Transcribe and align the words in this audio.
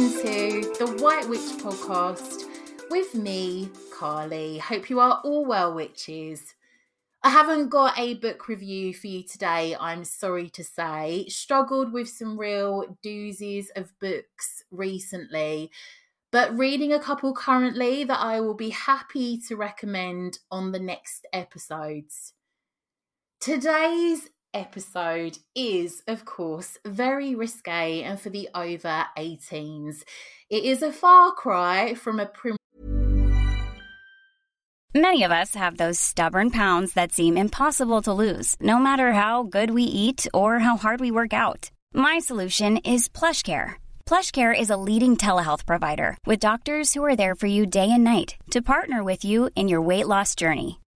Welcome 0.00 0.22
to 0.22 0.74
the 0.78 1.02
White 1.02 1.28
Witch 1.28 1.40
podcast 1.58 2.44
with 2.90 3.14
me, 3.14 3.68
Carly. 3.92 4.56
Hope 4.56 4.88
you 4.88 4.98
are 4.98 5.20
all 5.24 5.44
well, 5.44 5.74
witches. 5.74 6.54
I 7.22 7.28
haven't 7.28 7.68
got 7.68 7.98
a 7.98 8.14
book 8.14 8.48
review 8.48 8.94
for 8.94 9.08
you 9.08 9.22
today, 9.22 9.76
I'm 9.78 10.04
sorry 10.04 10.48
to 10.50 10.64
say. 10.64 11.26
Struggled 11.28 11.92
with 11.92 12.08
some 12.08 12.38
real 12.38 12.96
doozies 13.04 13.66
of 13.76 13.92
books 14.00 14.64
recently, 14.70 15.70
but 16.32 16.56
reading 16.56 16.94
a 16.94 17.00
couple 17.00 17.34
currently 17.34 18.04
that 18.04 18.20
I 18.20 18.40
will 18.40 18.54
be 18.54 18.70
happy 18.70 19.38
to 19.48 19.56
recommend 19.56 20.38
on 20.50 20.72
the 20.72 20.80
next 20.80 21.26
episodes. 21.34 22.32
Today's 23.38 24.30
episode 24.54 25.38
is, 25.54 26.02
of 26.06 26.24
course, 26.24 26.78
very 26.84 27.34
risque 27.34 28.02
and 28.02 28.20
for 28.20 28.30
the 28.30 28.48
over 28.54 29.06
18s. 29.16 30.02
It 30.48 30.64
is 30.64 30.82
a 30.82 30.92
far 30.92 31.32
cry 31.32 31.94
from 31.94 32.20
a 32.20 32.26
prim- 32.26 32.56
Many 34.94 35.22
of 35.22 35.30
us 35.30 35.54
have 35.54 35.76
those 35.76 36.00
stubborn 36.00 36.50
pounds 36.50 36.94
that 36.94 37.12
seem 37.12 37.36
impossible 37.36 38.02
to 38.02 38.12
lose, 38.12 38.56
no 38.60 38.80
matter 38.80 39.12
how 39.12 39.44
good 39.44 39.70
we 39.70 39.84
eat 39.84 40.26
or 40.34 40.58
how 40.58 40.76
hard 40.76 40.98
we 40.98 41.12
work 41.12 41.32
out. 41.32 41.70
My 41.94 42.18
solution 42.18 42.78
is 42.78 43.08
PlushCare. 43.08 43.74
PlushCare 44.04 44.52
is 44.58 44.68
a 44.68 44.76
leading 44.76 45.16
telehealth 45.16 45.64
provider 45.64 46.18
with 46.26 46.40
doctors 46.40 46.92
who 46.92 47.04
are 47.04 47.14
there 47.14 47.36
for 47.36 47.46
you 47.46 47.66
day 47.66 47.88
and 47.88 48.02
night 48.02 48.34
to 48.50 48.60
partner 48.60 49.04
with 49.04 49.24
you 49.24 49.48
in 49.54 49.68
your 49.68 49.80
weight 49.80 50.08
loss 50.08 50.34
journey. 50.34 50.80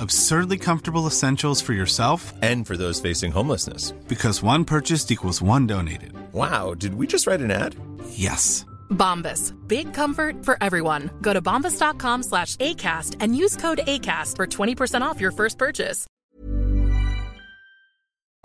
Absurdly 0.00 0.58
comfortable 0.58 1.06
essentials 1.06 1.60
for 1.60 1.72
yourself 1.72 2.32
And 2.42 2.66
for 2.66 2.76
those 2.76 3.00
facing 3.00 3.32
homelessness. 3.32 3.92
because 4.08 4.42
one 4.42 4.64
purchased 4.64 5.10
equals 5.10 5.40
one 5.42 5.66
donated. 5.66 6.12
Wow, 6.32 6.74
did 6.74 6.94
we 6.94 7.06
just 7.06 7.26
write 7.26 7.40
an 7.40 7.50
ad? 7.50 7.74
Yes. 8.10 8.64
Bombas. 8.90 9.52
Big 9.68 9.92
comfort 9.94 10.44
for 10.44 10.56
everyone. 10.62 11.10
Go 11.20 11.32
to 11.32 11.42
bombas.com 11.42 12.22
slash 12.22 12.56
ACAST 12.56 13.16
and 13.20 13.36
use 13.36 13.56
code 13.56 13.80
ACAST 13.86 14.36
for 14.36 14.46
20% 14.46 15.02
off 15.02 15.20
your 15.20 15.30
first 15.32 15.58
purchase. 15.58 16.06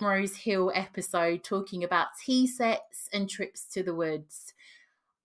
Rose 0.01 0.35
Hill 0.35 0.71
episode 0.75 1.43
talking 1.43 1.83
about 1.83 2.07
tea 2.25 2.45
sets 2.47 3.07
and 3.13 3.29
trips 3.29 3.65
to 3.73 3.83
the 3.83 3.93
woods. 3.95 4.52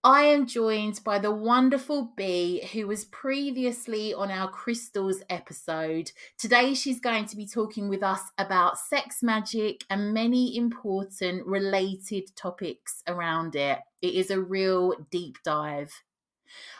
I 0.03 0.21
am 0.21 0.47
joined 0.47 1.01
by 1.03 1.19
the 1.19 1.31
wonderful 1.31 2.13
Bee, 2.15 2.65
who 2.71 2.87
was 2.87 3.03
previously 3.03 4.13
on 4.13 4.31
our 4.31 4.49
crystals 4.49 5.21
episode. 5.29 6.13
Today, 6.37 6.73
she's 6.73 7.01
going 7.01 7.25
to 7.25 7.35
be 7.35 7.45
talking 7.45 7.89
with 7.89 8.01
us 8.01 8.21
about 8.37 8.79
sex 8.79 9.21
magic 9.21 9.83
and 9.89 10.13
many 10.13 10.55
important 10.55 11.45
related 11.45 12.33
topics 12.37 13.03
around 13.07 13.57
it. 13.57 13.79
It 14.01 14.13
is 14.13 14.31
a 14.31 14.39
real 14.39 14.93
deep 15.11 15.35
dive. 15.43 15.91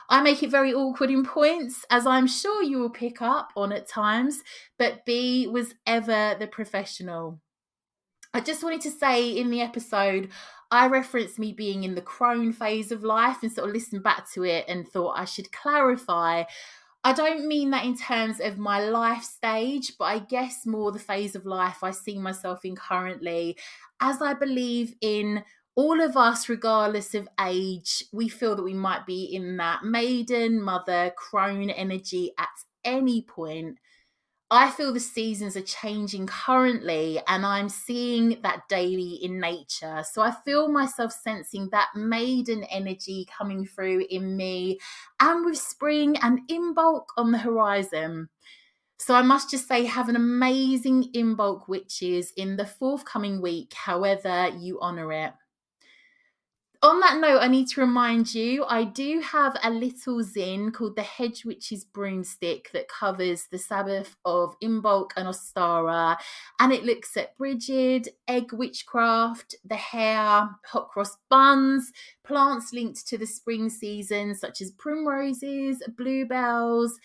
I 0.10 0.22
make 0.22 0.42
it 0.42 0.50
very 0.50 0.74
awkward 0.74 1.12
in 1.12 1.26
points, 1.26 1.84
as 1.90 2.08
I'm 2.08 2.26
sure 2.26 2.64
you 2.64 2.80
will 2.80 2.90
pick 2.90 3.22
up 3.22 3.52
on 3.58 3.74
at 3.74 3.90
times, 3.90 4.44
but 4.78 5.06
Bee 5.06 5.46
was 5.46 5.76
ever 5.86 6.38
the 6.40 6.48
professional. 6.48 7.42
I 8.34 8.40
just 8.40 8.64
wanted 8.64 8.82
to 8.82 8.92
say 8.92 9.30
in 9.30 9.50
the 9.50 9.62
episode, 9.62 10.30
I 10.72 10.88
referenced 10.88 11.40
me 11.40 11.52
being 11.52 11.84
in 11.84 11.96
the 11.96 12.02
crone 12.02 12.54
phase 12.54 12.92
of 12.92 13.04
life 13.04 13.38
and 13.42 13.52
sort 13.52 13.70
of 13.70 13.74
listened 13.74 14.04
back 14.04 14.30
to 14.34 14.44
it 14.44 14.66
and 14.68 14.88
thought 14.88 15.18
I 15.18 15.26
should 15.26 15.52
clarify. 15.52 16.44
I 17.04 17.14
don't 17.14 17.48
mean 17.48 17.72
that 17.72 17.86
in 17.86 17.98
terms 17.98 18.40
of 18.40 18.58
my 18.58 18.82
life 18.82 19.24
stage, 19.24 19.94
but 19.98 20.06
I 20.06 20.20
guess 20.20 20.66
more 20.66 20.92
the 20.92 21.00
phase 21.00 21.36
of 21.36 21.46
life 21.46 21.84
I 21.84 21.92
see 21.92 22.20
myself 22.20 22.66
in 22.66 22.76
currently, 22.76 23.58
as 24.02 24.22
I 24.22 24.34
believe 24.34 24.94
in 25.02 25.44
all 25.76 26.02
of 26.02 26.18
us, 26.18 26.50
regardless 26.50 27.16
of 27.16 27.30
age, 27.40 28.04
we 28.12 28.28
feel 28.28 28.56
that 28.56 28.64
we 28.64 28.74
might 28.74 29.06
be 29.06 29.24
in 29.24 29.56
that 29.58 29.84
maiden, 29.84 30.62
mother, 30.62 31.14
crone 31.18 31.70
energy 31.70 32.34
at 32.38 32.50
any 32.84 33.22
point. 33.22 33.80
I 34.52 34.72
feel 34.72 34.92
the 34.92 35.00
seasons 35.00 35.56
are 35.56 35.62
changing 35.62 36.26
currently, 36.26 37.22
and 37.28 37.46
I'm 37.46 37.70
seeing 37.70 38.42
that 38.42 38.68
daily 38.68 39.20
in 39.24 39.40
nature. 39.40 40.04
So 40.12 40.24
I 40.24 40.32
feel 40.32 40.70
myself 40.70 41.12
sensing 41.12 41.70
that 41.72 41.90
maiden 41.96 42.64
energy 42.64 43.28
coming 43.38 43.68
through 43.68 44.08
in 44.10 44.36
me, 44.36 44.80
and 45.20 45.46
with 45.46 45.58
spring 45.60 46.18
and 46.24 46.40
Imbolc 46.50 47.06
on 47.16 47.32
the 47.32 47.38
horizon. 47.38 48.30
So 48.98 49.14
I 49.14 49.22
must 49.22 49.52
just 49.52 49.68
say, 49.68 49.86
have 49.86 50.10
an 50.10 50.16
amazing 50.16 51.12
Imbolc 51.14 51.68
witches 51.68 52.34
in 52.36 52.58
the 52.58 52.66
forthcoming 52.66 53.42
week, 53.42 53.74
however 53.74 54.50
you 54.58 54.80
honour 54.82 55.14
it 55.14 55.34
on 56.82 57.02
that 57.02 57.20
note, 57.20 57.40
I 57.40 57.50
need 57.50 57.68
to 57.70 57.82
remind 57.82 58.34
you 58.34 58.64
I 58.64 58.86
do 58.86 59.20
have 59.20 59.58
a 59.64 59.70
little 59.70 60.24
zine 60.24 60.74
called 60.74 60.96
the 60.96 61.02
Hedge 61.02 61.44
Witch's 61.44 61.84
Broomstick 61.84 62.72
that 62.72 62.88
covers 62.88 63.48
the 63.52 63.58
Sabbath 63.58 64.16
of 64.24 64.56
Imbolc 64.64 65.10
and 65.18 65.28
Ostara. 65.28 66.16
And 66.58 66.72
it 66.72 66.86
looks 66.86 67.18
at 67.18 67.38
Brigid, 67.38 68.08
egg 68.30 68.54
witchcraft, 68.54 69.56
the 69.66 69.76
hare, 69.76 70.50
hot 70.66 70.90
cross 70.90 71.18
buns, 71.30 71.92
plants 72.24 72.72
linked 72.72 73.06
to 73.08 73.18
the 73.18 73.28
spring 73.28 73.70
season, 73.70 74.34
such 74.34 74.62
as 74.62 74.72
primroses, 74.72 75.84
bluebells. 75.98 76.98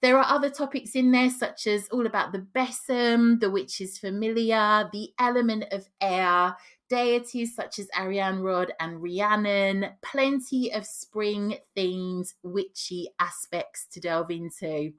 There 0.00 0.18
are 0.18 0.34
other 0.34 0.50
topics 0.50 0.96
in 0.96 1.12
there, 1.12 1.30
such 1.30 1.68
as 1.68 1.86
all 1.90 2.06
about 2.06 2.32
the 2.32 2.40
besom, 2.40 3.38
the 3.38 3.52
witch's 3.52 3.98
familiar, 3.98 4.90
the 4.92 5.10
element 5.20 5.66
of 5.70 5.88
air, 6.00 6.56
deities 6.92 7.56
such 7.56 7.78
as 7.78 7.88
Arianrhod 7.96 8.68
and 8.78 9.02
Rhiannon, 9.02 9.86
plenty 10.02 10.70
of 10.74 10.84
spring 10.84 11.56
themed 11.74 12.34
witchy 12.42 13.08
aspects 13.18 13.86
to 13.92 14.00
delve 14.00 14.30
into. 14.30 14.92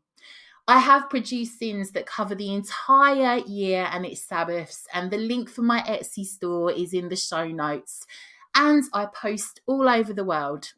I 0.68 0.80
have 0.80 1.12
produced 1.12 1.62
zines 1.62 1.92
that 1.92 2.08
cover 2.08 2.34
the 2.34 2.52
entire 2.52 3.38
year 3.46 3.88
and 3.92 4.08
its 4.08 4.24
Sabbaths, 4.24 4.88
and 4.92 5.12
the 5.12 5.18
link 5.18 5.50
for 5.50 5.62
my 5.62 5.82
Etsy 5.82 6.26
store 6.26 6.72
is 6.72 6.94
in 6.94 7.10
the 7.10 7.16
show 7.16 7.48
notes. 7.48 8.08
And 8.56 8.84
I 8.92 9.06
post 9.06 9.62
all 9.68 9.88
over 9.88 10.14
the 10.14 10.26
world. 10.26 10.74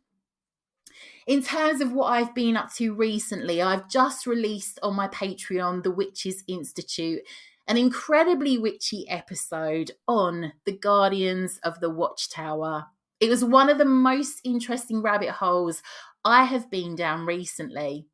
In 1.28 1.42
terms 1.42 1.80
of 1.80 1.94
what 1.94 2.12
I've 2.12 2.36
been 2.36 2.58
up 2.58 2.74
to 2.76 2.94
recently, 2.94 3.62
I've 3.62 3.90
just 3.90 4.28
released 4.28 4.80
on 4.84 4.96
my 4.96 5.08
Patreon 5.08 5.84
the 5.84 5.92
Witches 5.92 6.44
Institute, 6.48 7.22
an 7.68 7.78
incredibly 7.78 8.58
witchy 8.58 9.08
episode 9.10 9.92
on 10.08 10.54
the 10.66 10.78
Guardians 10.78 11.60
of 11.64 11.80
the 11.80 11.90
Watchtower. 11.90 12.86
It 13.20 13.30
was 13.30 13.44
one 13.44 13.70
of 13.70 13.78
the 13.78 13.86
most 13.86 14.42
interesting 14.44 15.02
rabbit 15.02 15.32
holes 15.32 15.82
I 16.24 16.44
have 16.44 16.70
been 16.70 16.96
down 16.96 17.26
recently. 17.26 18.08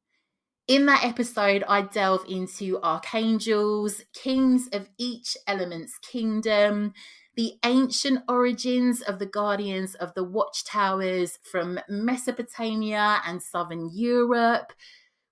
In 0.68 0.86
that 0.86 1.04
episode, 1.04 1.64
I 1.68 1.82
delve 1.82 2.24
into 2.30 2.80
archangels, 2.82 4.04
kings 4.14 4.70
of 4.72 4.88
each 4.98 5.36
element's 5.48 5.98
kingdom, 5.98 6.94
the 7.36 7.54
ancient 7.66 8.24
origins 8.30 9.02
of 9.02 9.20
the 9.20 9.26
guardians 9.26 9.96
of 9.96 10.14
the 10.14 10.24
watchtowers 10.24 11.40
from 11.50 11.80
Mesopotamia 11.90 13.22
and 13.26 13.42
southern 13.42 13.90
Europe. 13.92 14.72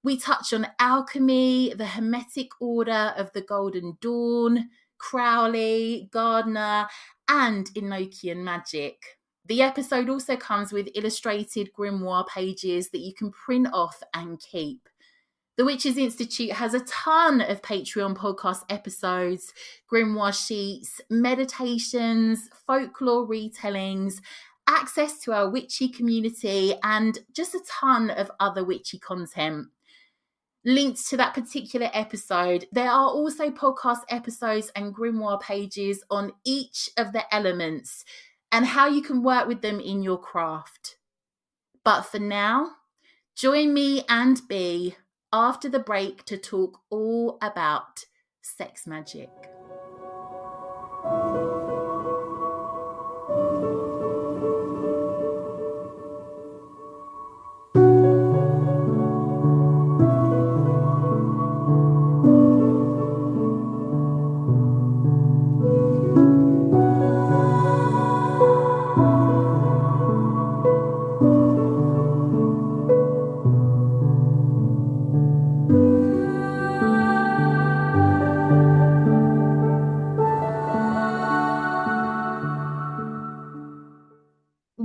We 0.04 0.18
touch 0.18 0.54
on 0.54 0.68
alchemy, 0.80 1.74
the 1.74 1.86
Hermetic 1.86 2.50
Order 2.62 3.14
of 3.18 3.32
the 3.34 3.42
Golden 3.42 3.98
Dawn, 4.00 4.70
Crowley, 4.98 6.10
Gardner, 6.12 6.88
and 7.28 7.68
Enochian 7.76 8.38
magic. 8.38 8.96
The 9.46 9.62
episode 9.62 10.10
also 10.10 10.38
comes 10.38 10.72
with 10.72 10.90
illustrated 10.96 11.72
grimoire 11.78 12.28
pages 12.28 12.92
that 12.92 13.00
you 13.00 13.14
can 13.14 13.32
print 13.32 13.68
off 13.74 14.02
and 14.14 14.40
keep. 14.40 14.88
The 15.58 15.66
Witches 15.66 15.98
Institute 15.98 16.54
has 16.54 16.74
a 16.74 16.80
ton 16.82 17.42
of 17.42 17.62
Patreon 17.62 18.16
podcast 18.16 18.62
episodes, 18.70 19.54
grimoire 19.92 20.34
sheets, 20.34 21.02
meditations, 21.10 22.50
folklore 22.66 23.28
retellings, 23.28 24.22
access 24.68 25.20
to 25.22 25.34
our 25.34 25.50
witchy 25.50 25.90
community, 25.90 26.76
and 26.84 27.20
just 27.34 27.56
a 27.56 27.60
ton 27.68 28.10
of 28.12 28.32
other 28.40 28.64
witchy 28.64 29.00
content. 29.00 29.68
Linked 30.66 31.08
to 31.08 31.18
that 31.18 31.34
particular 31.34 31.90
episode, 31.94 32.66
there 32.72 32.92
are 32.92 33.08
also 33.08 33.50
podcast 33.50 34.02
episodes 34.10 34.72
and 34.76 34.94
grimoire 34.94 35.40
pages 35.40 36.04
on 36.12 36.34
each 36.46 36.90
of 36.98 37.14
the 37.14 37.34
elements 37.34 38.04
and 38.52 38.66
how 38.66 38.88
you 38.88 39.02
can 39.02 39.24
work 39.24 39.48
with 39.48 39.62
them 39.62 39.80
in 39.80 40.04
your 40.04 40.18
craft. 40.18 40.98
But 41.86 42.02
for 42.02 42.20
now, 42.20 42.72
join 43.38 43.74
me 43.74 44.04
and 44.10 44.42
Bee 44.50 44.96
after 45.32 45.70
the 45.70 45.80
break 45.80 46.26
to 46.26 46.38
talk 46.38 46.82
all 46.90 47.38
about 47.42 48.04
sex 48.42 48.86
magic. 48.86 49.49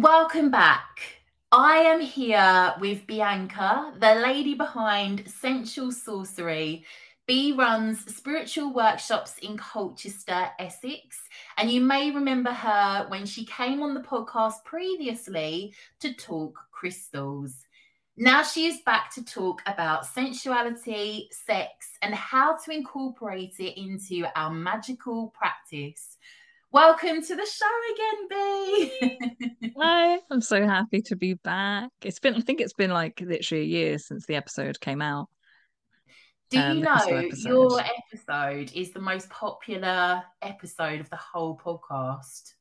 Welcome 0.04 0.50
back. 0.50 1.00
I 1.50 1.76
am 1.76 1.98
here 1.98 2.74
with 2.78 3.06
Biancha, 3.06 3.98
the 3.98 4.16
lady 4.16 4.52
behind 4.52 5.26
Sensual 5.26 5.92
Sorcery. 5.92 6.84
Bee 7.26 7.52
runs 7.52 8.14
spiritual 8.14 8.74
workshops 8.74 9.38
in 9.38 9.56
Colchester, 9.56 10.50
Essex, 10.58 11.22
and 11.56 11.70
you 11.70 11.80
may 11.80 12.10
remember 12.10 12.50
her 12.50 13.06
when 13.08 13.24
she 13.24 13.46
came 13.46 13.82
on 13.82 13.94
the 13.94 14.02
podcast 14.02 14.62
previously 14.66 15.72
to 16.00 16.12
talk 16.12 16.54
crystals. 16.70 17.64
Now 18.18 18.42
she 18.42 18.66
is 18.66 18.82
back 18.84 19.10
to 19.14 19.24
talk 19.24 19.62
about 19.64 20.04
sensuality, 20.04 21.28
sex, 21.32 21.96
and 22.02 22.14
how 22.14 22.58
to 22.58 22.72
incorporate 22.72 23.54
it 23.58 23.80
into 23.80 24.26
our 24.36 24.50
magical 24.50 25.28
practice. 25.28 26.18
Welcome 26.74 27.22
to 27.22 27.36
the 27.36 27.46
show 27.46 27.66
again, 27.94 29.20
Bee. 29.60 29.72
Hi, 29.80 30.18
I'm 30.28 30.40
so 30.40 30.66
happy 30.66 31.02
to 31.02 31.14
be 31.14 31.34
back. 31.34 31.88
It's 32.02 32.18
been, 32.18 32.34
I 32.34 32.40
think 32.40 32.60
it's 32.60 32.72
been 32.72 32.90
like 32.90 33.20
literally 33.20 33.62
a 33.62 33.66
year 33.66 33.98
since 33.98 34.26
the 34.26 34.34
episode 34.34 34.80
came 34.80 35.00
out. 35.00 35.28
Do 36.50 36.58
you 36.58 36.64
um, 36.64 36.80
know 36.80 36.94
episode. 36.94 37.48
your 37.48 37.80
episode 37.80 38.72
is 38.74 38.90
the 38.90 38.98
most 38.98 39.30
popular 39.30 40.24
episode 40.42 40.98
of 40.98 41.08
the 41.10 41.16
whole 41.16 41.56
podcast? 41.56 42.54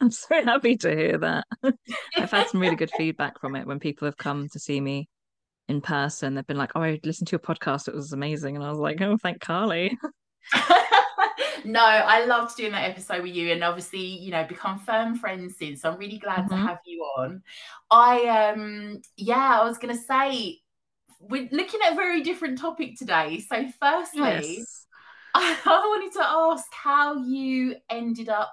I'm 0.00 0.10
so 0.10 0.42
happy 0.42 0.78
to 0.78 0.96
hear 0.96 1.18
that. 1.18 1.44
I've 2.16 2.30
had 2.30 2.48
some 2.48 2.60
really 2.62 2.76
good 2.76 2.90
feedback 2.96 3.38
from 3.38 3.54
it 3.54 3.66
when 3.66 3.80
people 3.80 4.06
have 4.06 4.16
come 4.16 4.48
to 4.48 4.58
see 4.58 4.80
me 4.80 5.10
in 5.68 5.82
person. 5.82 6.36
They've 6.36 6.46
been 6.46 6.56
like, 6.56 6.72
"Oh, 6.74 6.80
I 6.80 6.98
listened 7.04 7.28
to 7.28 7.32
your 7.32 7.40
podcast; 7.40 7.86
it 7.86 7.94
was 7.94 8.14
amazing," 8.14 8.56
and 8.56 8.64
I 8.64 8.70
was 8.70 8.78
like, 8.78 8.98
"Oh, 9.02 9.18
thank 9.18 9.40
Carly." 9.40 9.98
no, 11.64 11.80
I 11.80 12.24
loved 12.24 12.56
doing 12.56 12.72
that 12.72 12.88
episode 12.88 13.22
with 13.22 13.34
you, 13.34 13.52
and 13.52 13.62
obviously, 13.64 14.00
you 14.00 14.30
know, 14.30 14.44
become 14.44 14.78
firm 14.78 15.16
friends 15.16 15.56
since. 15.58 15.82
So 15.82 15.90
I'm 15.90 15.98
really 15.98 16.18
glad 16.18 16.40
mm-hmm. 16.40 16.50
to 16.50 16.56
have 16.56 16.78
you 16.86 17.02
on. 17.18 17.42
I 17.90 18.52
um, 18.52 19.02
yeah, 19.16 19.60
I 19.60 19.64
was 19.64 19.78
gonna 19.78 19.96
say 19.96 20.60
we're 21.20 21.48
looking 21.52 21.80
at 21.84 21.92
a 21.92 21.96
very 21.96 22.22
different 22.22 22.58
topic 22.58 22.98
today. 22.98 23.44
So, 23.48 23.66
firstly, 23.80 24.58
yes. 24.58 24.86
I, 25.34 25.56
I 25.64 25.78
wanted 25.86 26.12
to 26.14 26.24
ask 26.24 26.66
how 26.72 27.22
you 27.24 27.76
ended 27.88 28.28
up 28.28 28.52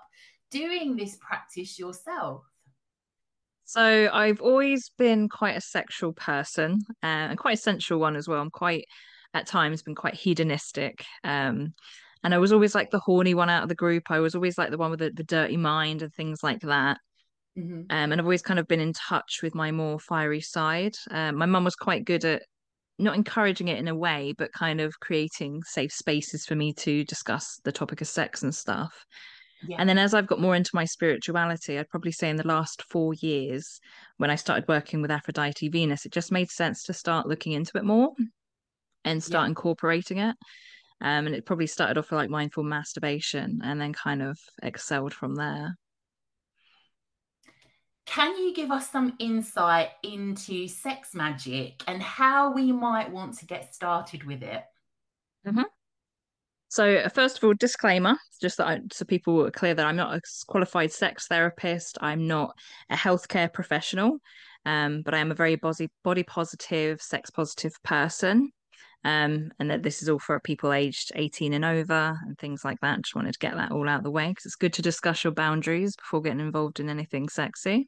doing 0.52 0.96
this 0.96 1.18
practice 1.18 1.78
yourself. 1.80 2.44
So 3.66 4.10
I've 4.12 4.42
always 4.42 4.90
been 4.98 5.30
quite 5.30 5.56
a 5.56 5.62
sexual 5.62 6.12
person 6.14 6.80
uh, 7.04 7.30
and 7.30 7.38
quite 7.38 7.60
a 7.60 7.62
sensual 7.62 8.00
one 8.00 8.16
as 8.16 8.28
well. 8.28 8.42
I'm 8.42 8.50
quite 8.50 8.86
at 9.36 9.46
times 9.46 9.84
been 9.84 9.94
quite 9.94 10.16
hedonistic. 10.16 11.06
Um, 11.24 11.76
and 12.24 12.34
I 12.34 12.38
was 12.38 12.52
always 12.52 12.76
like 12.76 12.92
the 12.92 13.00
horny 13.00 13.34
one 13.34 13.50
out 13.50 13.64
of 13.64 13.70
the 13.70 13.76
group. 13.76 14.12
I 14.12 14.20
was 14.20 14.36
always 14.36 14.58
like 14.58 14.72
the 14.72 14.78
one 14.78 14.92
with 14.92 15.00
the, 15.00 15.12
the 15.14 15.24
dirty 15.24 15.58
mind 15.58 16.02
and 16.02 16.14
things 16.14 16.44
like 16.44 16.62
that. 16.62 16.98
Mm-hmm. 17.58 17.82
Um, 17.90 18.12
and 18.12 18.14
I've 18.14 18.26
always 18.26 18.42
kind 18.42 18.60
of 18.60 18.68
been 18.68 18.80
in 18.80 18.94
touch 18.94 19.40
with 19.42 19.56
my 19.56 19.72
more 19.72 20.00
fiery 20.00 20.42
side. 20.42 20.96
Um, 21.12 21.38
my 21.38 21.46
mum 21.46 21.64
was 21.64 21.76
quite 21.76 22.06
good 22.06 22.26
at 22.26 22.44
not 22.98 23.16
encouraging 23.16 23.70
it 23.70 23.80
in 23.80 23.88
a 23.88 23.96
way, 23.96 24.34
but 24.38 24.52
kind 24.52 24.82
of 24.82 25.00
creating 25.00 25.64
safe 25.64 25.92
spaces 25.92 26.46
for 26.46 26.56
me 26.56 26.74
to 26.74 27.04
discuss 27.06 27.60
the 27.64 27.72
topic 27.72 28.02
of 28.02 28.08
sex 28.08 28.44
and 28.44 28.54
stuff. 28.54 28.94
Yeah. 29.68 29.78
And 29.80 29.90
then 29.90 29.98
as 29.98 30.14
I've 30.14 30.28
got 30.28 30.40
more 30.40 30.56
into 30.56 30.72
my 30.74 30.86
spirituality, 30.86 31.78
I'd 31.78 31.90
probably 31.90 32.12
say 32.12 32.30
in 32.30 32.38
the 32.38 32.48
last 32.48 32.84
four 32.84 33.14
years, 33.16 33.80
when 34.18 34.30
I 34.30 34.36
started 34.36 34.66
working 34.68 35.02
with 35.02 35.12
Aphrodite 35.12 35.70
Venus, 35.70 36.06
it 36.06 36.12
just 36.12 36.32
made 36.32 36.50
sense 36.50 36.84
to 36.84 36.94
start 36.94 37.28
looking 37.28 37.54
into 37.54 37.78
it 37.78 37.84
more 37.84 38.12
and 39.04 39.24
start 39.24 39.46
yeah. 39.46 39.50
incorporating 39.50 40.18
it. 40.18 40.36
Um, 41.02 41.28
and 41.28 41.36
it 41.36 41.46
probably 41.46 41.68
started 41.68 41.98
off 41.98 42.12
with 42.12 42.18
like 42.18 42.30
mindful 42.30 42.64
masturbation 42.64 43.62
and 43.64 43.80
then 43.80 43.94
kind 43.94 44.22
of 44.22 44.38
excelled 44.62 45.14
from 45.14 45.36
there. 45.36 45.78
Can 48.06 48.36
you 48.38 48.54
give 48.56 48.72
us 48.72 48.90
some 48.90 49.14
insight 49.20 49.90
into 50.04 50.68
sex 50.68 51.14
magic 51.14 51.84
and 51.88 52.02
how 52.02 52.52
we 52.52 52.72
might 52.72 53.12
want 53.12 53.38
to 53.38 53.46
get 53.46 53.74
started 53.74 54.24
with 54.24 54.42
it? 54.42 54.64
Mm-hmm. 55.48 55.62
So, 56.70 57.08
first 57.10 57.38
of 57.38 57.44
all, 57.44 57.54
disclaimer 57.54 58.18
just 58.42 58.58
that 58.58 58.68
I, 58.68 58.80
so 58.92 59.06
people 59.06 59.46
are 59.46 59.52
clear 59.52 59.74
that 59.74 59.86
I'm 59.86 59.96
not 59.96 60.16
a 60.16 60.22
qualified 60.48 60.92
sex 60.92 61.28
therapist, 61.28 61.98
I'm 62.02 62.28
not 62.28 62.56
a 62.90 62.96
healthcare 62.96 63.52
professional, 63.52 64.18
um, 64.66 65.02
but 65.04 65.14
I 65.14 65.20
am 65.20 65.32
a 65.32 65.36
very 65.36 65.56
body, 65.56 65.90
body 66.04 66.24
positive, 66.24 67.02
sex 67.02 67.30
positive 67.30 67.74
person 67.84 68.52
um, 69.04 69.52
and 69.60 69.72
that 69.72 69.84
this 69.84 70.02
is 70.02 70.10
all 70.10 70.20
for 70.20 70.40
people 70.40 70.74
aged 70.74 71.12
18 71.16 71.54
and 71.54 71.66
over 71.66 72.18
and 72.26 72.38
things 72.38 72.66
like 72.66 72.80
that. 72.82 73.02
Just 73.02 73.16
wanted 73.16 73.34
to 73.34 73.40
get 73.40 73.56
that 73.56 73.72
all 73.72 73.88
out 73.88 74.00
of 74.00 74.04
the 74.04 74.12
way 74.12 74.30
because 74.30 74.46
it's 74.46 74.56
good 74.56 74.74
to 74.74 74.82
discuss 74.82 75.24
your 75.24 75.34
boundaries 75.34 75.96
before 75.96 76.22
getting 76.22 76.40
involved 76.40 76.80
in 76.80 76.90
anything 76.90 77.30
sexy. 77.30 77.88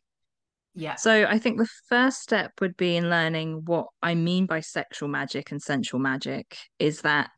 Yeah. 0.73 0.95
So 0.95 1.25
I 1.25 1.37
think 1.37 1.57
the 1.57 1.69
first 1.89 2.21
step 2.21 2.53
would 2.61 2.77
be 2.77 2.95
in 2.95 3.09
learning 3.09 3.63
what 3.65 3.87
I 4.01 4.15
mean 4.15 4.45
by 4.45 4.61
sexual 4.61 5.09
magic 5.09 5.51
and 5.51 5.61
sensual 5.61 5.99
magic 5.99 6.57
is 6.79 7.01
that 7.01 7.29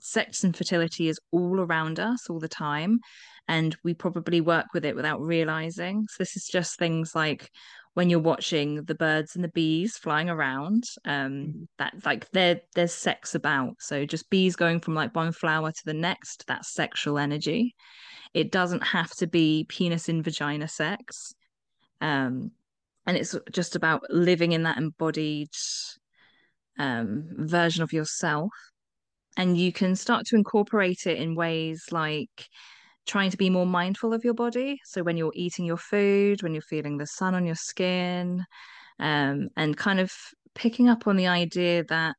sex 0.00 0.42
and 0.44 0.56
fertility 0.56 1.08
is 1.08 1.20
all 1.30 1.60
around 1.60 2.00
us 2.00 2.28
all 2.28 2.40
the 2.40 2.48
time 2.48 3.00
and 3.46 3.76
we 3.84 3.94
probably 3.94 4.40
work 4.40 4.66
with 4.74 4.84
it 4.84 4.96
without 4.96 5.20
realizing. 5.20 6.06
So 6.08 6.16
this 6.18 6.36
is 6.36 6.46
just 6.46 6.78
things 6.78 7.14
like 7.14 7.50
when 7.94 8.08
you're 8.08 8.20
watching 8.20 8.84
the 8.84 8.94
birds 8.94 9.34
and 9.34 9.44
the 9.44 9.48
bees 9.48 9.96
flying 9.96 10.30
around 10.30 10.84
um 11.04 11.32
mm-hmm. 11.32 11.62
that 11.78 11.94
like 12.04 12.30
there 12.30 12.60
there's 12.74 12.94
sex 12.94 13.34
about. 13.34 13.76
So 13.80 14.04
just 14.04 14.30
bees 14.30 14.56
going 14.56 14.80
from 14.80 14.94
like 14.94 15.14
one 15.14 15.32
flower 15.32 15.72
to 15.72 15.84
the 15.84 15.94
next 15.94 16.44
that's 16.46 16.72
sexual 16.72 17.18
energy. 17.18 17.74
It 18.32 18.52
doesn't 18.52 18.84
have 18.84 19.10
to 19.16 19.26
be 19.26 19.66
penis 19.68 20.08
in 20.08 20.22
vagina 20.22 20.68
sex 20.68 21.34
um 22.00 22.52
and 23.06 23.16
it's 23.16 23.34
just 23.50 23.76
about 23.76 24.02
living 24.08 24.52
in 24.52 24.62
that 24.64 24.78
embodied 24.78 25.50
um 26.78 27.28
version 27.38 27.82
of 27.82 27.92
yourself. 27.92 28.50
And 29.36 29.56
you 29.56 29.72
can 29.72 29.96
start 29.96 30.26
to 30.26 30.36
incorporate 30.36 31.06
it 31.06 31.18
in 31.18 31.34
ways 31.34 31.86
like 31.90 32.48
trying 33.06 33.30
to 33.30 33.36
be 33.36 33.50
more 33.50 33.66
mindful 33.66 34.12
of 34.12 34.24
your 34.24 34.34
body. 34.34 34.78
So 34.84 35.02
when 35.02 35.16
you're 35.16 35.32
eating 35.34 35.64
your 35.64 35.76
food, 35.76 36.42
when 36.42 36.54
you're 36.54 36.62
feeling 36.62 36.98
the 36.98 37.06
sun 37.06 37.34
on 37.34 37.46
your 37.46 37.54
skin, 37.54 38.44
um, 38.98 39.48
and 39.56 39.76
kind 39.76 40.00
of 40.00 40.12
picking 40.54 40.88
up 40.88 41.06
on 41.06 41.16
the 41.16 41.26
idea 41.26 41.84
that 41.84 42.14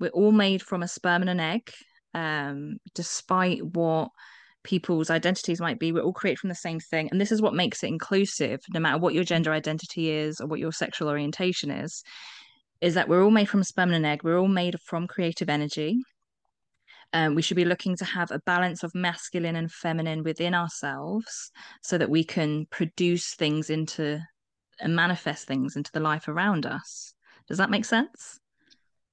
we're 0.00 0.08
all 0.08 0.32
made 0.32 0.62
from 0.62 0.82
a 0.82 0.88
sperm 0.88 1.22
and 1.22 1.30
an 1.30 1.40
egg, 1.40 1.70
um, 2.14 2.76
despite 2.94 3.64
what 3.64 4.08
people's 4.64 5.10
identities 5.10 5.60
might 5.60 5.78
be. 5.78 5.92
We're 5.92 6.02
all 6.02 6.12
created 6.12 6.40
from 6.40 6.48
the 6.48 6.54
same 6.54 6.80
thing. 6.80 7.08
And 7.10 7.20
this 7.20 7.30
is 7.30 7.40
what 7.40 7.54
makes 7.54 7.84
it 7.84 7.88
inclusive, 7.88 8.60
no 8.72 8.80
matter 8.80 8.98
what 8.98 9.14
your 9.14 9.24
gender 9.24 9.52
identity 9.52 10.10
is 10.10 10.40
or 10.40 10.46
what 10.46 10.58
your 10.58 10.72
sexual 10.72 11.08
orientation 11.08 11.70
is, 11.70 12.02
is 12.80 12.94
that 12.94 13.08
we're 13.08 13.22
all 13.22 13.30
made 13.30 13.48
from 13.48 13.62
sperm 13.62 13.90
and 13.90 13.96
an 13.96 14.04
egg. 14.04 14.24
We're 14.24 14.38
all 14.38 14.48
made 14.48 14.80
from 14.80 15.06
creative 15.06 15.48
energy. 15.48 15.98
Um, 17.14 17.36
we 17.36 17.42
should 17.42 17.56
be 17.56 17.64
looking 17.64 17.96
to 17.96 18.04
have 18.04 18.32
a 18.32 18.40
balance 18.40 18.82
of 18.82 18.92
masculine 18.92 19.54
and 19.54 19.70
feminine 19.70 20.24
within 20.24 20.52
ourselves 20.52 21.52
so 21.80 21.96
that 21.96 22.10
we 22.10 22.24
can 22.24 22.66
produce 22.70 23.34
things 23.34 23.70
into 23.70 24.20
and 24.80 24.96
manifest 24.96 25.46
things 25.46 25.76
into 25.76 25.92
the 25.92 26.00
life 26.00 26.26
around 26.26 26.66
us. 26.66 27.14
Does 27.48 27.58
that 27.58 27.70
make 27.70 27.84
sense? 27.84 28.40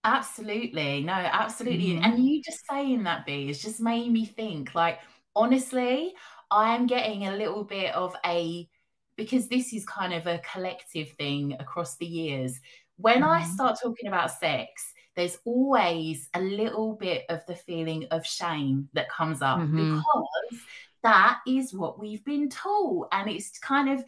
Absolutely. 0.04 1.04
No, 1.04 1.14
absolutely. 1.14 1.94
Mm-hmm. 1.94 2.04
And 2.04 2.26
you 2.26 2.42
just 2.42 2.64
saying 2.68 3.04
that, 3.04 3.26
Bee, 3.26 3.48
has 3.48 3.62
just 3.62 3.80
made 3.80 4.12
me 4.12 4.26
think 4.26 4.74
like, 4.74 5.00
honestly, 5.36 6.14
I 6.50 6.76
am 6.76 6.88
getting 6.88 7.28
a 7.28 7.36
little 7.36 7.64
bit 7.64 7.94
of 7.94 8.16
a, 8.26 8.68
because 9.16 9.48
this 9.48 9.74
is 9.74 9.86
kind 9.86 10.14
of 10.14 10.26
a 10.26 10.40
collective 10.40 11.12
thing 11.20 11.56
across 11.60 11.98
the 11.98 12.08
years. 12.08 12.60
When 12.98 13.22
mm-hmm. 13.22 13.26
I 13.26 13.44
start 13.44 13.78
talking 13.82 14.08
about 14.08 14.32
sex, 14.32 14.92
there's 15.16 15.38
always 15.46 16.30
a 16.34 16.42
little 16.42 16.96
bit 16.96 17.26
of 17.30 17.46
the 17.46 17.56
feeling 17.56 18.06
of 18.12 18.26
shame 18.26 18.90
that 18.94 19.10
comes 19.10 19.42
up 19.42 19.60
mm-hmm. 19.60 19.96
because 19.98 20.62
that 21.04 21.40
is 21.48 21.74
what 21.74 22.00
we've 22.00 22.24
been 22.24 22.50
taught. 22.50 23.08
And 23.12 23.30
it's 23.30 23.58
kind 23.60 23.90
of, 23.90 24.04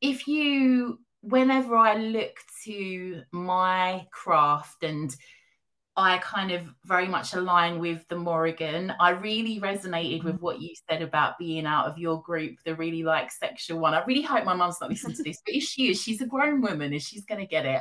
if 0.00 0.26
you, 0.26 1.00
whenever 1.20 1.76
I 1.76 1.96
look 1.96 2.36
to 2.64 3.22
my 3.32 4.06
craft 4.12 4.82
and 4.82 5.14
I 5.98 6.18
kind 6.18 6.50
of 6.50 6.62
very 6.84 7.08
much 7.08 7.32
align 7.32 7.78
with 7.78 8.06
the 8.08 8.16
Morrigan. 8.16 8.92
I 9.00 9.10
really 9.10 9.58
resonated 9.60 10.24
with 10.24 10.34
mm-hmm. 10.34 10.44
what 10.44 10.60
you 10.60 10.74
said 10.88 11.00
about 11.00 11.38
being 11.38 11.64
out 11.64 11.86
of 11.86 11.96
your 11.96 12.20
group, 12.20 12.56
the 12.64 12.74
really 12.74 13.02
like 13.02 13.32
sexual 13.32 13.78
one. 13.78 13.94
I 13.94 14.04
really 14.04 14.20
hope 14.20 14.44
my 14.44 14.54
mum's 14.54 14.76
not 14.78 14.90
listening 14.90 15.16
to 15.16 15.22
this, 15.22 15.40
but 15.44 15.54
if 15.54 15.62
she 15.62 15.90
is, 15.90 16.02
she's 16.02 16.20
a 16.20 16.26
grown 16.26 16.60
woman 16.60 16.92
and 16.92 17.00
she's 17.00 17.24
going 17.24 17.40
to 17.40 17.46
get 17.46 17.64
it. 17.64 17.80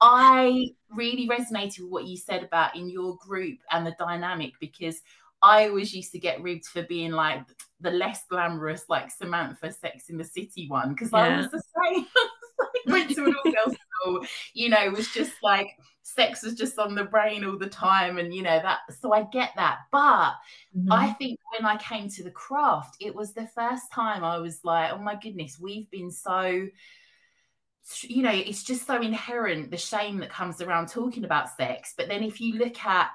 I 0.00 0.68
really 0.90 1.28
resonated 1.28 1.80
with 1.80 1.90
what 1.90 2.06
you 2.06 2.16
said 2.16 2.42
about 2.42 2.76
in 2.76 2.88
your 2.88 3.16
group 3.16 3.58
and 3.70 3.86
the 3.86 3.94
dynamic 3.98 4.54
because 4.58 5.02
I 5.42 5.68
always 5.68 5.94
used 5.94 6.12
to 6.12 6.18
get 6.18 6.42
ribbed 6.42 6.66
for 6.66 6.82
being 6.84 7.12
like 7.12 7.44
the 7.80 7.90
less 7.90 8.24
glamorous, 8.30 8.84
like 8.88 9.10
Samantha 9.10 9.70
Sex 9.70 10.08
in 10.08 10.16
the 10.16 10.24
City 10.24 10.66
one 10.68 10.94
because 10.94 11.12
yeah. 11.12 11.18
I 11.18 11.36
was 11.36 11.50
the 11.50 11.62
same. 11.84 12.06
went 12.86 13.10
to 13.14 13.24
an 13.24 13.34
all 13.34 13.52
girls 13.52 13.76
school, 14.00 14.24
you 14.54 14.68
know, 14.68 14.82
it 14.82 14.92
was 14.92 15.08
just 15.08 15.32
like 15.42 15.70
sex 16.02 16.42
was 16.42 16.54
just 16.54 16.78
on 16.78 16.94
the 16.94 17.04
brain 17.04 17.44
all 17.44 17.58
the 17.58 17.68
time 17.68 18.18
and 18.18 18.34
you 18.34 18.42
know 18.42 18.58
that 18.62 18.78
so 19.00 19.12
i 19.12 19.22
get 19.32 19.50
that 19.56 19.80
but 19.92 20.32
mm-hmm. 20.76 20.90
i 20.90 21.12
think 21.12 21.38
when 21.52 21.64
i 21.64 21.76
came 21.76 22.08
to 22.08 22.24
the 22.24 22.30
craft 22.30 22.96
it 23.00 23.14
was 23.14 23.32
the 23.32 23.46
first 23.54 23.92
time 23.92 24.24
i 24.24 24.38
was 24.38 24.60
like 24.64 24.90
oh 24.92 24.98
my 24.98 25.14
goodness 25.14 25.58
we've 25.60 25.90
been 25.90 26.10
so 26.10 26.66
you 28.02 28.22
know 28.22 28.32
it's 28.32 28.62
just 28.62 28.86
so 28.86 29.00
inherent 29.00 29.70
the 29.70 29.76
shame 29.76 30.18
that 30.18 30.30
comes 30.30 30.60
around 30.60 30.88
talking 30.88 31.24
about 31.24 31.54
sex 31.56 31.94
but 31.96 32.08
then 32.08 32.22
if 32.22 32.40
you 32.40 32.58
look 32.58 32.84
at 32.84 33.10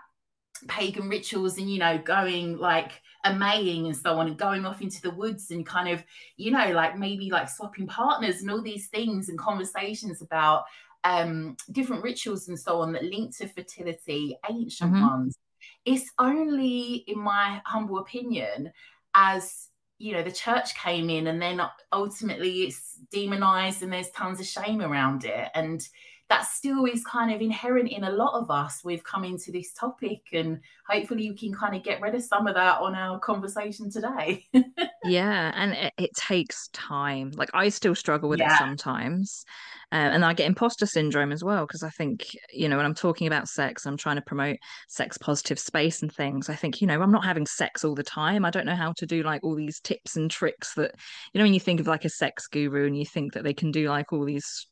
pagan 0.68 1.10
rituals 1.10 1.58
and 1.58 1.70
you 1.70 1.80
know 1.80 1.98
going 1.98 2.58
like 2.58 2.92
maying 3.34 3.88
and 3.88 3.96
so 3.96 4.20
on 4.20 4.28
and 4.28 4.38
going 4.38 4.66
off 4.66 4.82
into 4.82 5.02
the 5.02 5.12
woods 5.12 5.52
and 5.52 5.66
kind 5.66 5.90
of 5.90 6.04
you 6.38 6.52
know 6.52 6.72
like 6.72 6.98
maybe 6.98 7.30
like 7.30 7.50
swapping 7.50 7.88
partners 7.88 8.42
and 8.42 8.52
all 8.52 8.62
these 8.62 8.88
things 8.88 9.30
and 9.30 9.40
conversations 9.40 10.22
about 10.22 10.66
um, 11.06 11.56
different 11.72 12.04
rituals 12.04 12.50
and 12.50 12.60
so 12.60 12.82
on 12.82 12.92
that 12.94 13.06
link 13.06 13.38
to 13.38 13.48
fertility, 13.48 14.38
ancient 14.50 14.92
mm-hmm. 14.92 15.02
ones. 15.02 15.38
It's 15.86 16.12
only, 16.20 17.06
in 17.08 17.20
my 17.20 17.62
humble 17.66 18.00
opinion, 18.00 18.72
as 19.14 19.70
you 19.98 20.12
know, 20.12 20.24
the 20.24 20.32
church 20.32 20.76
came 20.76 21.10
in 21.10 21.28
and 21.28 21.42
then 21.42 21.62
ultimately 21.94 22.64
it's 22.64 23.00
demonized 23.12 23.82
and 23.82 23.94
there's 23.94 24.10
tons 24.10 24.40
of 24.40 24.46
shame 24.46 24.82
around 24.82 25.24
it. 25.24 25.50
And 25.54 25.88
that 26.30 26.46
still 26.48 26.86
is 26.86 27.04
kind 27.04 27.32
of 27.32 27.40
inherent 27.40 27.90
in 27.90 28.04
a 28.04 28.10
lot 28.10 28.34
of 28.34 28.50
us. 28.50 28.82
We've 28.84 29.04
come 29.04 29.24
into 29.24 29.52
this 29.52 29.72
topic, 29.74 30.22
and 30.34 30.60
hopefully, 30.90 31.30
we 31.30 31.38
can 31.38 31.54
kind 31.54 31.76
of 31.76 31.84
get 31.84 32.02
rid 32.02 32.16
of 32.16 32.24
some 32.24 32.48
of 32.48 32.56
that 32.56 32.82
on 32.82 32.96
our 32.96 33.20
conversation 33.20 33.92
today. 33.92 34.44
yeah, 35.04 35.52
and 35.56 35.74
it, 35.74 35.94
it, 35.98 36.10
takes 36.16 36.68
time. 36.70 37.32
Like 37.36 37.52
I 37.54 37.70
still 37.70 37.94
struggle 37.94 38.28
with 38.28 38.40
yeah. 38.40 38.54
it 38.54 38.58
sometimes, 38.58 39.46
uh, 39.92 39.96
and 39.96 40.26
I 40.26 40.34
get 40.34 40.48
imposter 40.48 40.88
syndrome 40.88 41.32
as 41.32 41.44
well 41.44 41.68
because 41.68 41.84
I 41.84 41.92
think 41.92 42.36
you 42.52 42.68
know 42.68 42.78
when 42.78 42.88
I'm 42.88 42.96
talking 42.96 43.28
about 43.28 43.48
sex, 43.48 43.86
I'm 43.86 43.98
trying 43.98 44.16
to 44.16 44.24
promote 44.24 44.58
sex 44.90 45.20
positive 45.20 45.60
space 45.60 46.02
and 46.02 46.12
things. 46.12 46.50
I 46.50 46.56
think 46.56 46.82
you 46.82 46.88
know 46.88 47.02
I'm 47.02 47.12
not 47.12 47.26
having 47.26 47.46
sex 47.46 47.86
all 47.86 47.94
the 47.94 48.04
time. 48.04 48.46
I 48.46 48.50
don't 48.50 48.66
know 48.66 48.76
how 48.76 48.94
to 48.94 49.06
do 49.06 49.22
like 49.22 49.44
all 49.44 49.56
these 49.56 49.80
tips 49.80 50.16
and 50.16 50.32
tricks 50.32 50.74
that 50.74 50.96
you 51.34 51.40
know 51.40 51.46
when 51.46 51.54
you 51.54 51.60
think 51.60 51.80
of 51.80 51.88
like 51.88 52.06
a 52.06 52.10
sex 52.10 52.48
guru 52.48 52.88
and 52.88 52.98
you 52.98 53.06
think 53.06 53.34
that 53.34 53.44
they 53.44 53.54
can 53.54 53.70
do 53.70 53.90
like 53.90 54.12
all 54.12 54.26
these 54.26 54.68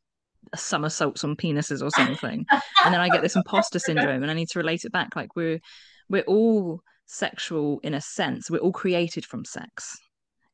somersaults 0.55 1.23
on 1.23 1.35
penises 1.35 1.83
or 1.83 1.89
something. 1.91 2.45
And 2.83 2.93
then 2.93 3.01
i 3.01 3.09
get 3.09 3.21
this 3.21 3.35
imposter 3.35 3.79
syndrome 3.79 4.21
and 4.21 4.31
i 4.31 4.33
need 4.33 4.49
to 4.49 4.59
relate 4.59 4.85
it 4.85 4.91
back. 4.91 5.15
Like 5.15 5.35
we're 5.35 5.59
we're 6.09 6.23
all 6.23 6.81
sexual 7.05 7.79
in 7.83 7.93
a 7.93 8.01
sense. 8.01 8.49
We're 8.49 8.59
all 8.59 8.71
created 8.71 9.25
from 9.25 9.45
sex. 9.45 9.97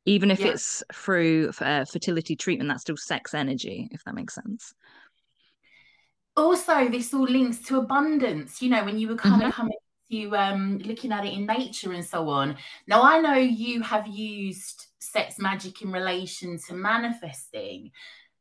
Even 0.06 0.30
if 0.30 0.40
yeah. 0.40 0.48
it's 0.48 0.82
through 0.92 1.52
uh, 1.60 1.84
fertility 1.84 2.34
treatment 2.34 2.68
that's 2.68 2.82
still 2.82 2.96
sex 2.96 3.34
energy 3.34 3.88
if 3.90 4.02
that 4.04 4.14
makes 4.14 4.34
sense. 4.34 4.72
Also 6.36 6.88
this 6.88 7.12
all 7.12 7.24
links 7.24 7.58
to 7.64 7.78
abundance. 7.78 8.62
You 8.62 8.70
know 8.70 8.84
when 8.84 8.98
you 8.98 9.08
were 9.08 9.16
kind 9.16 9.36
mm-hmm. 9.36 9.48
of 9.48 9.54
coming 9.54 9.76
to 10.10 10.36
um, 10.36 10.78
looking 10.78 11.12
at 11.12 11.24
it 11.24 11.34
in 11.34 11.46
nature 11.46 11.92
and 11.92 12.04
so 12.04 12.28
on. 12.28 12.56
Now 12.86 13.02
i 13.02 13.20
know 13.20 13.34
you 13.34 13.82
have 13.82 14.06
used 14.06 14.86
sex 15.00 15.38
magic 15.38 15.82
in 15.82 15.90
relation 15.90 16.58
to 16.68 16.74
manifesting 16.74 17.90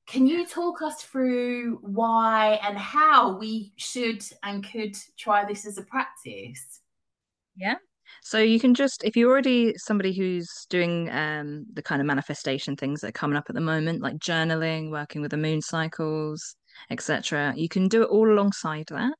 can 0.10 0.26
you 0.26 0.46
talk 0.46 0.82
us 0.82 1.04
through 1.04 1.78
why 1.84 2.60
and 2.64 2.78
how 2.78 3.38
we 3.38 3.72
should 3.76 4.24
and 4.44 4.68
could 4.68 4.98
try 5.18 5.46
this 5.46 5.68
as 5.68 5.78
a 5.78 5.84
practice? 5.84 6.82
Yeah. 7.56 7.76
So 8.24 8.40
you 8.40 8.60
can 8.60 8.74
just 8.74 9.04
if 9.04 9.16
you're 9.16 9.30
already 9.30 9.76
somebody 9.78 10.14
who's 10.14 10.50
doing 10.70 11.12
um, 11.12 11.68
the 11.74 11.84
kind 11.84 12.02
of 12.02 12.08
manifestation 12.08 12.76
things 12.76 13.02
that 13.02 13.10
are 13.10 13.12
coming 13.12 13.38
up 13.38 13.46
at 13.50 13.56
the 13.56 13.62
moment, 13.62 14.02
like 14.02 14.18
journaling, 14.18 14.90
working 14.90 15.22
with 15.22 15.30
the 15.30 15.38
moon 15.38 15.62
cycles, 15.62 16.56
etc. 16.90 17.54
You 17.56 17.70
can 17.70 17.88
do 17.88 18.02
it 18.02 18.10
all 18.10 18.32
alongside 18.32 18.86
that. 18.90 19.14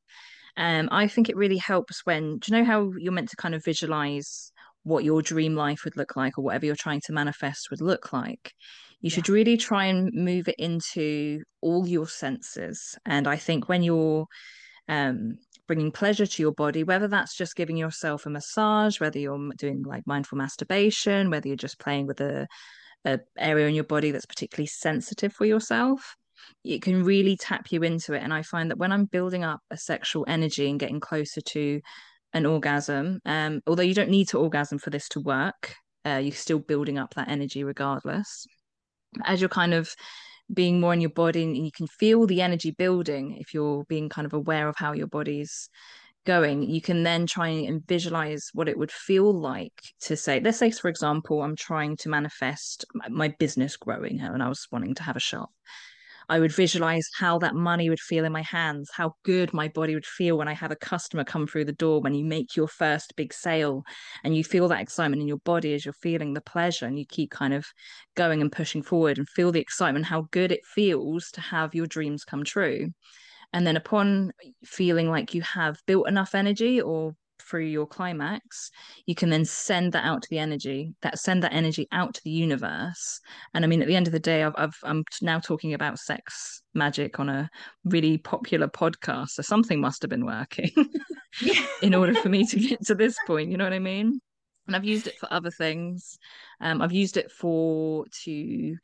Um, 0.58 0.90
I 0.92 1.08
think 1.08 1.30
it 1.30 1.38
really 1.38 1.58
helps 1.58 2.04
when 2.06 2.40
do 2.40 2.52
you 2.52 2.58
know 2.58 2.66
how 2.66 2.92
you're 2.98 3.14
meant 3.14 3.30
to 3.30 3.36
kind 3.36 3.54
of 3.54 3.64
visualize 3.64 4.52
what 4.84 5.04
your 5.04 5.22
dream 5.22 5.56
life 5.56 5.84
would 5.84 5.98
look 5.98 6.16
like 6.16 6.38
or 6.38 6.42
whatever 6.42 6.66
you're 6.66 6.76
trying 6.76 7.02
to 7.02 7.14
manifest 7.14 7.70
would 7.70 7.82
look 7.82 8.12
like 8.12 8.54
you 9.02 9.10
should 9.10 9.30
really 9.30 9.58
try 9.58 9.86
and 9.86 10.12
move 10.14 10.48
it 10.48 10.56
into 10.58 11.42
all 11.62 11.88
your 11.88 12.08
senses 12.08 12.98
and 13.06 13.28
i 13.28 13.36
think 13.36 13.70
when 13.70 13.84
you're 13.84 14.26
um, 14.88 15.38
bringing 15.68 15.92
pleasure 15.92 16.26
to 16.26 16.42
your 16.42 16.52
body 16.52 16.84
whether 16.84 17.08
that's 17.08 17.36
just 17.36 17.56
giving 17.56 17.78
yourself 17.78 18.26
a 18.26 18.30
massage 18.30 19.00
whether 19.00 19.20
you're 19.20 19.52
doing 19.58 19.84
like 19.84 20.06
mindful 20.08 20.38
masturbation 20.38 21.30
whether 21.30 21.48
you're 21.48 21.58
just 21.58 21.80
playing 21.80 22.08
with 22.08 22.20
a, 22.22 22.48
a 23.06 23.20
area 23.38 23.68
in 23.68 23.76
your 23.76 23.84
body 23.84 24.12
that's 24.12 24.26
particularly 24.26 24.68
sensitive 24.68 25.32
for 25.32 25.46
yourself 25.46 26.16
it 26.64 26.82
can 26.82 27.04
really 27.04 27.38
tap 27.38 27.72
you 27.72 27.84
into 27.84 28.14
it 28.14 28.24
and 28.24 28.34
i 28.34 28.42
find 28.42 28.72
that 28.72 28.80
when 28.80 28.92
i'm 28.92 29.06
building 29.06 29.44
up 29.44 29.60
a 29.70 29.78
sexual 29.78 30.26
energy 30.28 30.70
and 30.70 30.80
getting 30.80 31.00
closer 31.00 31.42
to 31.42 31.80
an 32.34 32.46
orgasm 32.46 33.20
um, 33.26 33.62
although 33.68 33.84
you 33.84 33.94
don't 33.94 34.10
need 34.10 34.28
to 34.28 34.40
orgasm 34.40 34.80
for 34.80 34.90
this 34.90 35.08
to 35.08 35.20
work 35.20 35.76
uh, 36.06 36.20
you're 36.22 36.32
still 36.32 36.60
building 36.60 36.98
up 36.98 37.14
that 37.14 37.30
energy 37.30 37.64
regardless 37.64 38.48
as 39.26 39.42
you're 39.42 39.50
kind 39.50 39.74
of 39.74 39.96
being 40.54 40.80
more 40.80 40.94
in 40.94 41.02
your 41.02 41.10
body 41.12 41.44
and 41.44 41.56
you 41.56 41.72
can 41.72 41.88
feel 41.88 42.26
the 42.26 42.42
energy 42.42 42.72
building 42.72 43.38
if 43.40 43.54
you're 43.54 43.84
being 43.86 44.10
kind 44.10 44.26
of 44.26 44.34
aware 44.34 44.68
of 44.68 44.76
how 44.78 44.94
your 44.94 45.08
body's 45.08 45.70
going 46.26 46.64
you 46.64 46.82
can 46.82 47.04
then 47.04 47.26
try 47.26 47.48
and 47.48 47.86
visualize 47.88 48.50
what 48.54 48.68
it 48.68 48.78
would 48.78 48.92
feel 48.92 49.32
like 49.32 49.82
to 50.02 50.18
say 50.18 50.40
let's 50.40 50.58
say 50.58 50.70
for 50.70 50.90
example 50.90 51.42
i'm 51.42 51.56
trying 51.56 51.96
to 51.96 52.10
manifest 52.10 52.86
my 53.10 53.34
business 53.40 53.78
growing 53.78 54.20
and 54.20 54.44
i 54.44 54.50
was 54.50 54.68
wanting 54.72 54.94
to 54.94 55.04
have 55.04 55.16
a 55.16 55.20
shop 55.20 55.50
I 56.30 56.40
would 56.40 56.52
visualize 56.52 57.08
how 57.18 57.40
that 57.40 57.56
money 57.56 57.90
would 57.90 58.00
feel 58.00 58.24
in 58.24 58.32
my 58.32 58.44
hands, 58.44 58.90
how 58.94 59.16
good 59.24 59.54
my 59.54 59.68
body 59.68 59.96
would 59.96 60.06
feel 60.06 60.38
when 60.38 60.48
I 60.48 60.54
have 60.54 60.72
a 60.72 60.76
customer 60.76 61.24
come 61.24 61.48
through 61.48 61.66
the 61.66 61.74
door, 61.74 62.02
when 62.02 62.14
you 62.14 62.24
make 62.24 62.56
your 62.56 62.68
first 62.68 63.16
big 63.16 63.34
sale 63.34 63.84
and 64.24 64.38
you 64.38 64.44
feel 64.44 64.68
that 64.68 64.82
excitement 64.82 65.22
in 65.22 65.28
your 65.28 65.40
body 65.40 65.74
as 65.74 65.86
you're 65.86 65.94
feeling 65.94 66.34
the 66.34 66.42
pleasure 66.42 66.86
and 66.86 67.00
you 67.00 67.06
keep 67.06 67.32
kind 67.32 67.54
of 67.54 67.66
going 68.16 68.42
and 68.42 68.52
pushing 68.52 68.84
forward 68.84 69.18
and 69.18 69.28
feel 69.30 69.52
the 69.52 69.60
excitement, 69.60 70.06
how 70.06 70.28
good 70.32 70.52
it 70.52 70.66
feels 70.66 71.32
to 71.32 71.42
have 71.42 71.74
your 71.74 71.88
dreams 71.88 72.24
come 72.24 72.44
true. 72.44 72.90
And 73.54 73.66
then 73.66 73.78
upon 73.78 74.32
feeling 74.64 75.10
like 75.10 75.34
you 75.34 75.42
have 75.42 75.80
built 75.88 76.08
enough 76.08 76.36
energy 76.36 76.80
or 76.82 77.14
through 77.50 77.66
your 77.66 77.88
climax, 77.88 78.70
you 79.06 79.16
can 79.16 79.30
then 79.30 79.46
send 79.46 79.94
that 79.94 80.06
out 80.06 80.22
to 80.22 80.30
the 80.30 80.40
energy, 80.40 80.94
that 81.02 81.20
send 81.20 81.44
that 81.44 81.54
energy 81.54 81.88
out 81.92 82.14
to 82.14 82.22
the 82.24 82.30
universe. 82.30 83.20
And 83.54 83.66
I 83.66 83.68
mean, 83.68 83.82
at 83.82 83.88
the 83.88 83.96
end 83.96 84.08
of 84.08 84.14
the 84.14 84.20
day, 84.20 84.44
I've, 84.44 84.54
I've 84.58 84.78
I'm 84.84 85.04
now 85.22 85.40
talking 85.40 85.74
about 85.74 86.00
sex 86.00 86.62
magic 86.74 87.20
on 87.20 87.30
a 87.30 87.50
really 87.84 88.18
popular 88.18 88.68
podcast, 88.68 89.30
so 89.30 89.42
something 89.42 89.82
must 89.82 90.02
have 90.02 90.10
been 90.10 90.26
working 90.26 90.72
in 91.82 91.96
order 91.96 92.14
for 92.14 92.30
me 92.30 92.46
to 92.46 92.60
get 92.60 92.86
to 92.86 92.96
this 92.96 93.16
point. 93.26 93.50
You 93.50 93.58
know 93.58 93.64
what 93.64 93.74
I 93.74 93.80
mean? 93.80 94.20
And 94.68 94.76
I've 94.76 94.86
used 94.86 95.08
it 95.08 95.18
for 95.20 95.32
other 95.34 95.50
things. 95.50 96.20
Um, 96.62 96.82
I've 96.82 96.94
used 96.94 97.18
it 97.18 97.32
for 97.32 98.06
to 98.24 98.78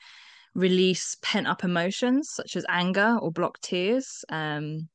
release 0.55 1.17
pent 1.22 1.45
up 1.48 1.63
emotions 1.63 2.29
such 2.34 2.55
as 2.55 2.65
anger 2.69 3.17
or 3.22 3.31
blocked 3.31 3.62
tears, 3.62 4.25
um, 4.29 4.89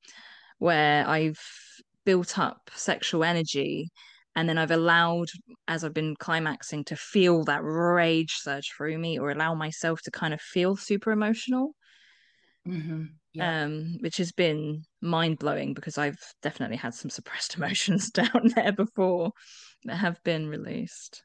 where 0.58 1.06
I've 1.06 1.38
built 2.11 2.40
up 2.40 2.73
sexual 2.75 3.23
energy 3.23 3.88
and 4.35 4.49
then 4.49 4.59
I've 4.59 4.73
allowed, 4.73 5.29
as 5.69 5.85
I've 5.85 5.95
been 5.95 6.17
climaxing, 6.17 6.85
to 6.87 6.97
feel 6.97 7.45
that 7.45 7.62
rage 7.62 8.33
surge 8.40 8.73
through 8.76 8.99
me 8.99 9.17
or 9.19 9.31
allow 9.31 9.55
myself 9.55 10.02
to 10.02 10.11
kind 10.11 10.35
of 10.35 10.40
feel 10.40 10.75
super 10.76 11.12
emotional. 11.12 11.75
Mm-hmm. 12.67 13.05
Yeah. 13.33 13.62
Um, 13.62 13.99
which 14.00 14.17
has 14.17 14.33
been 14.33 14.83
mind 15.00 15.38
blowing 15.38 15.73
because 15.73 15.99
I've 15.99 16.19
definitely 16.43 16.79
had 16.79 16.95
some 16.95 17.11
suppressed 17.11 17.57
emotions 17.59 18.11
down 18.11 18.52
there 18.57 18.73
before 18.73 19.31
that 19.85 19.97
have 19.97 20.21
been 20.25 20.49
released. 20.49 21.23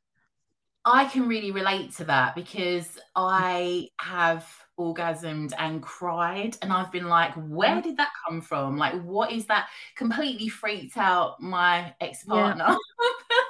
I 0.83 1.05
can 1.05 1.27
really 1.27 1.49
relate 1.51 1.95
to 1.95 2.05
that 2.05 2.35
because 2.35 2.99
I 3.15 3.87
have 3.99 4.47
orgasmed 4.79 5.53
and 5.57 5.81
cried 5.81 6.57
and 6.61 6.71
I've 6.71 6.91
been 6.91 7.07
like 7.07 7.33
where 7.35 7.77
mm. 7.77 7.83
did 7.83 7.97
that 7.97 8.11
come 8.27 8.41
from 8.41 8.77
like 8.77 9.01
what 9.03 9.31
is 9.31 9.45
that 9.45 9.69
completely 9.95 10.49
freaked 10.49 10.97
out 10.97 11.41
my 11.41 11.93
ex-partner 12.01 12.75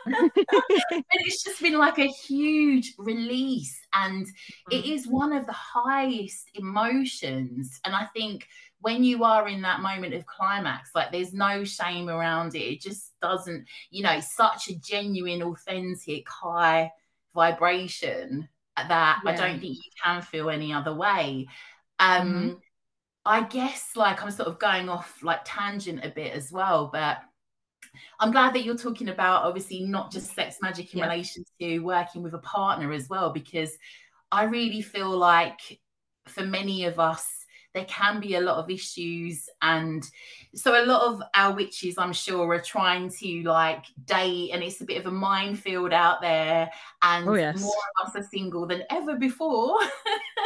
yeah. 0.08 0.20
and 0.22 0.32
it's 1.12 1.44
just 1.44 1.62
been 1.62 1.80
like 1.80 1.98
a 1.98 2.06
huge 2.08 2.94
release 3.00 3.80
and 3.94 4.28
it 4.70 4.86
mm. 4.86 5.08
one 5.08 5.34
of 5.34 5.48
the 5.48 5.52
highest 5.52 6.50
emotions 6.54 7.80
and 7.86 7.96
I 7.96 8.06
think 8.14 8.48
when 8.82 9.04
you 9.04 9.24
are 9.24 9.48
in 9.48 9.64
that 9.64 9.80
moment 9.82 10.14
of 10.14 10.28
climax 10.28 10.92
like 10.94 11.12
there's 11.12 11.34
no 11.34 11.64
shame 11.64 12.08
around 12.08 12.54
it 12.54 12.60
it 12.60 12.82
just 12.82 13.20
doesn't 13.20 13.66
you 13.90 14.04
know 14.04 14.20
such 14.20 14.70
a 14.70 14.78
genuine 14.78 15.42
authentic 15.42 16.30
high 16.30 16.92
vibration 17.34 18.48
that 18.78 19.22
yeah. 19.24 19.32
I 19.32 19.36
don't 19.36 19.60
think 19.60 19.78
you 19.78 19.92
can 20.04 20.22
feel 20.22 20.50
any 20.50 20.74
other 20.74 20.94
way. 20.94 21.48
Um, 22.00 22.34
mm-hmm. 22.34 22.54
I 23.26 23.44
guess 23.44 23.92
like 23.96 24.22
I'm 24.24 24.32
sort 24.32 24.50
of 24.50 24.60
going 24.60 24.90
off 24.90 25.24
like 25.24 25.42
tangent 25.46 26.06
a 26.06 26.10
bit 26.10 26.34
as 26.34 26.52
well, 26.52 26.90
but 26.92 27.18
I'm 28.20 28.32
glad 28.32 28.54
that 28.54 28.64
you're 28.64 28.78
talking 28.78 29.10
about 29.10 29.44
obviously 29.44 29.82
not 29.82 30.12
just 30.12 30.36
sex 30.36 30.58
magic 30.62 30.94
in 30.94 31.00
yeah. 31.00 31.06
relation 31.06 31.44
to 31.60 31.80
working 31.80 32.22
with 32.22 32.34
a 32.34 32.40
partner 32.40 32.92
as 32.92 33.10
well, 33.10 33.32
because 33.32 33.72
I 34.32 34.44
really 34.44 34.82
feel 34.82 35.10
like 35.10 35.80
for 36.28 36.44
many 36.44 36.86
of 36.86 37.00
us, 37.00 37.26
there 37.76 37.86
can 37.86 38.22
be 38.22 38.36
a 38.36 38.42
lot 38.42 38.56
of 38.58 38.70
issues 38.70 39.50
and 39.62 40.10
so 40.56 40.82
a 40.82 40.86
lot 40.86 41.02
of 41.02 41.22
our 41.36 41.54
witches 41.54 41.98
i'm 41.98 42.14
sure 42.14 42.50
are 42.50 42.62
trying 42.62 43.12
to 43.12 43.44
like 43.44 43.84
date 44.06 44.50
and 44.54 44.64
it's 44.64 44.82
a 44.82 44.86
bit 44.86 44.98
of 44.98 45.06
a 45.06 45.12
minefield 45.12 45.92
out 45.92 46.22
there 46.22 46.72
and 47.04 47.28
oh, 47.28 47.34
yes. 47.34 47.62
more 47.62 47.76
of 48.02 48.08
us 48.08 48.16
are 48.16 48.28
single 48.30 48.66
than 48.66 48.82
ever 48.90 49.18
before 49.18 49.78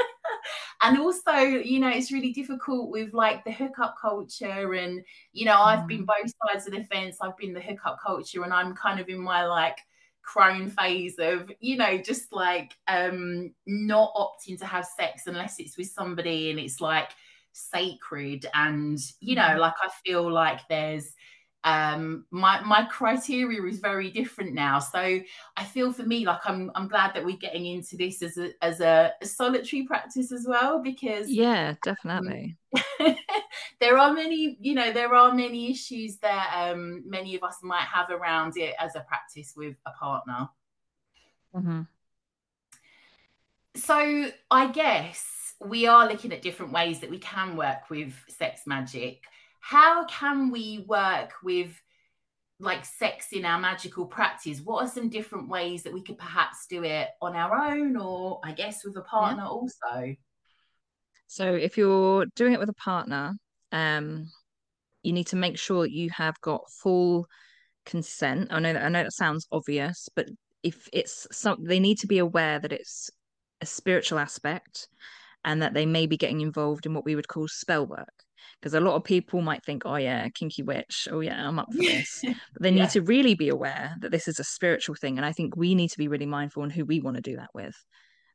and 0.82 0.98
also 0.98 1.34
you 1.38 1.80
know 1.80 1.90
it's 1.90 2.12
really 2.12 2.34
difficult 2.34 2.90
with 2.90 3.14
like 3.14 3.44
the 3.46 3.52
hookup 3.52 3.96
culture 4.02 4.74
and 4.74 5.02
you 5.32 5.46
know 5.46 5.62
i've 5.62 5.82
mm. 5.82 5.88
been 5.88 6.06
both 6.06 6.34
sides 6.48 6.66
of 6.66 6.74
the 6.74 6.84
fence 6.86 7.18
i've 7.22 7.38
been 7.38 7.54
the 7.54 7.62
hookup 7.62 8.00
culture 8.04 8.44
and 8.44 8.54
i'm 8.54 8.74
kind 8.76 9.00
of 9.00 9.08
in 9.08 9.20
my 9.20 9.46
like 9.46 9.78
crone 10.32 10.70
phase 10.70 11.16
of 11.18 11.52
you 11.60 11.76
know 11.76 11.98
just 11.98 12.32
like 12.32 12.76
um 12.88 13.52
not 13.66 14.14
opting 14.14 14.60
to 14.60 14.66
have 14.66 14.86
sex 14.86 15.24
unless 15.26 15.60
it's 15.60 15.76
with 15.76 15.90
somebody 15.90 16.52
and 16.52 16.60
it's 16.60 16.80
like 16.80 17.10
sacred 17.52 18.46
and 18.54 19.00
you 19.20 19.36
know 19.36 19.42
mm-hmm. 19.42 19.60
like 19.60 19.74
i 19.82 19.90
feel 20.06 20.32
like 20.32 20.60
there's 20.70 21.14
um 21.66 22.26
my 22.32 22.62
my 22.62 22.86
criteria 22.86 23.62
is 23.64 23.80
very 23.80 24.10
different 24.10 24.54
now. 24.54 24.80
So 24.80 25.20
i 25.58 25.64
feel 25.64 25.92
for 25.92 26.04
me 26.04 26.26
like 26.26 26.40
i'm 26.46 26.72
i'm 26.76 26.88
glad 26.88 27.14
that 27.14 27.26
we're 27.26 27.38
getting 27.38 27.66
into 27.66 27.98
this 27.98 28.22
as 28.22 28.38
a 28.38 28.52
as 28.64 28.80
a, 28.80 29.12
solitary 29.24 29.84
practice 29.86 30.32
as 30.32 30.46
well 30.48 30.82
because 30.82 31.30
yeah 31.30 31.76
definitely. 31.84 32.56
um, 33.00 33.16
there 33.82 33.98
are 33.98 34.14
many 34.14 34.58
you 34.62 34.74
know 34.74 34.94
there 34.94 35.14
are 35.14 35.34
many 35.34 35.70
issues 35.70 36.18
that 36.18 36.50
um 36.56 37.04
many 37.06 37.36
of 37.36 37.44
us 37.44 37.58
might 37.62 37.82
have 37.82 38.10
around 38.10 38.56
it 38.56 38.74
as 38.80 38.96
a 38.96 39.02
practice 39.02 39.54
with 39.56 39.76
a 39.86 39.92
partner. 39.92 40.50
Mm-hmm. 41.56 41.82
so 43.76 44.32
i 44.52 44.68
guess 44.68 45.56
we 45.66 45.88
are 45.88 46.08
looking 46.08 46.32
at 46.32 46.44
different 46.44 46.72
ways 46.72 47.00
that 47.00 47.10
we 47.10 47.18
can 47.18 47.58
work 47.58 47.90
with 47.90 48.14
sex 48.28 48.62
magic 48.68 49.24
how 49.70 50.04
can 50.06 50.50
we 50.50 50.84
work 50.88 51.34
with 51.44 51.80
like 52.60 52.84
sex 52.84 53.28
in 53.32 53.46
our 53.46 53.60
magical 53.60 54.04
practice? 54.04 54.62
What 54.62 54.84
are 54.84 54.90
some 54.90 55.10
different 55.10 55.48
ways 55.48 55.84
that 55.84 55.94
we 55.94 56.02
could 56.02 56.18
perhaps 56.18 56.66
do 56.68 56.84
it 56.84 57.10
on 57.22 57.36
our 57.36 57.72
own 57.72 57.96
or 57.96 58.42
i 58.44 58.52
guess 58.52 58.84
with 58.84 58.98
a 58.98 59.02
partner 59.02 59.44
yeah. 59.44 59.50
also? 59.50 60.16
So 61.28 61.54
if 61.54 61.78
you're 61.78 62.26
doing 62.36 62.54
it 62.54 62.60
with 62.60 62.70
a 62.70 62.74
partner 62.74 63.34
um 63.72 64.26
you 65.04 65.14
need 65.14 65.28
to 65.28 65.36
make 65.36 65.60
sure 65.60 65.86
you 65.86 66.10
have 66.10 66.42
got 66.42 66.70
full 66.72 67.28
consent. 67.86 68.48
I 68.52 68.60
know 68.60 68.74
that 68.74 68.84
i 68.84 68.90
know 68.90 69.04
that 69.04 69.14
sounds 69.14 69.48
obvious 69.52 70.10
but 70.16 70.26
if 70.64 70.90
it's 70.92 71.28
some 71.32 71.64
they 71.64 71.80
need 71.80 72.00
to 72.00 72.08
be 72.08 72.18
aware 72.18 72.58
that 72.58 72.74
it's 72.74 73.12
a 73.62 73.68
spiritual 73.68 74.18
aspect 74.18 74.88
and 75.46 75.62
that 75.62 75.76
they 75.76 75.86
may 75.86 76.08
be 76.08 76.18
getting 76.18 76.42
involved 76.42 76.88
in 76.88 76.96
what 76.96 77.06
we 77.06 77.16
would 77.16 77.28
call 77.28 77.48
spell 77.48 77.86
work 77.86 78.19
because 78.60 78.74
a 78.74 78.80
lot 78.80 78.96
of 78.96 79.04
people 79.04 79.42
might 79.42 79.64
think, 79.64 79.84
oh 79.86 79.96
yeah, 79.96 80.28
kinky 80.30 80.64
witch, 80.64 81.08
oh 81.12 81.20
yeah, 81.20 81.48
I'm 81.48 81.60
up 81.60 81.72
for 81.72 81.78
this. 81.78 82.24
But 82.54 82.62
they 82.62 82.72
need 82.72 82.80
yeah. 82.80 82.88
to 82.88 83.02
really 83.02 83.36
be 83.36 83.50
aware 83.50 83.96
that 84.02 84.12
this 84.12 84.28
is 84.28 84.40
a 84.40 84.44
spiritual 84.44 84.96
thing. 84.96 85.18
And 85.18 85.26
I 85.26 85.32
think 85.32 85.56
we 85.56 85.76
need 85.76 85.90
to 85.90 85.98
be 85.98 86.08
really 86.08 86.26
mindful 86.26 86.64
on 86.64 86.70
who 86.70 86.86
we 86.86 87.00
want 87.00 87.16
to 87.16 87.22
do 87.22 87.38
that 87.38 87.50
with. 87.54 87.76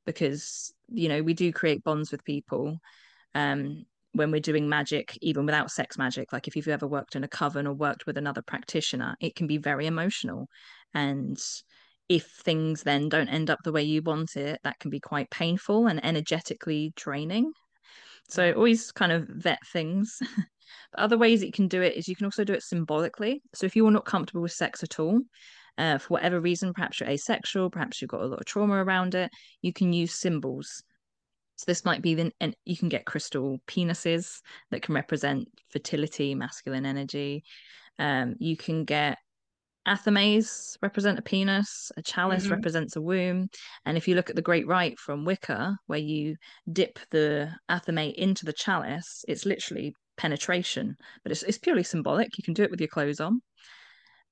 Because, 0.07 0.73
you 0.89 1.09
know, 1.09 1.23
we 1.23 1.35
do 1.35 1.53
create 1.53 1.85
bonds 1.85 2.11
with 2.13 2.25
people 2.25 2.79
um, 3.35 3.85
when 4.13 4.31
we're 4.31 4.41
doing 4.41 4.69
magic, 4.69 5.19
even 5.21 5.47
without 5.47 5.71
sex 5.71 5.99
magic. 5.99 6.33
Like 6.33 6.47
if 6.47 6.57
you've 6.57 6.69
ever 6.69 6.87
worked 6.87 7.17
in 7.17 7.25
a 7.25 7.29
coven 7.29 7.67
or 7.67 7.75
worked 7.75 8.07
with 8.07 8.19
another 8.19 8.43
practitioner, 8.43 9.17
it 9.21 9.35
can 9.35 9.47
be 9.47 9.59
very 9.59 9.87
emotional. 9.87 10.49
And 10.93 11.39
if 12.09 12.27
things 12.27 12.83
then 12.83 13.09
don't 13.09 13.29
end 13.29 13.51
up 13.51 13.61
the 13.65 13.73
way 13.73 13.83
you 13.83 14.03
want 14.03 14.37
it, 14.37 14.61
that 14.63 14.79
can 14.79 14.91
be 14.91 15.01
quite 15.01 15.31
painful 15.31 15.87
and 15.87 16.05
energetically 16.05 16.93
draining. 16.97 17.53
So 18.29 18.53
always 18.53 18.93
kind 18.93 19.13
of 19.13 19.29
vet 19.29 19.61
things. 19.73 20.19
but 20.93 21.01
other 21.01 21.19
ways 21.19 21.41
that 21.41 21.47
you 21.47 21.53
can 21.53 21.69
do 21.69 21.83
it 21.83 21.97
is 21.97 22.09
you 22.09 22.17
can 22.17 22.25
also 22.25 22.45
do 22.45 22.53
it 22.53 22.63
symbolically. 22.63 23.43
So 23.55 23.67
if 23.67 23.77
you're 23.77 23.91
not 23.91 24.05
comfortable 24.05 24.43
with 24.43 24.53
sex 24.53 24.83
at 24.83 24.99
all, 24.99 25.21
uh, 25.77 25.99
for 25.99 26.09
whatever 26.09 26.41
reason, 26.41 26.73
perhaps 26.73 27.01
you're 27.01 27.09
asexual, 27.09 27.71
perhaps 27.71 28.01
you've 28.01 28.11
got 28.11 28.23
a 28.23 28.27
lot 28.27 28.41
of 28.41 28.47
trauma 28.47 28.75
around 28.75 29.15
it, 29.15 29.31
you 29.61 29.73
can 29.73 29.93
use 29.93 30.15
symbols. 30.15 30.83
So 31.57 31.65
this 31.67 31.85
might 31.85 32.03
be 32.03 32.15
then, 32.15 32.33
and 32.41 32.55
you 32.65 32.77
can 32.77 32.89
get 32.89 33.07
crystal 33.07 33.61
penises 33.67 34.41
that 34.71 34.83
can 34.83 34.95
represent 34.95 35.49
fertility, 35.71 36.35
masculine 36.35 36.87
energy. 36.87 37.45
Um, 37.99 38.35
you 38.39 38.57
can 38.57 38.85
get 38.85 39.19
Athames 39.87 40.77
represent 40.83 41.19
a 41.19 41.23
penis, 41.23 41.93
a 41.97 42.03
chalice 42.03 42.45
mm-hmm. 42.45 42.53
represents 42.53 42.97
a 42.97 43.03
womb. 43.03 43.49
And 43.85 43.97
if 43.97 44.09
you 44.09 44.15
look 44.15 44.31
at 44.31 44.37
the 44.37 44.43
Great 44.43 44.67
Rite 44.67 44.99
from 44.99 45.25
Wicca, 45.25 45.77
where 45.87 45.99
you 45.99 46.37
dip 46.73 46.99
the 47.11 47.51
athame 47.71 48.15
into 48.15 48.45
the 48.45 48.53
chalice, 48.53 49.25
it's 49.29 49.45
literally 49.45 49.95
penetration, 50.17 50.97
but 51.23 51.33
it's, 51.33 51.43
it's 51.43 51.59
purely 51.59 51.83
symbolic. 51.83 52.37
You 52.39 52.45
can 52.45 52.55
do 52.55 52.63
it 52.63 52.71
with 52.71 52.81
your 52.81 52.89
clothes 52.89 53.21
on. 53.21 53.43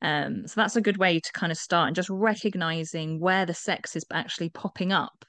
Um, 0.00 0.46
so 0.46 0.54
that's 0.56 0.76
a 0.76 0.80
good 0.80 0.96
way 0.96 1.20
to 1.20 1.32
kind 1.32 1.52
of 1.52 1.58
start 1.58 1.86
and 1.86 1.96
just 1.96 2.10
recognizing 2.10 3.20
where 3.20 3.46
the 3.46 3.54
sex 3.54 3.94
is 3.94 4.04
actually 4.12 4.50
popping 4.50 4.92
up 4.92 5.24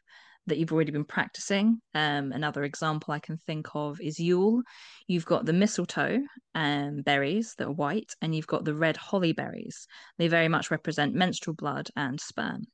that 0.48 0.58
you've 0.58 0.74
already 0.74 0.92
been 0.92 1.06
practicing. 1.06 1.80
Um, 1.94 2.32
another 2.32 2.64
example 2.64 3.14
I 3.14 3.20
can 3.20 3.38
think 3.38 3.68
of 3.74 4.00
is 4.02 4.20
Yule. 4.20 4.62
You've 5.08 5.26
got 5.26 5.46
the 5.46 5.54
mistletoe 5.54 6.20
um, 6.56 7.02
berries 7.02 7.56
that 7.58 7.68
are 7.68 7.72
white, 7.72 8.12
and 8.22 8.36
you've 8.36 8.48
got 8.48 8.66
the 8.66 8.76
red 8.76 8.98
holly 8.98 9.34
berries. 9.34 9.88
They 10.18 10.28
very 10.28 10.50
much 10.50 10.72
represent 10.72 11.14
menstrual 11.14 11.56
blood 11.56 11.90
and 11.96 12.20
sperm. 12.20 12.66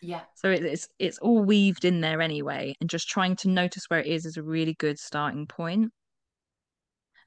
Yeah. 0.00 0.20
So 0.36 0.50
it's 0.50 0.88
it's 0.98 1.18
all 1.18 1.42
weaved 1.42 1.84
in 1.84 2.00
there 2.00 2.20
anyway, 2.20 2.74
and 2.80 2.90
just 2.90 3.08
trying 3.08 3.36
to 3.36 3.48
notice 3.48 3.84
where 3.88 4.00
it 4.00 4.06
is 4.06 4.26
is 4.26 4.36
a 4.36 4.42
really 4.42 4.74
good 4.74 4.98
starting 4.98 5.46
point. 5.46 5.92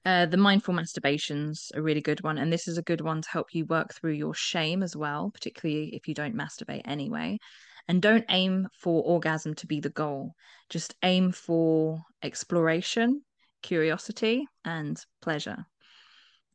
Uh, 0.03 0.25
the 0.25 0.37
mindful 0.37 0.73
masturbation's 0.73 1.71
a 1.75 1.81
really 1.81 2.01
good 2.01 2.23
one, 2.23 2.37
and 2.37 2.51
this 2.51 2.67
is 2.67 2.77
a 2.77 2.81
good 2.81 3.01
one 3.01 3.21
to 3.21 3.29
help 3.29 3.53
you 3.53 3.65
work 3.65 3.93
through 3.93 4.13
your 4.13 4.33
shame 4.33 4.81
as 4.81 4.95
well, 4.95 5.29
particularly 5.31 5.93
if 5.93 6.07
you 6.07 6.15
don't 6.15 6.35
masturbate 6.35 6.81
anyway. 6.85 7.37
And 7.87 8.01
don't 8.01 8.25
aim 8.29 8.67
for 8.73 9.03
orgasm 9.03 9.55
to 9.55 9.67
be 9.67 9.79
the 9.79 9.89
goal. 9.89 10.33
Just 10.69 10.95
aim 11.03 11.31
for 11.31 11.99
exploration, 12.23 13.21
curiosity, 13.61 14.45
and 14.63 14.97
pleasure. 15.21 15.65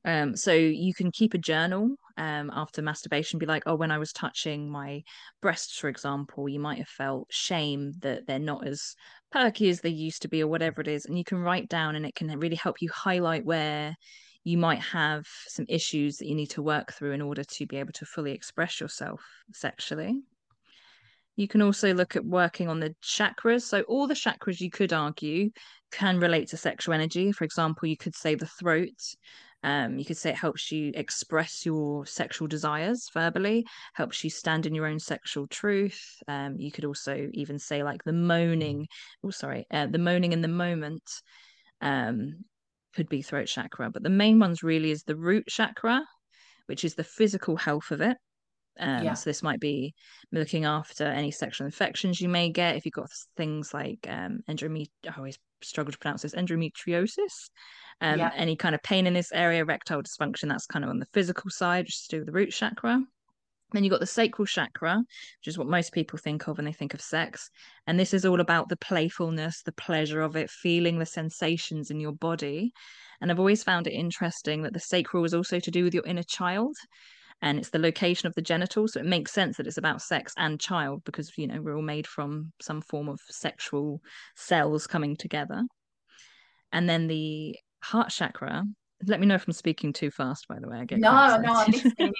Um, 0.04 0.36
so 0.36 0.52
you 0.52 0.94
can 0.94 1.10
keep 1.10 1.34
a 1.34 1.38
journal 1.38 1.96
um, 2.16 2.50
after 2.54 2.80
masturbation 2.80 3.38
be 3.40 3.46
like, 3.46 3.64
oh, 3.66 3.74
when 3.74 3.90
I 3.90 3.98
was 3.98 4.12
touching 4.12 4.70
my 4.70 5.02
breasts, 5.42 5.78
for 5.78 5.88
example, 5.88 6.48
you 6.48 6.60
might 6.60 6.78
have 6.78 6.88
felt 6.88 7.26
shame 7.30 7.92
that 8.00 8.26
they're 8.26 8.38
not 8.38 8.66
as 8.66 8.94
perky 9.32 9.68
as 9.68 9.80
they 9.80 9.90
used 9.90 10.22
to 10.22 10.28
be, 10.28 10.42
or 10.42 10.46
whatever 10.46 10.80
it 10.80 10.88
is. 10.88 11.06
And 11.06 11.18
you 11.18 11.24
can 11.24 11.38
write 11.38 11.68
down, 11.68 11.96
and 11.96 12.06
it 12.06 12.14
can 12.14 12.28
really 12.38 12.56
help 12.56 12.80
you 12.80 12.88
highlight 12.90 13.44
where 13.44 13.96
you 14.44 14.56
might 14.56 14.80
have 14.80 15.26
some 15.48 15.66
issues 15.68 16.18
that 16.18 16.28
you 16.28 16.36
need 16.36 16.50
to 16.50 16.62
work 16.62 16.92
through 16.92 17.10
in 17.10 17.20
order 17.20 17.42
to 17.42 17.66
be 17.66 17.76
able 17.76 17.92
to 17.94 18.06
fully 18.06 18.30
express 18.30 18.80
yourself 18.80 19.20
sexually. 19.52 20.22
You 21.36 21.48
can 21.48 21.62
also 21.62 21.92
look 21.92 22.16
at 22.16 22.24
working 22.24 22.68
on 22.68 22.80
the 22.80 22.94
chakras. 23.02 23.62
So, 23.62 23.82
all 23.82 24.06
the 24.06 24.14
chakras 24.14 24.60
you 24.60 24.70
could 24.70 24.92
argue 24.92 25.50
can 25.92 26.18
relate 26.18 26.48
to 26.48 26.56
sexual 26.56 26.94
energy. 26.94 27.30
For 27.32 27.44
example, 27.44 27.88
you 27.88 27.96
could 27.96 28.14
say 28.14 28.34
the 28.34 28.46
throat. 28.46 29.14
Um, 29.62 29.98
you 29.98 30.04
could 30.04 30.16
say 30.16 30.30
it 30.30 30.36
helps 30.36 30.70
you 30.70 30.92
express 30.94 31.66
your 31.66 32.06
sexual 32.06 32.46
desires 32.46 33.10
verbally, 33.12 33.66
helps 33.94 34.22
you 34.22 34.30
stand 34.30 34.64
in 34.64 34.74
your 34.74 34.86
own 34.86 34.98
sexual 34.98 35.46
truth. 35.48 36.00
Um, 36.28 36.56
you 36.58 36.70
could 36.70 36.84
also 36.84 37.28
even 37.32 37.58
say 37.58 37.82
like 37.82 38.04
the 38.04 38.12
moaning. 38.12 38.86
Oh, 39.24 39.30
sorry, 39.30 39.66
uh, 39.70 39.86
the 39.86 39.98
moaning 39.98 40.32
in 40.32 40.40
the 40.40 40.48
moment 40.48 41.02
um, 41.80 42.44
could 42.94 43.08
be 43.08 43.22
throat 43.22 43.48
chakra, 43.48 43.90
but 43.90 44.02
the 44.02 44.10
main 44.10 44.38
ones 44.38 44.62
really 44.62 44.90
is 44.90 45.02
the 45.02 45.16
root 45.16 45.46
chakra, 45.48 46.02
which 46.66 46.84
is 46.84 46.94
the 46.94 47.04
physical 47.04 47.56
health 47.56 47.90
of 47.90 48.00
it. 48.00 48.16
Um, 48.78 49.04
yeah. 49.04 49.14
So 49.14 49.30
this 49.30 49.42
might 49.42 49.60
be 49.60 49.94
looking 50.32 50.64
after 50.64 51.04
any 51.04 51.30
sexual 51.30 51.66
infections 51.66 52.20
you 52.20 52.28
may 52.28 52.50
get 52.50 52.76
if 52.76 52.84
you've 52.84 52.92
got 52.92 53.10
things 53.36 53.72
like 53.72 54.06
um, 54.08 54.40
endomet- 54.48 54.90
I 55.08 55.16
always 55.16 55.38
struggle 55.62 55.92
to 55.92 55.98
pronounce 55.98 56.22
this 56.22 56.34
endometriosis. 56.34 57.50
Um, 58.00 58.18
yeah. 58.18 58.30
Any 58.34 58.56
kind 58.56 58.74
of 58.74 58.82
pain 58.82 59.06
in 59.06 59.14
this 59.14 59.32
area, 59.32 59.62
erectile 59.62 60.02
dysfunction, 60.02 60.48
that's 60.48 60.66
kind 60.66 60.84
of 60.84 60.90
on 60.90 60.98
the 60.98 61.06
physical 61.12 61.50
side, 61.50 61.86
just 61.86 62.10
to 62.10 62.16
do 62.16 62.20
with 62.20 62.26
the 62.26 62.32
root 62.32 62.50
chakra. 62.50 63.02
Then 63.72 63.82
you've 63.82 63.90
got 63.90 64.00
the 64.00 64.06
sacral 64.06 64.46
chakra, 64.46 64.98
which 64.98 65.48
is 65.48 65.58
what 65.58 65.66
most 65.66 65.92
people 65.92 66.18
think 66.18 66.46
of 66.46 66.56
when 66.56 66.66
they 66.66 66.72
think 66.72 66.94
of 66.94 67.00
sex. 67.00 67.50
And 67.86 67.98
this 67.98 68.14
is 68.14 68.24
all 68.24 68.40
about 68.40 68.68
the 68.68 68.76
playfulness, 68.76 69.62
the 69.62 69.72
pleasure 69.72 70.20
of 70.20 70.36
it, 70.36 70.50
feeling 70.50 70.98
the 70.98 71.06
sensations 71.06 71.90
in 71.90 71.98
your 71.98 72.12
body. 72.12 72.72
And 73.20 73.30
I've 73.30 73.40
always 73.40 73.64
found 73.64 73.86
it 73.86 73.92
interesting 73.92 74.62
that 74.62 74.72
the 74.72 74.80
sacral 74.80 75.24
is 75.24 75.34
also 75.34 75.58
to 75.58 75.70
do 75.70 75.82
with 75.82 75.94
your 75.94 76.06
inner 76.06 76.22
child 76.22 76.76
and 77.42 77.58
it's 77.58 77.70
the 77.70 77.78
location 77.78 78.26
of 78.26 78.34
the 78.34 78.42
genitals 78.42 78.92
so 78.92 79.00
it 79.00 79.06
makes 79.06 79.32
sense 79.32 79.56
that 79.56 79.66
it's 79.66 79.78
about 79.78 80.02
sex 80.02 80.32
and 80.36 80.60
child 80.60 81.02
because 81.04 81.32
you 81.36 81.46
know 81.46 81.60
we're 81.60 81.76
all 81.76 81.82
made 81.82 82.06
from 82.06 82.52
some 82.60 82.80
form 82.80 83.08
of 83.08 83.20
sexual 83.28 84.00
cells 84.34 84.86
coming 84.86 85.16
together. 85.16 85.62
And 86.72 86.88
then 86.88 87.06
the 87.06 87.56
heart 87.82 88.10
chakra 88.10 88.64
let 89.06 89.20
me 89.20 89.26
know 89.26 89.34
if 89.34 89.46
i'm 89.46 89.52
speaking 89.52 89.92
too 89.92 90.10
fast 90.10 90.48
by 90.48 90.58
the 90.58 90.68
way 90.68 90.78
i 90.78 90.84
get 90.84 90.98
no 90.98 91.36
no 91.38 91.52
i'm 91.52 91.70
listening. 91.70 92.12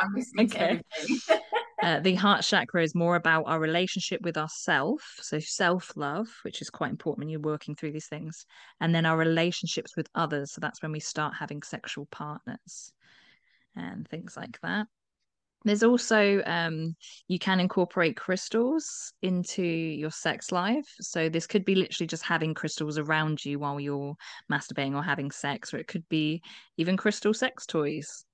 I'm 0.00 0.12
listening 0.14 0.46
okay. 0.46 0.80
Uh, 1.82 2.00
the 2.00 2.14
heart 2.14 2.42
chakra 2.42 2.82
is 2.82 2.94
more 2.94 3.14
about 3.14 3.44
our 3.46 3.58
relationship 3.58 4.22
with 4.22 4.38
ourself 4.38 5.02
so 5.20 5.38
self-love 5.38 6.26
which 6.42 6.62
is 6.62 6.70
quite 6.70 6.90
important 6.90 7.18
when 7.18 7.28
you're 7.28 7.40
working 7.40 7.74
through 7.74 7.92
these 7.92 8.06
things 8.06 8.46
and 8.80 8.94
then 8.94 9.04
our 9.04 9.18
relationships 9.18 9.94
with 9.94 10.08
others 10.14 10.52
so 10.52 10.60
that's 10.62 10.80
when 10.80 10.92
we 10.92 11.00
start 11.00 11.34
having 11.38 11.62
sexual 11.62 12.06
partners 12.06 12.92
and 13.76 14.08
things 14.08 14.36
like 14.36 14.58
that. 14.62 14.86
There's 15.64 15.82
also 15.82 16.42
um, 16.44 16.94
you 17.26 17.38
can 17.38 17.58
incorporate 17.58 18.18
crystals 18.18 19.14
into 19.22 19.64
your 19.64 20.10
sex 20.10 20.52
life. 20.52 20.86
So 21.00 21.30
this 21.30 21.46
could 21.46 21.64
be 21.64 21.74
literally 21.74 22.06
just 22.06 22.22
having 22.22 22.52
crystals 22.52 22.98
around 22.98 23.42
you 23.44 23.58
while 23.58 23.80
you're 23.80 24.14
masturbating 24.52 24.94
or 24.94 25.02
having 25.02 25.30
sex, 25.30 25.72
or 25.72 25.78
it 25.78 25.88
could 25.88 26.06
be 26.10 26.42
even 26.76 26.98
crystal 26.98 27.32
sex 27.32 27.64
toys. 27.64 28.26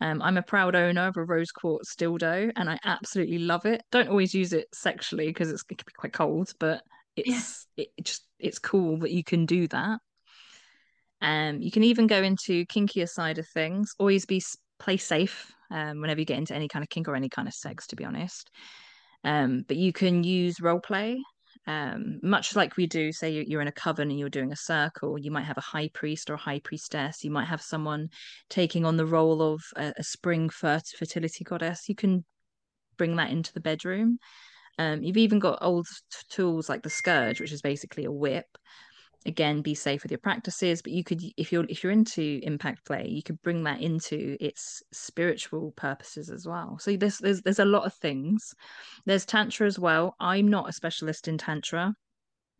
Um, 0.00 0.20
I'm 0.20 0.36
a 0.36 0.42
proud 0.42 0.74
owner 0.74 1.06
of 1.06 1.16
a 1.16 1.24
rose 1.24 1.52
quartz 1.52 1.94
dildo, 1.94 2.52
and 2.56 2.68
I 2.68 2.78
absolutely 2.84 3.38
love 3.38 3.64
it. 3.64 3.82
Don't 3.92 4.08
always 4.08 4.34
use 4.34 4.52
it 4.52 4.66
sexually 4.72 5.28
because 5.28 5.50
it 5.50 5.60
can 5.68 5.76
be 5.76 5.92
quite 5.96 6.12
cold, 6.12 6.52
but 6.58 6.82
it's 7.16 7.66
yeah. 7.76 7.84
it 7.84 8.04
just 8.04 8.24
it's 8.38 8.58
cool 8.58 8.98
that 8.98 9.10
you 9.10 9.24
can 9.24 9.46
do 9.46 9.68
that. 9.68 10.00
Um, 11.20 11.60
you 11.60 11.70
can 11.70 11.84
even 11.84 12.06
go 12.06 12.22
into 12.22 12.64
kinkier 12.66 13.08
side 13.08 13.38
of 13.38 13.48
things. 13.48 13.92
Always 13.98 14.24
be 14.26 14.42
play 14.78 14.96
safe 14.96 15.52
um, 15.70 16.00
whenever 16.00 16.20
you 16.20 16.26
get 16.26 16.38
into 16.38 16.54
any 16.54 16.68
kind 16.68 16.82
of 16.82 16.88
kink 16.88 17.08
or 17.08 17.16
any 17.16 17.28
kind 17.28 17.48
of 17.48 17.54
sex, 17.54 17.86
to 17.88 17.96
be 17.96 18.04
honest. 18.04 18.50
Um, 19.24 19.64
but 19.66 19.76
you 19.76 19.92
can 19.92 20.22
use 20.22 20.60
role 20.60 20.80
play, 20.80 21.20
um, 21.66 22.20
much 22.22 22.54
like 22.54 22.76
we 22.76 22.86
do. 22.86 23.12
Say 23.12 23.44
you're 23.46 23.60
in 23.60 23.68
a 23.68 23.72
coven 23.72 24.10
and 24.10 24.18
you're 24.18 24.28
doing 24.28 24.52
a 24.52 24.56
circle. 24.56 25.18
You 25.18 25.30
might 25.30 25.44
have 25.44 25.58
a 25.58 25.62
high 25.62 25.90
priest 25.92 26.30
or 26.30 26.34
a 26.34 26.38
high 26.38 26.60
priestess. 26.60 27.24
You 27.24 27.30
might 27.30 27.46
have 27.48 27.60
someone 27.60 28.08
taking 28.48 28.84
on 28.84 28.96
the 28.96 29.06
role 29.06 29.42
of 29.42 29.60
a, 29.76 29.92
a 29.98 30.04
spring 30.04 30.48
fertility 30.50 31.44
goddess. 31.44 31.88
You 31.88 31.94
can 31.94 32.24
bring 32.96 33.16
that 33.16 33.30
into 33.30 33.52
the 33.52 33.60
bedroom. 33.60 34.18
Um, 34.78 35.02
you've 35.02 35.16
even 35.16 35.40
got 35.40 35.58
old 35.60 35.86
t- 35.86 36.18
tools 36.30 36.68
like 36.68 36.82
the 36.82 36.90
scourge, 36.90 37.40
which 37.40 37.52
is 37.52 37.60
basically 37.60 38.04
a 38.04 38.12
whip, 38.12 38.46
again 39.26 39.62
be 39.62 39.74
safe 39.74 40.02
with 40.02 40.12
your 40.12 40.18
practices 40.18 40.80
but 40.80 40.92
you 40.92 41.02
could 41.02 41.20
if 41.36 41.50
you're 41.50 41.64
if 41.68 41.82
you're 41.82 41.92
into 41.92 42.40
impact 42.42 42.84
play 42.86 43.06
you 43.08 43.22
could 43.22 43.40
bring 43.42 43.64
that 43.64 43.80
into 43.80 44.36
its 44.40 44.82
spiritual 44.92 45.72
purposes 45.76 46.30
as 46.30 46.46
well. 46.46 46.78
So 46.80 46.96
there's 46.96 47.18
there's 47.18 47.42
there's 47.42 47.58
a 47.58 47.64
lot 47.64 47.84
of 47.84 47.94
things. 47.94 48.54
There's 49.06 49.24
tantra 49.24 49.66
as 49.66 49.78
well. 49.78 50.14
I'm 50.20 50.48
not 50.48 50.68
a 50.68 50.72
specialist 50.72 51.28
in 51.28 51.38
tantra. 51.38 51.94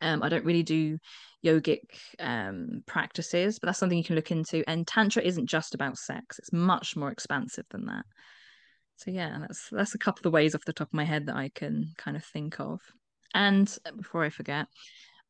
Um 0.01 0.23
i 0.23 0.29
don't 0.29 0.45
really 0.45 0.63
do 0.63 0.99
yogic 1.45 1.81
um 2.19 2.83
practices 2.87 3.59
but 3.59 3.67
that's 3.67 3.79
something 3.79 3.99
you 3.99 4.05
can 4.05 4.17
look 4.17 4.31
into. 4.33 4.65
And 4.69 4.87
tantra 4.87 5.23
isn't 5.23 5.47
just 5.47 5.75
about 5.75 5.97
sex. 5.97 6.39
It's 6.39 6.53
much 6.53 6.97
more 6.97 7.11
expansive 7.11 7.67
than 7.71 7.87
that. 7.87 8.05
So 8.97 9.13
yeah 9.13 9.39
that's 9.41 9.69
that's 9.71 9.95
a 9.95 9.99
couple 9.99 10.27
of 10.27 10.33
ways 10.33 10.55
off 10.55 10.65
the 10.67 10.73
top 10.73 10.89
of 10.89 10.95
my 10.95 11.05
head 11.05 11.27
that 11.27 11.37
i 11.37 11.51
can 11.55 11.93
kind 11.97 12.17
of 12.17 12.25
think 12.25 12.59
of. 12.59 12.81
And 13.33 13.73
before 13.97 14.25
i 14.25 14.31
forget 14.31 14.67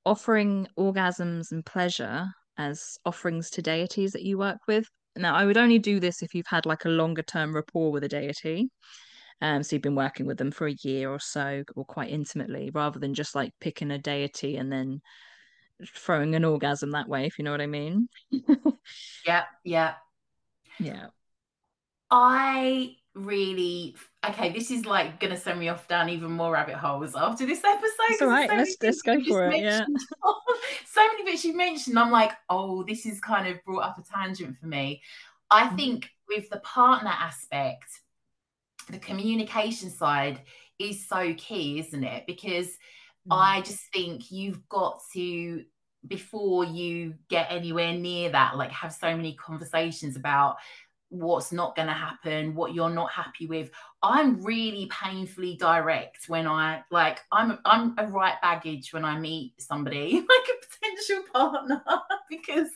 offering 0.09 0.67
orgasms 0.79 1.53
and 1.53 1.65
pleasure 1.65 2.27
as 2.57 2.99
offerings 3.05 3.51
to 3.51 3.63
deities 3.63 4.13
that 4.13 4.23
you 4.23 4.39
work 4.39 4.59
with. 4.67 4.87
Now, 5.17 5.35
I 5.35 5.45
would 5.45 5.57
only 5.57 5.79
do 5.79 6.01
this 6.01 6.23
if 6.23 6.35
you've 6.35 6.47
had 6.47 6.67
like 6.67 6.85
a 6.85 6.91
longer 6.91 7.23
term 7.23 7.55
rapport 7.55 7.93
with 7.93 8.05
a 8.05 8.09
deity. 8.09 8.71
Um, 9.41 9.63
so 9.63 9.77
you've 9.77 9.83
been 9.83 9.95
working 9.95 10.27
with 10.27 10.39
them 10.39 10.51
for 10.51 10.67
a 10.67 10.77
year 10.83 11.11
or 11.11 11.21
so, 11.21 11.63
or 11.77 11.85
quite 11.85 12.11
intimately, 12.11 12.71
rather 12.73 12.99
than 12.99 13.15
just 13.15 13.35
like 13.35 13.53
picking 13.61 13.91
a 13.91 13.99
deity 13.99 14.57
and 14.57 14.73
then 14.73 15.01
throwing 15.95 16.35
an 16.35 16.45
orgasm 16.45 16.91
that 16.93 17.09
way, 17.09 17.27
if 17.27 17.39
you 17.39 17.45
know 17.45 17.53
what 17.53 17.61
I 17.61 17.67
mean. 17.67 18.09
yeah, 19.27 19.45
yeah. 19.63 19.95
Yeah. 20.81 21.09
I 22.11 22.97
really 23.25 23.95
okay 24.27 24.53
this 24.53 24.71
is 24.71 24.87
like 24.87 25.21
gonna 25.21 25.37
send 25.37 25.59
me 25.59 25.69
off 25.69 25.89
down 25.89 26.09
even 26.09 26.31
more 26.31 26.53
rabbit 26.53 26.75
holes 26.75 27.15
after 27.15 27.47
this 27.47 27.63
episode. 27.65 28.25
All 28.25 28.29
right 28.29 28.49
so 28.49 28.57
let's, 28.57 28.77
let's 28.83 29.03
go 29.03 29.23
for 29.25 29.49
it 29.49 29.61
yeah. 29.61 29.85
so 30.87 31.07
many 31.07 31.25
bits 31.25 31.45
you 31.45 31.57
mentioned. 31.57 31.99
I'm 31.99 32.11
like 32.11 32.33
oh 32.49 32.83
this 32.85 33.07
is 33.07 33.21
kind 33.21 33.47
of 33.49 33.63
brought 33.65 33.85
up 33.85 33.99
a 33.99 34.03
tangent 34.03 34.57
for 34.59 34.67
me. 34.67 35.03
I 35.51 35.67
mm-hmm. 35.67 35.77
think 35.77 36.11
with 36.29 36.49
the 36.51 36.61
partner 36.61 37.11
aspect 37.11 37.89
the 38.91 38.99
communication 38.99 39.91
side 39.91 40.41
is 40.79 41.07
so 41.07 41.35
key 41.37 41.81
isn't 41.81 42.05
it? 42.05 42.25
Because 42.27 42.69
mm-hmm. 42.69 43.33
i 43.33 43.61
just 43.63 43.83
think 43.93 44.31
you've 44.31 44.67
got 44.69 45.01
to 45.15 45.65
before 46.07 46.65
you 46.65 47.15
get 47.29 47.49
anywhere 47.51 47.93
near 47.93 48.31
that 48.31 48.57
like 48.57 48.71
have 48.71 48.93
so 48.93 49.17
many 49.17 49.35
conversations 49.35 50.17
about 50.17 50.57
what's 51.11 51.53
not 51.53 51.75
going 51.75 51.89
to 51.89 51.95
happen, 51.95 52.55
what 52.55 52.75
you're 52.75 52.91
not 52.91 53.11
happy 53.11 53.47
with. 53.47 53.71
I'm 54.03 54.43
really 54.43 54.87
painfully 54.87 55.57
direct 55.57 56.29
when 56.29 56.47
I 56.47 56.85
like 56.91 57.21
I'm 57.33 57.59
I'm 57.65 57.95
a 57.99 58.07
right 58.07 58.41
baggage 58.43 58.93
when 58.93 59.05
I 59.05 59.19
meet 59.19 59.55
somebody 59.59 60.13
like 60.15 60.68
potential 60.99 61.25
partner? 61.33 61.83
Because 62.31 62.69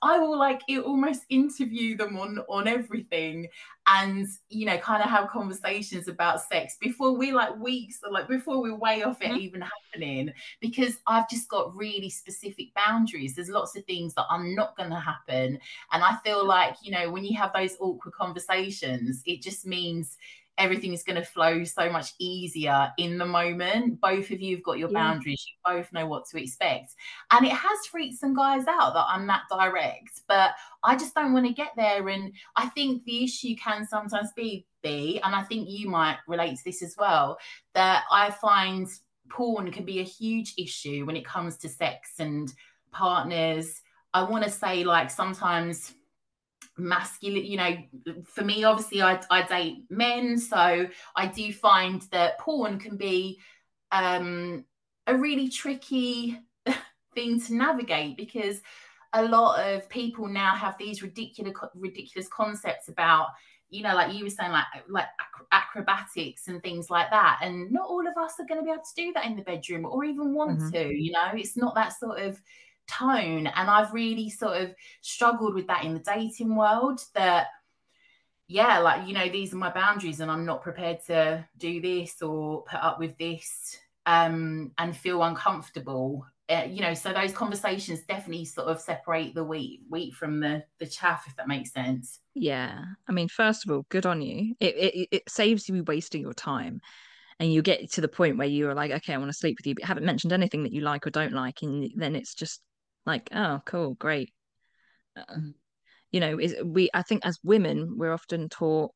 I 0.00 0.18
will 0.18 0.38
like 0.38 0.62
it 0.66 0.78
almost 0.78 1.26
interview 1.28 1.94
them 1.94 2.18
on 2.18 2.38
on 2.48 2.66
everything 2.66 3.48
and 3.86 4.26
you 4.48 4.64
know 4.64 4.78
kind 4.78 5.02
of 5.02 5.10
have 5.10 5.28
conversations 5.28 6.08
about 6.08 6.40
sex 6.40 6.78
before 6.80 7.14
we 7.14 7.30
like 7.30 7.54
weeks 7.58 8.00
like 8.10 8.28
before 8.28 8.62
we're 8.62 8.74
way 8.74 9.02
off 9.02 9.20
it 9.20 9.26
mm-hmm. 9.26 9.40
even 9.40 9.62
happening 9.62 10.32
because 10.62 10.96
I've 11.06 11.28
just 11.28 11.50
got 11.50 11.76
really 11.76 12.08
specific 12.08 12.68
boundaries. 12.74 13.34
There's 13.34 13.50
lots 13.50 13.76
of 13.76 13.84
things 13.84 14.14
that 14.14 14.24
are 14.30 14.42
not 14.42 14.74
going 14.74 14.90
to 14.90 14.98
happen 14.98 15.58
and 15.92 16.02
I 16.02 16.16
feel 16.24 16.46
like 16.46 16.76
you 16.82 16.92
know 16.92 17.10
when 17.10 17.26
you 17.26 17.36
have 17.36 17.52
those 17.52 17.76
awkward 17.78 18.14
conversations 18.14 19.22
it 19.26 19.42
just 19.42 19.66
means 19.66 20.16
everything 20.56 20.92
is 20.92 21.02
going 21.02 21.16
to 21.16 21.24
flow 21.24 21.64
so 21.64 21.90
much 21.90 22.12
easier 22.18 22.92
in 22.98 23.18
the 23.18 23.26
moment. 23.26 24.00
Both 24.00 24.30
of 24.30 24.40
you 24.40 24.56
have 24.56 24.64
got 24.64 24.78
your 24.78 24.90
yeah. 24.90 24.98
boundaries. 24.98 25.44
You 25.48 25.74
both 25.74 25.92
know 25.92 26.06
what 26.06 26.26
to 26.28 26.40
expect. 26.40 26.94
And 27.30 27.44
it 27.44 27.52
has 27.52 27.86
freaked 27.90 28.18
some 28.18 28.34
guys 28.34 28.66
out 28.68 28.94
that 28.94 29.06
I'm 29.08 29.26
that 29.26 29.42
direct, 29.50 30.20
but 30.28 30.52
I 30.82 30.96
just 30.96 31.14
don't 31.14 31.32
want 31.32 31.46
to 31.46 31.52
get 31.52 31.72
there. 31.76 32.08
And 32.08 32.32
I 32.56 32.68
think 32.68 33.04
the 33.04 33.24
issue 33.24 33.56
can 33.56 33.86
sometimes 33.86 34.30
be, 34.36 34.66
be, 34.82 35.20
and 35.24 35.34
I 35.34 35.42
think 35.42 35.68
you 35.68 35.88
might 35.88 36.18
relate 36.28 36.56
to 36.58 36.64
this 36.64 36.82
as 36.82 36.94
well, 36.98 37.38
that 37.74 38.04
I 38.10 38.30
find 38.30 38.86
porn 39.30 39.72
can 39.72 39.84
be 39.84 40.00
a 40.00 40.04
huge 40.04 40.54
issue 40.58 41.04
when 41.04 41.16
it 41.16 41.24
comes 41.24 41.56
to 41.58 41.68
sex 41.68 42.12
and 42.18 42.52
partners. 42.92 43.80
I 44.12 44.22
want 44.22 44.44
to 44.44 44.50
say, 44.50 44.84
like, 44.84 45.10
sometimes 45.10 45.94
masculine 46.76 47.44
you 47.44 47.56
know 47.56 47.76
for 48.24 48.44
me 48.44 48.64
obviously 48.64 49.00
I, 49.00 49.20
I 49.30 49.42
date 49.42 49.84
men 49.90 50.36
so 50.38 50.88
i 51.14 51.26
do 51.26 51.52
find 51.52 52.02
that 52.10 52.38
porn 52.38 52.78
can 52.80 52.96
be 52.96 53.38
um 53.92 54.64
a 55.06 55.16
really 55.16 55.48
tricky 55.48 56.40
thing 57.14 57.40
to 57.42 57.54
navigate 57.54 58.16
because 58.16 58.60
a 59.12 59.24
lot 59.24 59.60
of 59.60 59.88
people 59.88 60.26
now 60.26 60.54
have 60.54 60.76
these 60.78 61.02
ridiculous 61.02 61.54
ridiculous 61.74 62.28
concepts 62.28 62.88
about 62.88 63.28
you 63.70 63.82
know 63.82 63.94
like 63.94 64.12
you 64.12 64.24
were 64.24 64.30
saying 64.30 64.52
like 64.52 64.66
like 64.88 65.06
acrobatics 65.52 66.48
and 66.48 66.62
things 66.62 66.90
like 66.90 67.10
that 67.10 67.38
and 67.42 67.70
not 67.70 67.88
all 67.88 68.06
of 68.06 68.16
us 68.16 68.34
are 68.38 68.46
going 68.46 68.60
to 68.60 68.64
be 68.64 68.70
able 68.70 68.82
to 68.82 69.02
do 69.02 69.12
that 69.12 69.26
in 69.26 69.36
the 69.36 69.42
bedroom 69.42 69.84
or 69.84 70.04
even 70.04 70.34
want 70.34 70.58
mm-hmm. 70.58 70.70
to 70.70 70.92
you 70.92 71.12
know 71.12 71.30
it's 71.34 71.56
not 71.56 71.74
that 71.74 71.92
sort 71.98 72.18
of 72.18 72.40
tone 72.86 73.46
and 73.46 73.70
i've 73.70 73.92
really 73.92 74.30
sort 74.30 74.60
of 74.60 74.74
struggled 75.00 75.54
with 75.54 75.66
that 75.66 75.84
in 75.84 75.94
the 75.94 76.00
dating 76.00 76.54
world 76.54 77.00
that 77.14 77.46
yeah 78.46 78.78
like 78.78 79.06
you 79.06 79.14
know 79.14 79.28
these 79.28 79.52
are 79.52 79.58
my 79.58 79.70
boundaries 79.70 80.20
and 80.20 80.30
i'm 80.30 80.44
not 80.44 80.62
prepared 80.62 80.98
to 81.06 81.44
do 81.56 81.80
this 81.80 82.20
or 82.22 82.62
put 82.64 82.80
up 82.80 82.98
with 82.98 83.16
this 83.18 83.78
um 84.06 84.72
and 84.78 84.96
feel 84.96 85.22
uncomfortable. 85.22 86.26
Uh, 86.50 86.66
you 86.68 86.82
know 86.82 86.92
so 86.92 87.10
those 87.10 87.32
conversations 87.32 88.02
definitely 88.02 88.44
sort 88.44 88.68
of 88.68 88.78
separate 88.78 89.34
the 89.34 89.42
wheat 89.42 89.80
wheat 89.88 90.12
from 90.12 90.40
the 90.40 90.62
the 90.78 90.86
chaff 90.86 91.24
if 91.26 91.34
that 91.36 91.48
makes 91.48 91.72
sense. 91.72 92.20
Yeah. 92.34 92.84
I 93.08 93.12
mean 93.12 93.28
first 93.28 93.64
of 93.64 93.72
all 93.72 93.86
good 93.88 94.04
on 94.04 94.20
you. 94.20 94.54
It 94.60 94.76
it, 94.76 95.08
it 95.10 95.22
saves 95.26 95.68
you 95.68 95.82
wasting 95.84 96.20
your 96.20 96.34
time. 96.34 96.80
And 97.40 97.52
you 97.52 97.62
get 97.62 97.90
to 97.92 98.00
the 98.00 98.08
point 98.08 98.38
where 98.38 98.46
you're 98.46 98.74
like 98.74 98.92
okay 98.92 99.12
i 99.12 99.18
want 99.18 99.28
to 99.28 99.36
sleep 99.36 99.56
with 99.58 99.66
you 99.66 99.74
but 99.74 99.82
haven't 99.82 100.04
mentioned 100.04 100.32
anything 100.32 100.62
that 100.62 100.72
you 100.72 100.82
like 100.82 101.04
or 101.04 101.10
don't 101.10 101.32
like 101.32 101.62
and 101.62 101.90
then 101.96 102.14
it's 102.14 102.32
just 102.32 102.60
like 103.06 103.28
oh 103.32 103.60
cool 103.64 103.94
great 103.94 104.32
uh, 105.16 105.36
you 106.10 106.20
know 106.20 106.38
is 106.38 106.54
we 106.64 106.88
i 106.94 107.02
think 107.02 107.24
as 107.24 107.38
women 107.42 107.96
we're 107.96 108.12
often 108.12 108.48
taught 108.48 108.92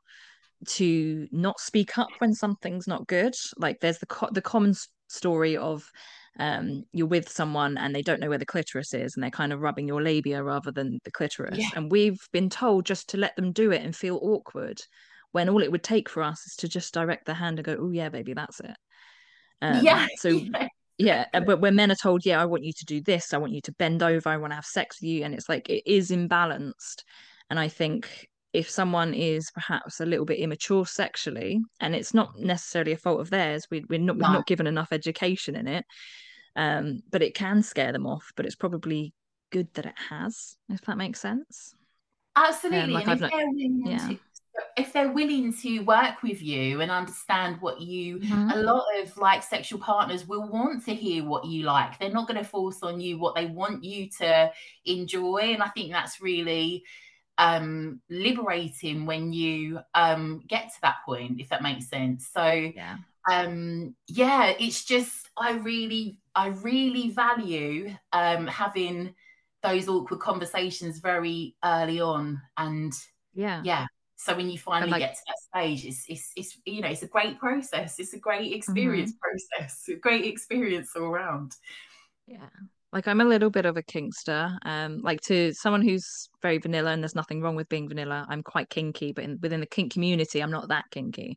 to 0.67 1.29
not 1.31 1.61
speak 1.61 1.99
up 1.99 2.09
when 2.19 2.35
something's 2.35 2.89
not 2.89 3.07
good 3.07 3.35
like 3.57 3.79
there's 3.81 3.99
the 3.99 4.07
co- 4.07 4.31
the 4.33 4.43
common 4.43 4.75
story 5.09 5.57
of 5.57 5.91
um, 6.39 6.85
you're 6.93 7.07
with 7.07 7.29
someone 7.29 7.77
and 7.77 7.95
they 7.95 8.03
don't 8.03 8.21
know 8.21 8.29
where 8.29 8.39
the 8.39 8.47
clitoris 8.47 8.95
is 8.95 9.15
and 9.15 9.23
they're 9.23 9.31
kind 9.31 9.53
of 9.53 9.61
rubbing 9.61 9.89
your 9.89 10.03
labia 10.03 10.43
rather 10.43 10.71
than 10.71 11.01
the 11.05 11.11
clitoris. 11.11 11.59
Yeah. 11.59 11.71
And 11.75 11.91
we've 11.91 12.21
been 12.33 12.49
told 12.49 12.87
just 12.87 13.09
to 13.11 13.17
let 13.17 13.35
them 13.35 13.53
do 13.53 13.73
it 13.73 13.83
and 13.83 13.95
feel 13.95 14.21
awkward 14.23 14.81
when 15.33 15.49
all 15.49 15.63
it 15.63 15.73
would 15.73 15.83
take 15.83 16.09
for 16.09 16.23
us 16.23 16.47
is 16.47 16.57
to 16.57 16.69
just 16.69 16.95
direct 16.95 17.27
the 17.27 17.35
hand 17.35 17.59
and 17.59 17.67
go, 17.67 17.77
oh, 17.79 17.91
yeah, 17.91 18.09
baby, 18.09 18.35
that's 18.35 18.61
it. 18.61 18.77
Um, 19.61 19.85
yeah. 19.85 20.07
So, 20.19 20.29
yeah. 20.55 20.69
Yeah. 20.99 21.27
But 21.33 21.61
when 21.61 21.77
men 21.77 21.91
are 21.91 21.97
told, 21.97 22.27
yeah, 22.27 22.41
I 22.41 22.45
want 22.45 22.65
you 22.65 22.73
to 22.73 22.85
do 22.85 23.01
this, 23.01 23.33
I 23.33 23.39
want 23.39 23.53
you 23.53 23.61
to 23.63 23.73
bend 23.73 24.03
over, 24.03 24.29
I 24.29 24.37
want 24.37 24.51
to 24.51 24.57
have 24.57 24.67
sex 24.67 25.01
with 25.01 25.09
you. 25.09 25.25
And 25.25 25.35
it's 25.35 25.49
like, 25.49 25.69
it 25.69 25.91
is 25.91 26.11
imbalanced. 26.11 27.05
And 27.51 27.59
I 27.59 27.69
think 27.69 28.29
if 28.53 28.69
someone 28.69 29.15
is 29.15 29.51
perhaps 29.53 30.01
a 30.01 30.07
little 30.07 30.25
bit 30.25 30.39
immature 30.39 30.87
sexually, 30.87 31.61
and 31.81 31.95
it's 31.95 32.15
not 32.15 32.39
necessarily 32.39 32.93
a 32.93 32.99
fault 32.99 33.21
of 33.21 33.31
theirs, 33.31 33.67
we, 33.71 33.85
we're 33.89 33.99
not, 33.99 34.17
no. 34.17 34.27
we're 34.27 34.35
not 34.35 34.47
given 34.47 34.67
enough 34.67 34.93
education 34.93 35.57
in 35.57 35.69
it 35.69 35.85
um, 36.59 37.03
but 37.11 37.23
it 37.23 37.35
can 37.35 37.63
scare 37.63 37.93
them 37.93 38.07
off. 38.07 38.33
But 38.37 38.45
it's 38.45 38.57
probably 38.57 39.15
good 39.51 39.73
that 39.75 39.87
it 39.87 39.95
has, 40.11 40.57
if 40.69 40.83
that 40.83 40.99
makes 40.99 41.21
sense. 41.21 41.75
Absolutely. 42.37 42.81
Um, 42.81 42.91
like 42.91 43.09
and 43.09 43.15
if, 43.15 43.21
not, 43.21 43.31
they're 43.31 43.47
willing 43.47 43.83
yeah. 43.87 44.09
to, 44.09 44.19
if 44.77 44.93
they're 44.93 45.13
willing 45.13 45.53
to 45.53 45.81
work 45.81 46.23
with 46.23 46.43
you 46.43 46.81
and 46.81 46.91
understand 46.91 47.61
what 47.61 47.81
you, 47.81 48.19
mm-hmm. 48.19 48.51
a 48.51 48.57
lot 48.57 48.85
of 49.01 49.17
like 49.17 49.43
sexual 49.43 49.81
partners 49.81 50.27
will 50.27 50.49
want 50.49 50.85
to 50.85 50.95
hear 50.95 51.25
what 51.25 51.45
you 51.45 51.65
like. 51.65 51.99
They're 51.99 52.11
not 52.11 52.29
going 52.29 52.43
to 52.43 52.49
force 52.49 52.83
on 52.83 53.01
you 53.01 53.19
what 53.19 53.35
they 53.35 53.47
want 53.47 53.85
you 53.85 54.09
to 54.19 54.53
enjoy. 54.85 55.53
And 55.53 55.63
I 55.63 55.69
think 55.69 55.93
that's 55.93 56.21
really 56.21 56.85
um 57.39 58.01
liberating 58.11 59.07
when 59.07 59.33
you 59.33 59.79
um 59.95 60.43
get 60.49 60.65
to 60.75 60.81
that 60.83 60.97
point 61.07 61.41
if 61.41 61.49
that 61.49 61.63
makes 61.63 61.89
sense 61.89 62.29
so 62.35 62.45
yeah 62.45 62.97
um 63.31 63.95
yeah 64.09 64.53
it's 64.59 64.85
just 64.85 65.31
i 65.37 65.53
really 65.53 66.19
i 66.35 66.49
really 66.49 67.11
value 67.11 67.95
um 68.13 68.47
having 68.49 69.15
those 69.63 69.89
awkward 69.89 70.19
conversations 70.19 70.99
very 70.99 71.55
early 71.65 72.01
on 72.01 72.41
and 72.57 72.93
yeah 73.35 73.63
yeah 73.65 73.87
so 74.19 74.35
when 74.35 74.51
you 74.51 74.59
finally 74.59 74.91
like, 74.91 75.01
get 75.01 75.15
to 75.15 75.21
that 75.29 75.39
stage 75.39 75.87
it's, 75.87 76.05
it's 76.09 76.33
it's 76.37 76.59
you 76.67 76.81
know 76.81 76.89
it's 76.89 77.03
a 77.03 77.07
great 77.07 77.39
process. 77.39 77.99
It's 77.99 78.13
a 78.15 78.19
great 78.19 78.53
experience 78.53 79.13
mm-hmm. 79.13 79.59
process. 79.59 79.85
A 79.89 79.95
great 79.95 80.25
experience 80.27 80.91
all 80.97 81.05
around. 81.05 81.53
Yeah. 82.27 82.49
Like 82.93 83.07
i'm 83.07 83.21
a 83.21 83.25
little 83.25 83.51
bit 83.51 83.67
of 83.67 83.77
a 83.77 83.83
kinkster 83.83 84.57
um 84.65 85.03
like 85.03 85.21
to 85.23 85.53
someone 85.53 85.83
who's 85.83 86.31
very 86.41 86.57
vanilla 86.57 86.91
and 86.91 87.03
there's 87.03 87.15
nothing 87.15 87.43
wrong 87.43 87.55
with 87.55 87.69
being 87.69 87.87
vanilla 87.87 88.27
i'm 88.31 88.43
quite 88.43 88.71
kinky 88.71 89.13
but 89.13 89.25
in, 89.25 89.39
within 89.43 89.61
the 89.61 89.67
kink 89.67 89.93
community 89.93 90.43
i'm 90.43 90.51
not 90.51 90.69
that 90.69 90.87
kinky. 90.91 91.37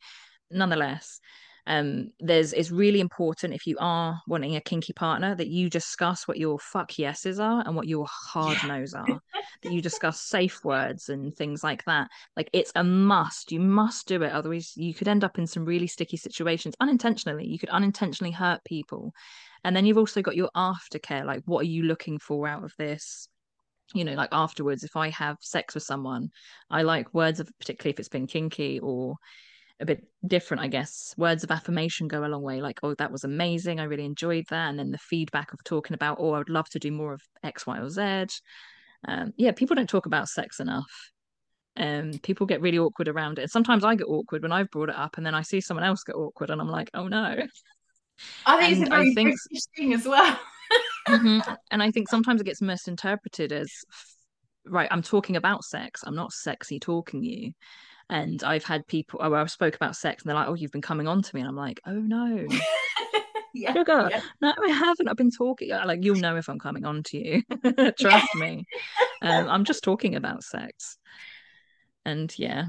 Nonetheless 0.49 1.19
um 1.67 2.09
there's 2.19 2.53
it's 2.53 2.71
really 2.71 2.99
important 2.99 3.53
if 3.53 3.67
you 3.67 3.77
are 3.79 4.19
wanting 4.27 4.55
a 4.55 4.61
kinky 4.61 4.93
partner 4.93 5.35
that 5.35 5.47
you 5.47 5.69
discuss 5.69 6.27
what 6.27 6.37
your 6.37 6.57
fuck 6.59 6.97
yeses 6.97 7.39
are 7.39 7.63
and 7.65 7.75
what 7.75 7.87
your 7.87 8.05
hard 8.09 8.57
yeah. 8.63 8.77
no's 8.79 8.93
are 8.93 9.21
that 9.61 9.71
you 9.71 9.81
discuss 9.91 10.19
safe 10.21 10.63
words 10.63 11.09
and 11.09 11.35
things 11.35 11.63
like 11.63 11.83
that. 11.85 12.09
Like 12.35 12.49
it's 12.53 12.71
a 12.75 12.83
must. 12.83 13.51
You 13.51 13.59
must 13.59 14.07
do 14.07 14.21
it 14.23 14.31
otherwise 14.31 14.73
you 14.75 14.93
could 14.93 15.07
end 15.07 15.23
up 15.23 15.37
in 15.37 15.47
some 15.47 15.65
really 15.65 15.87
sticky 15.87 16.17
situations 16.17 16.75
unintentionally. 16.79 17.47
You 17.47 17.59
could 17.59 17.69
unintentionally 17.69 18.31
hurt 18.31 18.63
people. 18.63 19.13
And 19.63 19.75
then 19.75 19.85
you've 19.85 19.97
also 19.97 20.21
got 20.21 20.35
your 20.35 20.49
aftercare. 20.55 21.25
Like 21.25 21.43
what 21.45 21.61
are 21.61 21.69
you 21.69 21.83
looking 21.83 22.19
for 22.19 22.47
out 22.47 22.63
of 22.63 22.73
this? 22.77 23.27
You 23.93 24.05
know 24.05 24.13
like 24.13 24.29
afterwards 24.31 24.85
if 24.85 24.95
i 24.95 25.09
have 25.09 25.35
sex 25.41 25.73
with 25.73 25.83
someone 25.83 26.29
i 26.69 26.81
like 26.81 27.13
words 27.13 27.41
of 27.41 27.49
particularly 27.59 27.91
if 27.91 27.99
it's 27.99 28.07
been 28.07 28.25
kinky 28.25 28.79
or 28.79 29.17
a 29.81 29.85
bit 29.85 30.03
different, 30.25 30.63
I 30.63 30.67
guess. 30.67 31.13
Words 31.17 31.43
of 31.43 31.51
affirmation 31.51 32.07
go 32.07 32.23
a 32.23 32.27
long 32.27 32.43
way, 32.43 32.61
like, 32.61 32.79
oh, 32.83 32.93
that 32.95 33.11
was 33.11 33.23
amazing. 33.23 33.79
I 33.79 33.83
really 33.83 34.05
enjoyed 34.05 34.45
that. 34.49 34.69
And 34.69 34.79
then 34.79 34.91
the 34.91 34.97
feedback 34.97 35.53
of 35.53 35.63
talking 35.63 35.93
about, 35.93 36.17
oh, 36.19 36.33
I 36.33 36.37
would 36.39 36.49
love 36.49 36.69
to 36.69 36.79
do 36.79 36.91
more 36.91 37.13
of 37.13 37.21
X, 37.43 37.65
Y, 37.65 37.79
or 37.79 37.89
Z. 37.89 38.27
Um, 39.07 39.33
yeah, 39.37 39.51
people 39.51 39.75
don't 39.75 39.89
talk 39.89 40.05
about 40.05 40.29
sex 40.29 40.59
enough. 40.59 41.11
Um, 41.77 42.11
people 42.21 42.45
get 42.45 42.61
really 42.61 42.77
awkward 42.77 43.07
around 43.07 43.39
it. 43.39 43.43
And 43.43 43.51
sometimes 43.51 43.83
I 43.83 43.95
get 43.95 44.07
awkward 44.07 44.43
when 44.43 44.51
I've 44.51 44.69
brought 44.69 44.89
it 44.89 44.95
up, 44.95 45.17
and 45.17 45.25
then 45.25 45.35
I 45.35 45.41
see 45.41 45.61
someone 45.61 45.85
else 45.85 46.03
get 46.03 46.15
awkward, 46.15 46.49
and 46.49 46.61
I'm 46.61 46.69
like, 46.69 46.89
oh 46.93 47.07
no. 47.07 47.37
I 48.45 48.59
think 48.59 48.73
and 48.73 48.81
it's 48.83 48.87
a 48.87 48.89
very 48.89 49.13
think, 49.15 49.29
British 49.29 49.63
thing 49.75 49.93
as 49.93 50.05
well. 50.05 50.39
mm-hmm, 51.07 51.53
and 51.71 51.81
I 51.81 51.89
think 51.91 52.09
sometimes 52.09 52.41
it 52.41 52.45
gets 52.45 52.61
misinterpreted 52.61 53.51
as 53.51 53.71
right. 54.65 54.89
I'm 54.91 55.01
talking 55.01 55.37
about 55.37 55.63
sex. 55.63 56.01
I'm 56.05 56.15
not 56.15 56.33
sexy 56.33 56.79
talking 56.79 57.23
you. 57.23 57.53
And 58.11 58.43
I've 58.43 58.65
had 58.65 58.85
people, 58.87 59.21
oh, 59.23 59.33
I 59.33 59.45
spoke 59.45 59.75
about 59.75 59.95
sex 59.95 60.21
and 60.21 60.29
they're 60.29 60.35
like, 60.35 60.49
oh, 60.49 60.53
you've 60.53 60.71
been 60.71 60.81
coming 60.81 61.07
on 61.07 61.21
to 61.21 61.35
me. 61.35 61.41
And 61.41 61.49
I'm 61.49 61.55
like, 61.55 61.79
oh 61.87 61.93
no. 61.93 62.45
yeah, 63.53 63.73
Sugar. 63.73 64.09
Yeah. 64.11 64.21
No, 64.41 64.53
I 64.67 64.69
haven't. 64.69 65.07
I've 65.07 65.15
been 65.15 65.31
talking. 65.31 65.69
Like, 65.69 66.03
you'll 66.03 66.17
know 66.17 66.35
if 66.35 66.49
I'm 66.49 66.59
coming 66.59 66.83
on 66.83 67.03
to 67.03 67.17
you. 67.17 67.43
Trust 67.99 68.35
me. 68.35 68.65
Um, 69.21 69.47
I'm 69.47 69.63
just 69.63 69.83
talking 69.83 70.15
about 70.15 70.43
sex. 70.43 70.97
And 72.03 72.37
yeah. 72.37 72.65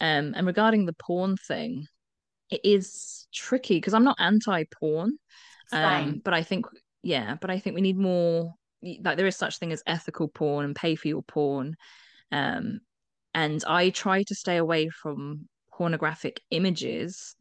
Um, 0.00 0.32
and 0.34 0.46
regarding 0.46 0.86
the 0.86 0.94
porn 0.94 1.36
thing, 1.36 1.86
it 2.50 2.62
is 2.64 3.28
tricky 3.34 3.76
because 3.76 3.92
I'm 3.92 4.04
not 4.04 4.16
anti 4.18 4.64
porn. 4.64 5.18
Um, 5.72 6.22
but 6.24 6.32
I 6.32 6.42
think, 6.42 6.64
yeah, 7.02 7.36
but 7.38 7.50
I 7.50 7.58
think 7.58 7.74
we 7.74 7.82
need 7.82 7.98
more 7.98 8.54
like 9.02 9.16
there 9.16 9.26
is 9.26 9.36
such 9.36 9.58
thing 9.58 9.72
as 9.72 9.82
ethical 9.86 10.28
porn 10.28 10.64
and 10.64 10.76
pay 10.76 10.94
for 10.94 11.08
your 11.08 11.22
porn 11.22 11.76
um 12.30 12.80
and 13.36 13.62
I 13.66 13.90
try 13.90 14.22
to 14.22 14.34
stay 14.34 14.56
away 14.56 14.88
from 14.88 15.46
pornographic 15.70 16.40
images 16.50 17.36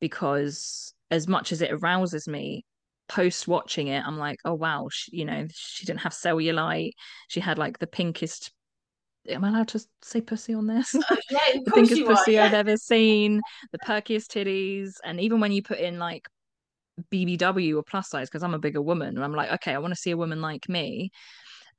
because 0.00 0.94
as 1.10 1.26
much 1.26 1.50
as 1.50 1.60
it 1.60 1.72
arouses 1.72 2.28
me 2.28 2.64
post 3.08 3.48
watching 3.48 3.88
it 3.88 4.02
i'm 4.06 4.16
like 4.16 4.38
oh 4.44 4.54
wow 4.54 4.88
she, 4.90 5.16
you 5.16 5.24
know 5.24 5.46
she 5.52 5.84
didn't 5.84 6.00
have 6.00 6.12
cellulite. 6.12 6.92
She 7.28 7.40
had 7.40 7.58
like 7.58 7.78
the 7.80 7.88
pinkest 7.88 8.52
am 9.28 9.44
i 9.44 9.48
allowed 9.48 9.68
to 9.68 9.80
say 10.00 10.20
pussy 10.20 10.54
on 10.54 10.68
this? 10.68 10.94
Uh, 10.94 11.16
yeah, 11.30 11.38
the 11.64 11.72
pinkest 11.72 12.04
pussy 12.04 12.38
are, 12.38 12.42
yeah. 12.42 12.44
i've 12.44 12.54
ever 12.54 12.76
seen 12.76 13.40
the 13.72 13.78
perkiest 13.78 14.28
titties 14.28 14.92
and 15.04 15.20
even 15.20 15.40
when 15.40 15.50
you 15.50 15.62
put 15.62 15.80
in 15.80 15.98
like 15.98 16.28
bbw 17.12 17.76
or 17.76 17.82
plus 17.82 18.08
size 18.08 18.28
because 18.28 18.44
i'm 18.44 18.54
a 18.54 18.58
bigger 18.60 18.80
woman 18.80 19.08
and 19.08 19.24
i'm 19.24 19.34
like 19.34 19.50
okay 19.50 19.74
i 19.74 19.78
want 19.78 19.92
to 19.92 20.00
see 20.00 20.12
a 20.12 20.16
woman 20.16 20.40
like 20.40 20.68
me 20.68 21.10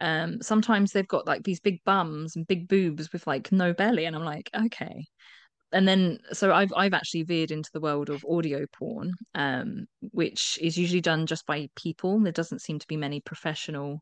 um 0.04 0.40
sometimes 0.42 0.92
they've 0.92 1.08
got 1.08 1.26
like 1.26 1.44
these 1.44 1.60
big 1.60 1.84
bums 1.86 2.36
and 2.36 2.46
big 2.46 2.68
boobs 2.68 3.12
with 3.12 3.26
like 3.26 3.52
no 3.52 3.74
belly 3.74 4.06
and 4.06 4.16
i'm 4.16 4.26
like 4.26 4.50
okay 4.56 5.06
and 5.74 5.88
then 5.88 6.20
so 6.32 6.54
I've 6.54 6.72
I've 6.78 6.94
actually 6.94 7.24
veered 7.24 7.52
into 7.52 7.72
the 7.74 7.82
world 7.82 8.10
of 8.10 8.24
audio 8.30 8.66
porn, 8.72 9.14
um, 9.34 9.88
which 10.12 10.60
is 10.62 10.78
usually 10.78 11.02
done 11.02 11.26
just 11.26 11.46
by 11.46 11.68
people. 11.76 12.20
There 12.20 12.32
doesn't 12.32 12.62
seem 12.62 12.80
to 12.80 12.88
be 12.88 12.96
many 12.96 13.20
professional, 13.20 14.02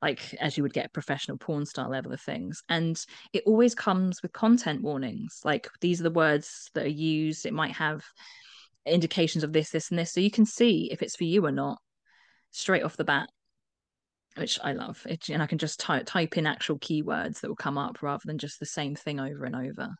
like 0.00 0.34
as 0.40 0.56
you 0.56 0.62
would 0.62 0.72
get 0.72 0.94
professional 0.94 1.36
porn 1.36 1.66
star 1.66 1.88
level 1.90 2.12
of 2.12 2.20
things, 2.20 2.62
and 2.68 2.98
it 3.34 3.42
always 3.46 3.74
comes 3.74 4.22
with 4.22 4.32
content 4.32 4.82
warnings. 4.82 5.40
Like 5.44 5.68
these 5.82 6.00
are 6.00 6.04
the 6.04 6.10
words 6.10 6.70
that 6.74 6.86
are 6.86 6.88
used. 6.88 7.44
It 7.44 7.52
might 7.52 7.72
have 7.72 8.02
indications 8.86 9.44
of 9.44 9.52
this, 9.52 9.70
this, 9.70 9.90
and 9.90 9.98
this, 9.98 10.12
so 10.12 10.20
you 10.20 10.30
can 10.30 10.46
see 10.46 10.88
if 10.90 11.02
it's 11.02 11.16
for 11.16 11.24
you 11.24 11.44
or 11.44 11.52
not 11.52 11.78
straight 12.50 12.82
off 12.82 12.96
the 12.96 13.04
bat 13.04 13.28
which 14.40 14.58
I 14.64 14.72
love. 14.72 15.00
It, 15.06 15.28
and 15.28 15.42
I 15.42 15.46
can 15.46 15.58
just 15.58 15.78
type 15.78 16.06
type 16.06 16.36
in 16.36 16.46
actual 16.46 16.78
keywords 16.78 17.40
that 17.40 17.48
will 17.48 17.56
come 17.56 17.78
up 17.78 18.02
rather 18.02 18.22
than 18.24 18.38
just 18.38 18.58
the 18.58 18.66
same 18.66 18.96
thing 18.96 19.20
over 19.20 19.44
and 19.44 19.54
over. 19.54 19.90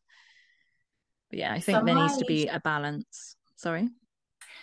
But 1.29 1.39
yeah, 1.39 1.53
I 1.53 1.61
think 1.61 1.79
so 1.79 1.85
there 1.85 1.95
needs 1.95 2.17
to 2.17 2.25
be 2.25 2.49
a 2.49 2.59
balance. 2.61 3.37
Sorry. 3.57 3.89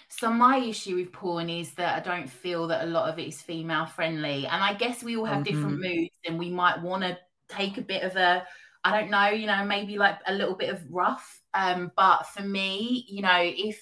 So 0.09 0.31
my 0.31 0.57
issue 0.57 0.95
with 0.95 1.11
porn 1.11 1.49
is 1.49 1.73
that 1.73 1.95
I 1.95 1.99
don't 1.99 2.29
feel 2.29 2.67
that 2.67 2.85
a 2.85 2.89
lot 2.89 3.09
of 3.09 3.19
it 3.19 3.27
is 3.27 3.41
female 3.41 3.85
friendly, 3.85 4.47
and 4.47 4.63
I 4.63 4.73
guess 4.73 5.03
we 5.03 5.15
all 5.15 5.25
have 5.25 5.43
mm-hmm. 5.43 5.55
different 5.55 5.79
moods, 5.79 6.15
and 6.25 6.39
we 6.39 6.49
might 6.49 6.81
want 6.81 7.03
to 7.03 7.17
take 7.47 7.77
a 7.77 7.81
bit 7.81 8.03
of 8.03 8.15
a, 8.15 8.45
I 8.83 8.99
don't 8.99 9.11
know, 9.11 9.27
you 9.29 9.47
know, 9.47 9.63
maybe 9.63 9.97
like 9.97 10.17
a 10.25 10.33
little 10.33 10.55
bit 10.55 10.69
of 10.69 10.81
rough. 10.89 11.41
Um, 11.53 11.91
but 11.95 12.25
for 12.27 12.41
me, 12.41 13.05
you 13.07 13.21
know, 13.21 13.39
if 13.39 13.79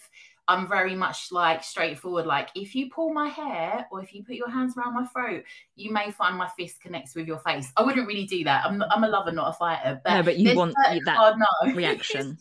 I'm 0.47 0.67
very 0.67 0.95
much 0.95 1.31
like 1.31 1.63
straightforward. 1.63 2.25
Like 2.25 2.49
if 2.55 2.75
you 2.75 2.89
pull 2.89 3.13
my 3.13 3.27
hair 3.27 3.87
or 3.91 4.01
if 4.01 4.13
you 4.13 4.23
put 4.23 4.35
your 4.35 4.49
hands 4.49 4.75
around 4.77 4.93
my 4.93 5.05
throat, 5.05 5.43
you 5.75 5.91
may 5.91 6.11
find 6.11 6.37
my 6.37 6.47
fist 6.57 6.81
connects 6.81 7.15
with 7.15 7.27
your 7.27 7.39
face. 7.39 7.71
I 7.77 7.83
wouldn't 7.83 8.07
really 8.07 8.25
do 8.25 8.43
that. 8.43 8.65
I'm, 8.65 8.81
I'm 8.83 9.03
a 9.03 9.07
lover, 9.07 9.31
not 9.31 9.49
a 9.49 9.53
fighter. 9.53 10.01
But 10.03 10.13
no, 10.13 10.23
but 10.23 10.37
you 10.37 10.55
want 10.55 10.75
that 10.83 11.37
no. 11.37 11.73
reaction. 11.73 12.37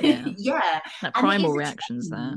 yeah. 0.00 0.26
yeah. 0.36 0.80
That 1.02 1.14
primal 1.14 1.52
reactions 1.52 2.10
there 2.10 2.34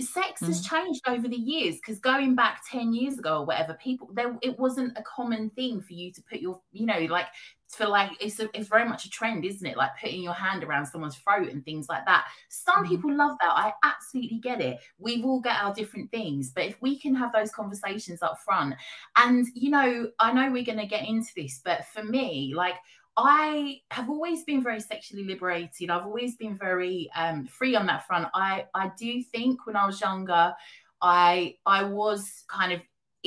sex 0.00 0.40
has 0.40 0.62
mm. 0.62 0.70
changed 0.70 1.00
over 1.08 1.26
the 1.26 1.36
years 1.36 1.76
because 1.76 1.98
going 1.98 2.34
back 2.34 2.62
10 2.70 2.92
years 2.92 3.18
ago 3.18 3.40
or 3.40 3.46
whatever 3.46 3.74
people 3.74 4.08
there 4.14 4.38
it 4.42 4.58
wasn't 4.58 4.96
a 4.96 5.02
common 5.02 5.50
thing 5.50 5.80
for 5.80 5.92
you 5.92 6.12
to 6.12 6.22
put 6.30 6.40
your 6.40 6.60
you 6.72 6.86
know 6.86 7.00
like 7.10 7.26
for 7.68 7.86
like 7.86 8.10
it's 8.20 8.40
a, 8.40 8.48
it's 8.54 8.68
very 8.68 8.88
much 8.88 9.04
a 9.04 9.10
trend 9.10 9.44
isn't 9.44 9.66
it 9.66 9.76
like 9.76 9.90
putting 10.00 10.22
your 10.22 10.32
hand 10.32 10.64
around 10.64 10.86
someone's 10.86 11.16
throat 11.16 11.48
and 11.50 11.64
things 11.64 11.88
like 11.88 12.04
that 12.06 12.26
some 12.48 12.84
mm. 12.84 12.88
people 12.88 13.14
love 13.14 13.36
that 13.40 13.50
i 13.50 13.72
absolutely 13.84 14.38
get 14.38 14.60
it 14.60 14.78
we've 14.98 15.24
all 15.24 15.40
got 15.40 15.62
our 15.62 15.74
different 15.74 16.10
things 16.10 16.50
but 16.50 16.64
if 16.64 16.80
we 16.80 16.98
can 16.98 17.14
have 17.14 17.32
those 17.32 17.50
conversations 17.50 18.22
up 18.22 18.38
front 18.40 18.74
and 19.16 19.46
you 19.54 19.70
know 19.70 20.08
i 20.18 20.32
know 20.32 20.50
we're 20.50 20.64
going 20.64 20.78
to 20.78 20.86
get 20.86 21.06
into 21.06 21.30
this 21.36 21.60
but 21.64 21.84
for 21.86 22.02
me 22.02 22.52
like 22.54 22.76
I 23.20 23.80
have 23.90 24.08
always 24.08 24.44
been 24.44 24.62
very 24.62 24.78
sexually 24.78 25.24
liberated. 25.24 25.90
I've 25.90 26.04
always 26.06 26.36
been 26.36 26.56
very 26.56 27.10
um, 27.16 27.48
free 27.48 27.74
on 27.74 27.84
that 27.86 28.06
front. 28.06 28.28
I 28.32 28.66
I 28.74 28.92
do 28.96 29.24
think 29.24 29.66
when 29.66 29.74
I 29.74 29.86
was 29.86 30.00
younger, 30.00 30.54
I 31.02 31.56
I 31.66 31.82
was 31.82 32.44
kind 32.46 32.72
of 32.72 32.80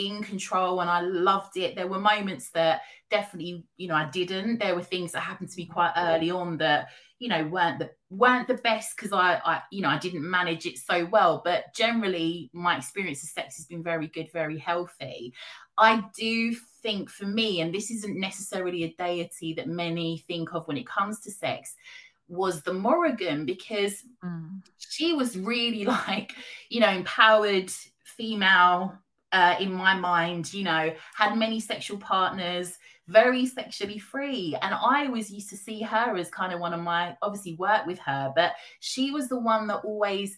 in 0.08 0.24
control 0.24 0.82
and 0.82 0.90
I 0.90 1.02
loved 1.02 1.58
it. 1.58 1.76
There 1.76 1.88
were 1.88 2.00
moments 2.00 2.50
that 2.52 2.82
definitely, 3.10 3.66
you 3.78 3.88
know, 3.88 3.96
I 3.96 4.10
didn't. 4.10 4.60
There 4.60 4.76
were 4.76 4.84
things 4.84 5.12
that 5.12 5.20
happened 5.20 5.50
to 5.50 5.58
me 5.58 5.66
quite 5.66 5.94
early 5.96 6.32
on 6.32 6.58
that, 6.58 6.88
you 7.20 7.30
know, 7.30 7.46
weren't 7.46 7.80
the 7.80 7.92
weren't 8.10 8.48
the 8.48 8.56
best 8.56 8.96
because 8.96 9.14
I, 9.14 9.40
I, 9.46 9.62
you 9.72 9.82
know, 9.82 9.90
I 9.90 9.98
didn't 9.98 10.30
manage 10.30 10.66
it 10.66 10.78
so 10.78 11.06
well. 11.06 11.42
But 11.44 11.74
generally, 11.76 12.50
my 12.54 12.78
experience 12.78 13.24
of 13.24 13.30
sex 13.30 13.58
has 13.58 13.66
been 13.66 13.84
very 13.84 14.08
good, 14.08 14.32
very 14.32 14.58
healthy. 14.58 15.34
I 15.78 16.04
do 16.18 16.56
think 16.82 17.10
for 17.10 17.26
me, 17.26 17.62
and 17.62 17.74
this 17.74 17.92
isn't 17.92 18.20
necessarily 18.20 18.84
a 18.84 18.96
deity 18.98 19.54
that 19.54 19.68
many 19.68 20.24
think 20.28 20.54
of 20.54 20.68
when 20.68 20.78
it 20.78 20.88
comes 20.88 21.20
to 21.22 21.32
sex, 21.32 21.76
was 22.28 22.62
the 22.64 22.74
Morrigan 22.74 23.46
because 23.46 24.04
mm. 24.24 24.62
she 24.78 25.14
was 25.14 25.38
really 25.38 25.86
like, 26.08 26.34
you 26.70 26.80
know, 26.80 26.90
empowered 26.90 27.72
female 28.04 28.98
uh, 29.32 29.56
in 29.60 29.74
my 29.74 29.96
mind, 29.96 30.54
you 30.54 30.64
know, 30.64 30.94
had 31.16 31.36
many 31.36 31.60
sexual 31.60 31.98
partners, 31.98 32.78
very 33.08 33.46
sexually 33.46 33.98
free. 33.98 34.56
And 34.62 34.74
I 34.74 35.06
always 35.06 35.32
used 35.32 35.50
to 35.50 35.58
see 35.58 35.82
her 35.82 36.18
as 36.18 36.30
kind 36.30 36.54
of 36.54 36.60
one 36.60 36.74
of 36.74 36.82
my, 36.82 37.16
obviously, 37.22 37.56
work 37.56 37.86
with 37.86 38.00
her, 38.00 38.32
but 38.36 38.54
she 38.80 39.12
was 39.12 39.30
the 39.30 39.40
one 39.40 39.68
that 39.68 39.86
always 39.86 40.38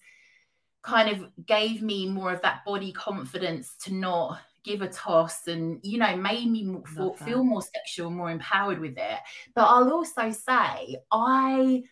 kind 0.84 1.10
of 1.10 1.26
gave 1.46 1.82
me 1.82 2.10
more 2.10 2.32
of 2.32 2.42
that 2.42 2.64
body 2.66 2.92
confidence 2.92 3.76
to 3.84 3.94
not 3.94 4.40
give 4.64 4.82
a 4.82 4.88
toss 4.88 5.48
and 5.48 5.80
you 5.84 5.98
know 5.98 6.16
made 6.16 6.50
me 6.50 6.64
more, 6.64 7.16
feel 7.18 7.44
more 7.44 7.62
sexual 7.62 8.10
more 8.10 8.32
empowered 8.32 8.80
with 8.80 8.98
it 8.98 9.20
but 9.56 9.66
i'll 9.66 9.92
also 9.92 10.32
say 10.32 10.96
i 11.12 11.84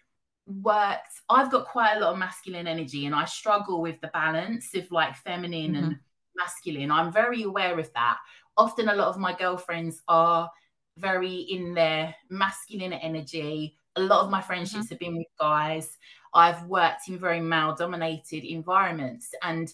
worked 0.48 1.22
i've 1.30 1.52
got 1.52 1.66
quite 1.66 1.96
a 1.96 2.00
lot 2.00 2.14
of 2.14 2.18
masculine 2.18 2.68
energy 2.68 3.06
and 3.06 3.16
i 3.16 3.26
struggle 3.26 3.82
with 3.82 4.00
the 4.02 4.08
balance 4.10 4.74
of 4.74 4.90
like 4.90 5.16
feminine 5.18 5.74
mm-hmm. 5.74 5.84
and 5.84 6.00
masculine. 6.36 6.92
I'm 6.92 7.12
very 7.12 7.44
aware 7.44 7.80
of 7.80 7.92
that. 7.94 8.18
Often 8.58 8.90
a 8.90 8.96
lot 8.96 9.08
of 9.08 9.18
my 9.18 9.36
girlfriends 9.36 10.02
are 10.08 10.50
very 10.98 11.36
in 11.36 11.74
their 11.74 12.16
masculine 12.30 12.94
energy. 12.94 13.76
A 13.96 14.02
lot 14.02 14.24
of 14.24 14.32
my 14.32 14.42
friendships 14.42 14.86
mm-hmm. 14.86 14.94
have 14.94 15.00
been 15.00 15.18
with 15.18 15.28
guys. 15.40 15.98
I've 16.34 16.64
worked 16.66 17.08
in 17.08 17.18
very 17.18 17.40
male 17.40 17.76
dominated 17.76 18.44
environments. 18.46 19.30
And 19.42 19.72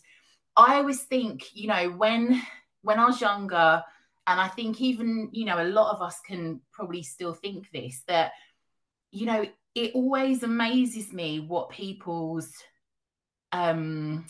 i 0.56 0.78
always 0.78 1.04
think 1.04 1.44
you 1.54 1.68
know 1.68 1.92
when 1.92 2.42
when 2.88 3.00
I 3.00 3.06
was 3.06 3.20
younger, 3.20 3.84
and 4.28 4.40
I 4.40 4.48
think 4.48 4.82
even, 4.82 5.30
you 5.32 5.46
know, 5.46 5.62
a 5.62 5.68
lot 5.68 5.94
of 5.94 6.02
us 6.02 6.20
can 6.26 6.62
probably 6.72 7.04
still 7.04 7.34
think 7.34 7.70
this 7.72 8.04
that, 8.08 8.32
you 9.12 9.26
know, 9.26 9.46
it 9.76 9.92
always 9.94 10.44
amazes 10.44 11.12
me 11.12 11.40
what 11.40 11.70
people's 11.70 12.52
um 13.52 14.26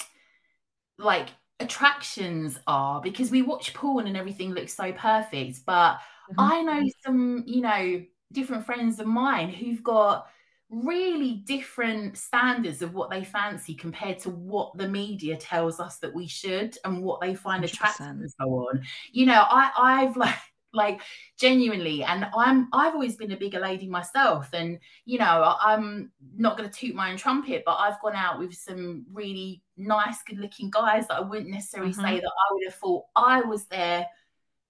like 0.97 1.29
attractions 1.60 2.60
are 2.67 3.02
because 3.02 3.32
we 3.32 3.41
watch 3.41 3.74
porn 3.74 4.08
and 4.08 4.17
everything 4.17 4.52
looks 4.52 4.74
so 4.74 4.91
perfect. 4.91 5.65
But 5.65 5.96
mm-hmm. 5.96 6.39
I 6.39 6.62
know 6.62 6.84
some, 7.06 7.43
you 7.46 7.62
know, 7.62 8.04
different 8.32 8.65
friends 8.65 9.00
of 9.00 9.08
mine 9.08 9.50
who've 9.50 9.84
got 9.84 10.28
really 10.70 11.43
different 11.46 12.17
standards 12.17 12.82
of 12.82 12.93
what 12.93 13.10
they 13.10 13.24
fancy 13.24 13.74
compared 13.74 14.20
to 14.20 14.30
what 14.30 14.78
the 14.78 14.88
media 14.88 15.38
tells 15.38 15.80
us 15.80 15.98
that 16.00 16.13
we 16.13 16.28
should 16.28 16.78
and 16.84 17.02
what 17.02 17.22
they 17.22 17.34
find 17.34 17.63
attractive 17.63 18.06
and 18.06 18.30
so 18.30 18.46
on. 18.48 18.82
You 19.12 19.28
know, 19.28 19.46
I 19.48 19.72
I've 19.78 20.17
like 20.17 20.36
like 20.77 21.01
genuinely 21.37 22.03
and 22.03 22.25
i'm 22.37 22.69
i've 22.71 22.93
always 22.93 23.17
been 23.17 23.31
a 23.31 23.37
bigger 23.37 23.59
lady 23.59 23.87
myself 23.87 24.49
and 24.53 24.79
you 25.05 25.19
know 25.19 25.55
i'm 25.59 26.11
not 26.37 26.57
going 26.57 26.69
to 26.69 26.79
toot 26.79 26.95
my 26.95 27.11
own 27.11 27.17
trumpet 27.17 27.63
but 27.65 27.75
i've 27.75 27.99
gone 28.01 28.15
out 28.15 28.39
with 28.39 28.53
some 28.53 29.05
really 29.11 29.61
nice 29.75 30.21
good 30.23 30.39
looking 30.39 30.69
guys 30.69 31.07
that 31.07 31.17
i 31.17 31.21
wouldn't 31.21 31.49
necessarily 31.49 31.91
mm-hmm. 31.91 32.01
say 32.01 32.19
that 32.19 32.31
i 32.31 32.53
would 32.53 32.63
have 32.65 32.75
thought 32.75 33.03
i 33.15 33.41
was 33.41 33.65
their 33.65 34.05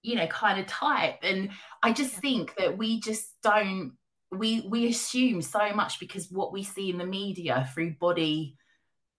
you 0.02 0.16
know 0.16 0.26
kind 0.26 0.58
of 0.58 0.66
type 0.66 1.18
and 1.22 1.50
i 1.82 1.92
just 1.92 2.14
think 2.14 2.54
that 2.56 2.76
we 2.76 3.00
just 3.00 3.34
don't 3.42 3.92
we 4.30 4.66
we 4.68 4.88
assume 4.88 5.40
so 5.40 5.72
much 5.74 6.00
because 6.00 6.30
what 6.30 6.52
we 6.52 6.62
see 6.62 6.90
in 6.90 6.98
the 6.98 7.06
media 7.06 7.68
through 7.74 7.94
body 7.98 8.56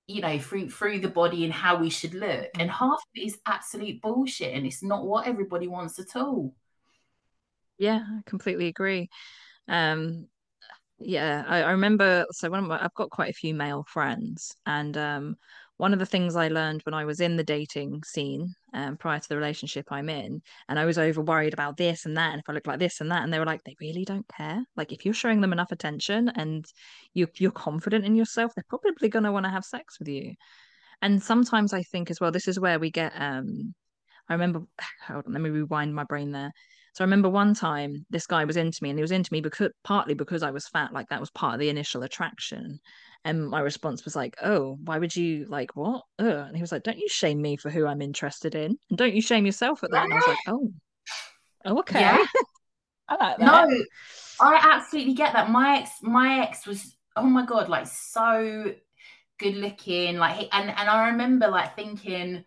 you 0.08 0.22
know 0.22 0.40
through 0.40 0.70
through 0.70 1.00
the 1.00 1.08
body 1.08 1.44
and 1.44 1.54
how 1.54 1.78
we 1.78 1.90
should 1.90 2.14
look 2.14 2.50
and 2.60 2.70
half 2.70 2.94
of 2.94 3.00
it 3.16 3.28
is 3.28 3.40
absolute 3.46 4.02
bullshit 4.02 4.54
and 4.54 4.66
it's 4.66 4.84
not 4.84 5.06
what 5.06 5.28
everybody 5.28 5.68
wants 5.68 6.00
at 6.00 6.16
all 6.16 6.54
yeah 7.80 8.02
i 8.08 8.22
completely 8.26 8.68
agree 8.68 9.10
um 9.70 10.28
yeah 11.00 11.46
I, 11.48 11.64
I 11.64 11.72
remember 11.72 12.26
so 12.32 12.50
when 12.52 12.72
i've 12.72 12.94
got 12.96 13.12
quite 13.12 13.32
a 13.32 13.34
few 13.36 13.56
male 13.56 13.86
friends 13.90 14.56
and 14.66 14.98
um 14.98 15.38
one 15.78 15.94
of 15.94 16.00
the 16.00 16.06
things 16.08 16.36
I 16.36 16.50
learned 16.50 16.82
when 16.84 16.94
I 16.94 17.06
was 17.06 17.22
in 17.22 17.38
the 17.38 17.44
dating 17.44 18.04
scene 18.06 18.54
um, 18.74 18.98
prior 18.98 19.20
to 19.20 19.30
the 19.30 19.38
relationship 19.38 19.88
I'm 19.92 20.10
in, 20.10 20.42
and 20.70 20.80
I 20.80 20.86
was 20.86 20.98
over 20.98 21.22
worried 21.22 21.54
about 21.54 21.78
this 21.78 22.06
and 22.06 22.18
that, 22.18 22.32
and 22.34 22.40
if 22.42 22.50
I 22.50 22.54
look 22.54 22.68
like 22.68 22.80
this 22.80 23.02
and 23.02 23.12
that, 23.12 23.24
and 23.24 23.34
they 23.34 23.40
were 23.40 23.46
like, 23.46 23.64
they 23.66 23.76
really 23.82 24.06
don't 24.06 24.28
care. 24.30 24.64
Like 24.78 24.92
if 24.94 25.06
you're 25.06 25.14
showing 25.14 25.42
them 25.42 25.54
enough 25.54 25.72
attention 25.72 26.30
and 26.36 26.66
you 27.14 27.28
you're 27.38 27.52
confident 27.52 28.06
in 28.06 28.16
yourself, 28.16 28.54
they're 28.56 28.66
probably 28.70 29.10
going 29.10 29.26
to 29.26 29.32
want 29.32 29.46
to 29.46 29.52
have 29.52 29.66
sex 29.66 30.00
with 30.00 30.10
you. 30.10 30.36
And 31.02 31.22
sometimes 31.24 31.74
I 31.74 31.84
think 31.84 32.12
as 32.12 32.20
well, 32.20 32.32
this 32.32 32.48
is 32.48 32.60
where 32.60 32.80
we 32.80 32.92
get. 32.92 33.14
um 33.16 33.74
I 34.30 34.34
remember. 34.34 34.62
Hold 35.08 35.26
on, 35.28 35.34
let 35.34 35.42
me 35.42 35.50
rewind 35.50 35.96
my 35.96 36.04
brain 36.06 36.32
there. 36.32 36.52
So 37.00 37.04
I 37.04 37.08
remember 37.08 37.30
one 37.30 37.54
time 37.54 38.06
this 38.10 38.28
guy 38.28 38.44
was 38.44 38.58
into 38.58 38.84
me, 38.84 38.90
and 38.90 39.00
he 39.00 39.02
was 39.02 39.14
into 39.14 39.32
me 39.32 39.40
because 39.40 39.72
partly 39.86 40.16
because 40.16 40.44
I 40.44 40.52
was 40.52 40.68
fat, 40.68 40.92
like 40.92 41.08
that 41.08 41.22
was 41.22 41.30
part 41.30 41.54
of 41.54 41.62
the 41.62 41.70
initial 41.70 42.04
attraction. 42.04 42.82
And 43.24 43.48
my 43.48 43.62
response 43.62 44.04
was 44.04 44.18
like, 44.18 44.36
"Oh, 44.44 44.78
why 44.84 45.00
would 45.00 45.16
you 45.16 45.46
like 45.46 45.78
what?" 45.78 46.04
Ugh. 46.20 46.28
And 46.28 46.58
he 46.58 46.62
was 46.62 46.74
like, 46.74 46.84
"Don't 46.84 46.98
you 46.98 47.08
shame 47.08 47.42
me 47.42 47.56
for 47.56 47.70
who 47.70 47.88
I'm 47.88 48.02
interested 48.02 48.54
in, 48.54 48.78
and 48.90 48.98
don't 48.98 49.16
you 49.16 49.22
shame 49.22 49.46
yourself 49.46 49.82
at 49.82 49.92
that." 49.92 50.04
And 50.04 50.14
I 50.14 50.16
was 50.18 50.28
like, 50.28 50.38
"Oh, 50.48 50.74
oh 51.64 51.80
okay." 51.80 52.02
Yeah. 52.02 52.26
I 53.08 53.16
like 53.16 53.38
that. 53.38 53.70
No, 53.70 53.84
I 54.42 54.60
absolutely 54.62 55.14
get 55.14 55.32
that. 55.32 55.50
My 55.50 55.78
ex, 55.78 55.92
my 56.02 56.42
ex 56.42 56.68
was 56.68 56.98
oh 57.16 57.24
my 57.24 57.46
god, 57.46 57.70
like 57.70 57.88
so 57.88 58.74
good 59.38 59.56
looking, 59.56 60.18
like 60.18 60.36
he, 60.36 60.52
and 60.52 60.70
and 60.70 60.90
I 60.90 61.12
remember 61.12 61.48
like 61.48 61.78
thinking, 61.78 62.44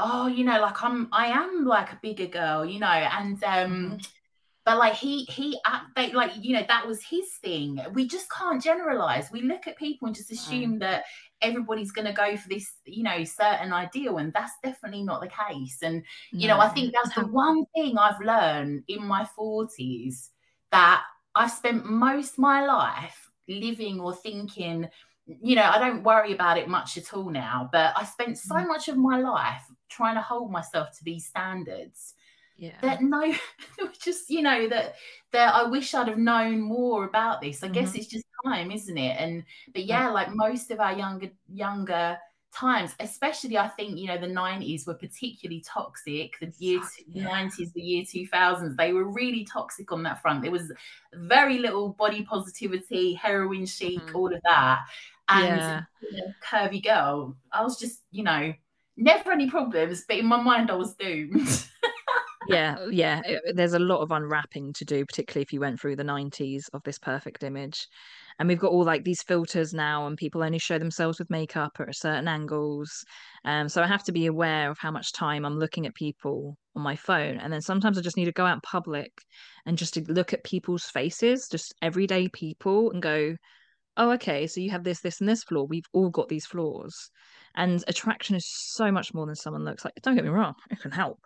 oh, 0.00 0.26
you 0.26 0.44
know, 0.44 0.60
like 0.60 0.82
I'm 0.82 1.08
I 1.12 1.26
am 1.28 1.64
like 1.64 1.92
a 1.92 1.98
bigger 2.02 2.26
girl, 2.26 2.64
you 2.64 2.80
know, 2.80 2.86
and 2.86 3.42
um. 3.44 3.72
Mm-hmm 3.72 3.96
but 4.66 4.78
like 4.78 4.94
he 4.94 5.24
he 5.26 5.58
they 5.94 6.12
like 6.12 6.32
you 6.38 6.52
know 6.52 6.64
that 6.68 6.86
was 6.86 7.00
his 7.02 7.30
thing 7.40 7.80
we 7.94 8.06
just 8.06 8.26
can't 8.30 8.62
generalize 8.62 9.30
we 9.32 9.40
look 9.40 9.66
at 9.66 9.78
people 9.78 10.06
and 10.06 10.16
just 10.16 10.32
assume 10.32 10.78
that 10.80 11.04
everybody's 11.40 11.92
going 11.92 12.06
to 12.06 12.12
go 12.12 12.36
for 12.36 12.48
this 12.48 12.74
you 12.84 13.02
know 13.02 13.24
certain 13.24 13.72
ideal 13.72 14.18
and 14.18 14.32
that's 14.32 14.52
definitely 14.62 15.02
not 15.02 15.22
the 15.22 15.28
case 15.28 15.78
and 15.82 16.02
you 16.32 16.48
no. 16.48 16.56
know 16.56 16.60
i 16.60 16.68
think 16.68 16.92
that's 16.92 17.14
the 17.14 17.26
one 17.32 17.64
thing 17.74 17.96
i've 17.96 18.20
learned 18.20 18.82
in 18.88 19.06
my 19.06 19.26
40s 19.38 20.30
that 20.72 21.04
i've 21.34 21.50
spent 21.50 21.86
most 21.86 22.38
my 22.38 22.66
life 22.66 23.30
living 23.48 24.00
or 24.00 24.12
thinking 24.12 24.88
you 25.26 25.56
know 25.56 25.64
i 25.64 25.78
don't 25.78 26.02
worry 26.02 26.32
about 26.32 26.56
it 26.58 26.68
much 26.68 26.96
at 26.96 27.12
all 27.12 27.30
now 27.30 27.68
but 27.72 27.92
i 27.96 28.04
spent 28.04 28.38
so 28.38 28.54
mm. 28.54 28.68
much 28.68 28.88
of 28.88 28.96
my 28.96 29.18
life 29.18 29.64
trying 29.88 30.14
to 30.14 30.20
hold 30.20 30.50
myself 30.50 30.96
to 30.96 31.04
these 31.04 31.26
standards 31.26 32.14
yeah. 32.56 32.72
that 32.80 33.02
no 33.02 33.34
just 34.00 34.30
you 34.30 34.42
know 34.42 34.68
that 34.68 34.94
that 35.32 35.54
I 35.54 35.64
wish 35.64 35.92
I'd 35.92 36.08
have 36.08 36.16
known 36.16 36.60
more 36.60 37.04
about 37.04 37.42
this. 37.42 37.62
I 37.62 37.66
mm-hmm. 37.66 37.74
guess 37.74 37.94
it's 37.94 38.06
just 38.06 38.24
time, 38.44 38.70
isn't 38.70 38.96
it? 38.96 39.16
And 39.18 39.44
but 39.72 39.84
yeah, 39.84 40.08
like 40.08 40.28
most 40.30 40.70
of 40.70 40.80
our 40.80 40.96
younger 40.96 41.28
younger 41.52 42.16
times, 42.54 42.94
especially 43.00 43.58
I 43.58 43.68
think, 43.68 43.98
you 43.98 44.06
know, 44.06 44.18
the 44.18 44.28
90s 44.28 44.86
were 44.86 44.94
particularly 44.94 45.62
toxic. 45.66 46.38
The 46.40 46.52
year 46.58 46.80
yeah. 47.06 47.28
90s, 47.28 47.72
the 47.74 47.82
year 47.82 48.04
2000s, 48.04 48.76
they 48.76 48.92
were 48.92 49.04
really 49.04 49.44
toxic 49.44 49.92
on 49.92 50.02
that 50.04 50.22
front. 50.22 50.42
There 50.42 50.50
was 50.50 50.72
very 51.12 51.58
little 51.58 51.90
body 51.90 52.22
positivity, 52.22 53.12
heroin 53.12 53.66
chic, 53.66 54.00
mm-hmm. 54.00 54.16
all 54.16 54.34
of 54.34 54.40
that. 54.44 54.84
And 55.28 55.56
yeah. 55.56 55.82
you 56.00 56.18
know, 56.18 56.32
curvy 56.44 56.82
girl, 56.82 57.36
I 57.52 57.62
was 57.62 57.78
just, 57.78 58.00
you 58.10 58.22
know, 58.22 58.52
never 58.96 59.32
any 59.32 59.50
problems, 59.50 60.04
but 60.06 60.18
in 60.18 60.26
my 60.26 60.40
mind, 60.40 60.70
I 60.70 60.74
was 60.74 60.94
doomed. 60.94 61.64
yeah, 62.48 62.76
yeah. 62.90 63.22
There's 63.54 63.74
a 63.74 63.78
lot 63.78 64.00
of 64.00 64.12
unwrapping 64.12 64.72
to 64.74 64.84
do, 64.84 65.04
particularly 65.04 65.42
if 65.42 65.52
you 65.52 65.60
went 65.60 65.80
through 65.80 65.96
the 65.96 66.04
90s 66.04 66.64
of 66.72 66.82
this 66.84 66.98
perfect 66.98 67.42
image 67.42 67.88
and 68.38 68.48
we've 68.48 68.58
got 68.58 68.72
all 68.72 68.84
like 68.84 69.04
these 69.04 69.22
filters 69.22 69.72
now 69.72 70.06
and 70.06 70.16
people 70.16 70.42
only 70.42 70.58
show 70.58 70.78
themselves 70.78 71.18
with 71.18 71.30
makeup 71.30 71.72
at 71.80 71.94
certain 71.94 72.28
angles 72.28 73.04
um, 73.44 73.68
so 73.68 73.82
i 73.82 73.86
have 73.86 74.04
to 74.04 74.12
be 74.12 74.26
aware 74.26 74.70
of 74.70 74.78
how 74.78 74.90
much 74.90 75.12
time 75.12 75.44
i'm 75.44 75.58
looking 75.58 75.86
at 75.86 75.94
people 75.94 76.56
on 76.74 76.82
my 76.82 76.96
phone 76.96 77.38
and 77.38 77.52
then 77.52 77.60
sometimes 77.60 77.98
i 77.98 78.00
just 78.00 78.16
need 78.16 78.26
to 78.26 78.32
go 78.32 78.46
out 78.46 78.54
in 78.54 78.60
public 78.60 79.12
and 79.64 79.78
just 79.78 79.94
to 79.94 80.12
look 80.12 80.32
at 80.32 80.44
people's 80.44 80.84
faces 80.84 81.48
just 81.48 81.74
everyday 81.82 82.28
people 82.28 82.90
and 82.90 83.02
go 83.02 83.36
oh 83.96 84.12
okay 84.12 84.46
so 84.46 84.60
you 84.60 84.70
have 84.70 84.84
this 84.84 85.00
this 85.00 85.20
and 85.20 85.28
this 85.28 85.44
flaw 85.44 85.64
we've 85.64 85.88
all 85.92 86.10
got 86.10 86.28
these 86.28 86.46
flaws 86.46 87.10
and 87.56 87.82
attraction 87.88 88.36
is 88.36 88.46
so 88.46 88.92
much 88.92 89.14
more 89.14 89.26
than 89.26 89.34
someone 89.34 89.64
looks 89.64 89.84
like. 89.84 89.94
Don't 90.02 90.14
get 90.14 90.24
me 90.24 90.30
wrong, 90.30 90.54
it 90.70 90.80
can 90.80 90.90
help. 90.90 91.18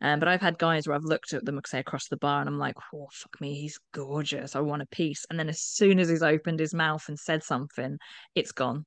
Um, 0.00 0.20
but 0.20 0.28
I've 0.28 0.40
had 0.40 0.58
guys 0.58 0.86
where 0.86 0.94
I've 0.94 1.04
looked 1.04 1.32
at 1.32 1.44
them, 1.44 1.60
say, 1.66 1.80
across 1.80 2.08
the 2.08 2.16
bar, 2.16 2.40
and 2.40 2.48
I'm 2.48 2.58
like, 2.58 2.76
oh, 2.94 3.08
fuck 3.10 3.40
me, 3.40 3.54
he's 3.54 3.80
gorgeous. 3.92 4.54
I 4.54 4.60
want 4.60 4.82
a 4.82 4.86
piece. 4.86 5.26
And 5.28 5.38
then 5.38 5.48
as 5.48 5.60
soon 5.60 5.98
as 5.98 6.08
he's 6.08 6.22
opened 6.22 6.60
his 6.60 6.72
mouth 6.72 7.04
and 7.08 7.18
said 7.18 7.42
something, 7.42 7.98
it's 8.34 8.52
gone. 8.52 8.84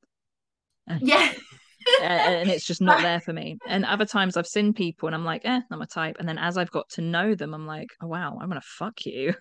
Yeah. 1.02 1.34
and 2.02 2.50
it's 2.50 2.66
just 2.66 2.82
not 2.82 3.02
there 3.02 3.20
for 3.20 3.34
me. 3.34 3.58
And 3.68 3.84
other 3.84 4.06
times 4.06 4.38
I've 4.38 4.48
seen 4.48 4.74
people 4.74 5.08
and 5.08 5.16
I'm 5.16 5.26
like, 5.26 5.42
eh, 5.44 5.62
not 5.70 5.80
my 5.80 5.86
type. 5.86 6.16
And 6.20 6.30
then 6.30 6.38
as 6.38 6.58
I've 6.58 6.72
got 6.72 6.90
to 6.92 7.02
know 7.02 7.36
them, 7.36 7.54
I'm 7.54 7.68
like, 7.68 7.90
oh 8.02 8.08
wow, 8.08 8.38
I'm 8.42 8.48
gonna 8.48 8.62
fuck 8.64 9.06
you. 9.06 9.34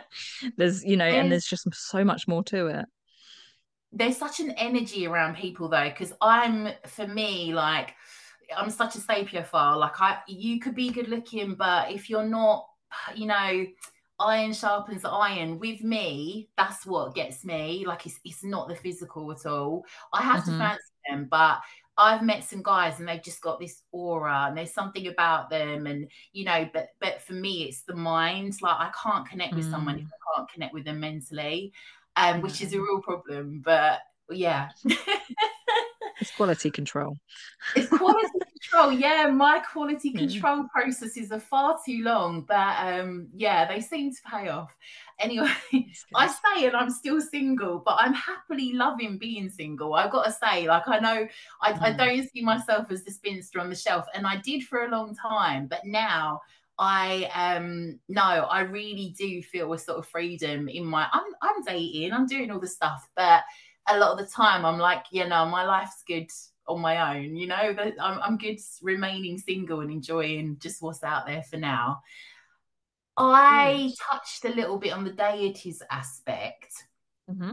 there's 0.56 0.84
you 0.84 0.96
know, 0.96 1.06
and 1.06 1.32
there's 1.32 1.44
just 1.46 1.66
so 1.74 2.04
much 2.04 2.28
more 2.28 2.44
to 2.44 2.66
it 2.68 2.86
there's 3.92 4.16
such 4.16 4.40
an 4.40 4.50
energy 4.52 5.06
around 5.06 5.36
people 5.36 5.68
though 5.68 5.88
because 5.88 6.12
i'm 6.20 6.68
for 6.86 7.06
me 7.06 7.52
like 7.52 7.94
i'm 8.56 8.70
such 8.70 8.94
a 8.94 8.98
sapiophile 8.98 9.78
like 9.78 10.00
i 10.00 10.18
you 10.28 10.60
could 10.60 10.74
be 10.74 10.90
good 10.90 11.08
looking 11.08 11.54
but 11.54 11.90
if 11.90 12.08
you're 12.08 12.26
not 12.26 12.66
you 13.14 13.26
know 13.26 13.66
iron 14.18 14.52
sharpens 14.52 15.04
iron 15.04 15.58
with 15.58 15.82
me 15.82 16.48
that's 16.56 16.84
what 16.84 17.14
gets 17.14 17.44
me 17.44 17.84
like 17.86 18.04
it's, 18.06 18.20
it's 18.24 18.44
not 18.44 18.68
the 18.68 18.76
physical 18.76 19.32
at 19.32 19.46
all 19.46 19.84
i 20.12 20.22
have 20.22 20.42
mm-hmm. 20.42 20.52
to 20.52 20.58
fancy 20.58 20.82
them 21.08 21.26
but 21.30 21.60
I've 22.00 22.22
met 22.22 22.44
some 22.44 22.62
guys 22.62 22.98
and 22.98 23.06
they've 23.06 23.22
just 23.22 23.42
got 23.42 23.60
this 23.60 23.82
aura 23.92 24.46
and 24.48 24.56
there's 24.56 24.72
something 24.72 25.08
about 25.08 25.50
them 25.50 25.86
and 25.86 26.10
you 26.32 26.44
know 26.46 26.66
but 26.72 26.88
but 26.98 27.20
for 27.20 27.34
me 27.34 27.64
it's 27.64 27.82
the 27.82 27.94
mind 27.94 28.54
like 28.62 28.76
I 28.78 28.90
can't 29.02 29.28
connect 29.28 29.54
with 29.54 29.66
mm. 29.66 29.70
someone 29.70 29.98
if. 29.98 30.06
I 30.06 30.36
can't 30.38 30.50
connect 30.50 30.72
with 30.72 30.86
them 30.86 31.00
mentally 31.00 31.72
um, 32.20 32.40
which 32.42 32.60
is 32.60 32.72
a 32.74 32.80
real 32.80 33.00
problem. 33.00 33.62
But 33.64 34.00
yeah. 34.30 34.68
it's 36.20 36.30
quality 36.36 36.70
control. 36.70 37.16
It's 37.74 37.88
quality 37.88 38.28
control. 38.60 38.92
Yeah, 38.92 39.26
my 39.28 39.60
quality 39.60 40.12
control 40.12 40.66
processes 40.72 41.32
are 41.32 41.40
far 41.40 41.78
too 41.84 42.02
long, 42.02 42.42
but 42.42 42.76
um, 42.78 43.28
yeah, 43.34 43.66
they 43.66 43.80
seem 43.80 44.10
to 44.12 44.18
pay 44.30 44.48
off. 44.48 44.74
Anyway, 45.18 45.50
I 46.14 46.28
say, 46.28 46.66
and 46.66 46.76
I'm 46.76 46.90
still 46.90 47.20
single, 47.20 47.82
but 47.84 47.96
I'm 47.98 48.14
happily 48.14 48.72
loving 48.72 49.18
being 49.18 49.50
single. 49.50 49.94
I've 49.94 50.10
got 50.10 50.24
to 50.24 50.32
say, 50.32 50.66
like, 50.66 50.86
I 50.86 50.98
know 50.98 51.26
I, 51.62 51.72
mm. 51.72 51.82
I 51.82 51.92
don't 51.92 52.28
see 52.30 52.42
myself 52.42 52.90
as 52.90 53.04
the 53.04 53.10
spinster 53.10 53.60
on 53.60 53.70
the 53.70 53.76
shelf, 53.76 54.06
and 54.14 54.26
I 54.26 54.36
did 54.38 54.64
for 54.64 54.84
a 54.84 54.90
long 54.90 55.14
time, 55.14 55.66
but 55.66 55.80
now 55.84 56.40
I 56.80 57.30
um 57.34 58.00
no, 58.08 58.22
I 58.22 58.62
really 58.62 59.14
do 59.16 59.42
feel 59.42 59.70
a 59.74 59.78
sort 59.78 59.98
of 59.98 60.08
freedom 60.08 60.66
in 60.66 60.86
my 60.86 61.06
I'm 61.12 61.24
I'm 61.42 61.62
dating, 61.62 62.12
I'm 62.12 62.26
doing 62.26 62.50
all 62.50 62.58
the 62.58 62.66
stuff, 62.66 63.06
but 63.14 63.42
a 63.86 63.98
lot 63.98 64.12
of 64.12 64.18
the 64.18 64.32
time 64.32 64.64
I'm 64.64 64.78
like, 64.78 65.04
you 65.12 65.28
know, 65.28 65.44
my 65.44 65.64
life's 65.64 66.02
good 66.08 66.30
on 66.66 66.80
my 66.80 67.18
own, 67.18 67.36
you 67.36 67.46
know, 67.46 67.54
I'm 67.54 67.98
I'm 68.22 68.38
good 68.38 68.58
remaining 68.80 69.36
single 69.36 69.80
and 69.80 69.90
enjoying 69.90 70.56
just 70.58 70.80
what's 70.80 71.04
out 71.04 71.26
there 71.26 71.42
for 71.42 71.58
now. 71.58 72.00
I 73.18 73.92
touched 74.10 74.46
a 74.46 74.56
little 74.56 74.78
bit 74.78 74.94
on 74.94 75.04
the 75.04 75.12
deities 75.12 75.82
aspect. 75.90 76.72
Mm-hmm. 77.30 77.50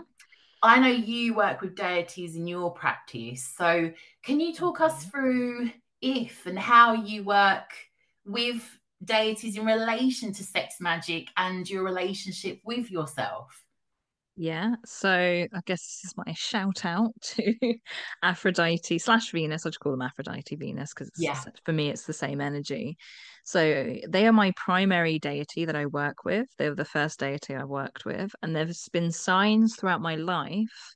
I 0.63 0.79
know 0.79 0.87
you 0.87 1.33
work 1.33 1.59
with 1.59 1.75
deities 1.75 2.37
in 2.37 2.47
your 2.47 2.71
practice. 2.71 3.53
So, 3.57 3.91
can 4.23 4.39
you 4.39 4.53
talk 4.53 4.79
us 4.79 5.03
through 5.05 5.69
if 6.01 6.45
and 6.45 6.57
how 6.57 6.93
you 6.93 7.25
work 7.25 7.73
with 8.25 8.63
deities 9.03 9.57
in 9.57 9.65
relation 9.65 10.33
to 10.33 10.43
sex 10.43 10.75
magic 10.79 11.27
and 11.37 11.69
your 11.69 11.83
relationship 11.83 12.59
with 12.63 12.89
yourself? 12.91 13.63
Yeah, 14.39 14.75
so 14.85 15.09
I 15.09 15.61
guess 15.65 15.81
this 15.81 16.11
is 16.11 16.13
my 16.15 16.31
shout 16.33 16.85
out 16.85 17.11
to 17.21 17.55
Aphrodite 18.21 18.99
slash 18.99 19.31
Venus. 19.31 19.65
I'll 19.65 19.71
just 19.71 19.79
call 19.79 19.91
them 19.91 20.03
Aphrodite 20.03 20.55
Venus 20.55 20.93
because 20.93 21.09
yeah. 21.17 21.41
for 21.65 21.73
me 21.73 21.89
it's 21.89 22.05
the 22.05 22.13
same 22.13 22.39
energy. 22.39 22.97
So 23.43 23.95
they 24.07 24.27
are 24.27 24.33
my 24.33 24.53
primary 24.55 25.17
deity 25.17 25.65
that 25.65 25.75
I 25.75 25.87
work 25.87 26.23
with. 26.23 26.47
They 26.57 26.69
were 26.69 26.75
the 26.75 26.85
first 26.85 27.19
deity 27.19 27.55
I 27.55 27.63
worked 27.63 28.05
with, 28.05 28.31
and 28.43 28.55
there's 28.55 28.87
been 28.89 29.11
signs 29.11 29.75
throughout 29.75 30.01
my 30.01 30.15
life 30.15 30.95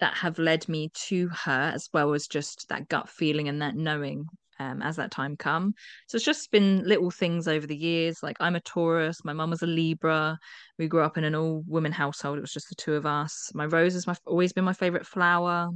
that 0.00 0.14
have 0.14 0.38
led 0.38 0.66
me 0.66 0.90
to 1.08 1.28
her 1.28 1.72
as 1.74 1.90
well 1.92 2.14
as 2.14 2.26
just 2.26 2.66
that 2.70 2.88
gut 2.88 3.10
feeling 3.10 3.48
and 3.48 3.60
that 3.60 3.76
knowing 3.76 4.26
um, 4.58 4.82
as 4.82 4.96
that 4.96 5.10
time 5.10 5.36
come. 5.36 5.74
So 6.08 6.16
it's 6.16 6.24
just 6.24 6.50
been 6.50 6.86
little 6.86 7.10
things 7.10 7.48
over 7.48 7.66
the 7.66 7.76
years. 7.76 8.22
Like 8.22 8.36
I'm 8.40 8.56
a 8.56 8.60
Taurus, 8.60 9.24
my 9.24 9.32
mum 9.32 9.50
was 9.50 9.62
a 9.62 9.66
Libra. 9.66 10.38
We 10.78 10.88
grew 10.88 11.02
up 11.02 11.18
in 11.18 11.24
an 11.24 11.34
all 11.34 11.64
women 11.66 11.92
household. 11.92 12.38
It 12.38 12.42
was 12.42 12.52
just 12.52 12.68
the 12.68 12.74
two 12.74 12.94
of 12.94 13.06
us. 13.06 13.50
My 13.54 13.66
rose 13.66 13.94
has 13.94 14.06
always 14.26 14.52
been 14.52 14.64
my 14.64 14.72
favorite 14.72 15.06
flower. 15.06 15.70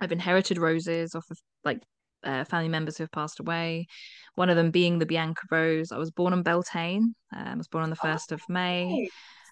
I've 0.00 0.12
inherited 0.12 0.58
roses 0.58 1.14
off 1.14 1.26
of 1.30 1.38
like 1.64 1.82
uh, 2.24 2.44
family 2.44 2.68
members 2.68 2.96
who 2.96 3.04
have 3.04 3.12
passed 3.12 3.40
away. 3.40 3.86
One 4.34 4.50
of 4.50 4.56
them 4.56 4.70
being 4.70 4.98
the 4.98 5.06
Bianca 5.06 5.42
rose. 5.50 5.92
I 5.92 5.98
was 5.98 6.10
born 6.10 6.32
on 6.32 6.42
Beltane. 6.42 7.14
Um, 7.34 7.46
I 7.46 7.56
was 7.56 7.68
born 7.68 7.84
on 7.84 7.90
the 7.90 7.96
first 7.96 8.32
oh, 8.32 8.36
of 8.36 8.42
May. 8.48 9.08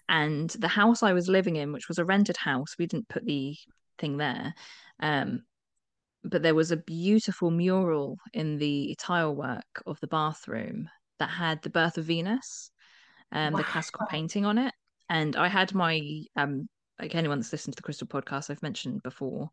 And 0.09 0.49
the 0.49 0.67
house 0.67 1.03
I 1.03 1.13
was 1.13 1.29
living 1.29 1.55
in, 1.55 1.71
which 1.71 1.87
was 1.87 1.97
a 1.97 2.05
rented 2.05 2.35
house, 2.35 2.75
we 2.77 2.85
didn't 2.85 3.07
put 3.07 3.25
the 3.25 3.55
thing 3.97 4.17
there. 4.17 4.53
Um, 4.99 5.43
but 6.23 6.43
there 6.43 6.55
was 6.55 6.71
a 6.71 6.77
beautiful 6.77 7.51
mural 7.51 8.17
in 8.33 8.57
the 8.57 8.95
tile 8.99 9.35
work 9.35 9.81
of 9.85 9.99
the 9.99 10.07
bathroom 10.07 10.87
that 11.19 11.29
had 11.29 11.61
the 11.61 11.69
birth 11.69 11.97
of 11.97 12.05
Venus, 12.05 12.71
and 13.31 13.53
wow. 13.53 13.57
the 13.57 13.63
classical 13.63 14.05
painting 14.09 14.45
on 14.45 14.57
it. 14.57 14.73
And 15.09 15.35
I 15.35 15.47
had 15.47 15.73
my 15.73 16.01
um, 16.35 16.67
like 16.99 17.15
anyone 17.15 17.39
that's 17.39 17.51
listened 17.51 17.73
to 17.73 17.77
the 17.77 17.83
Crystal 17.83 18.07
podcast, 18.07 18.49
I've 18.49 18.61
mentioned 18.61 19.01
before 19.03 19.49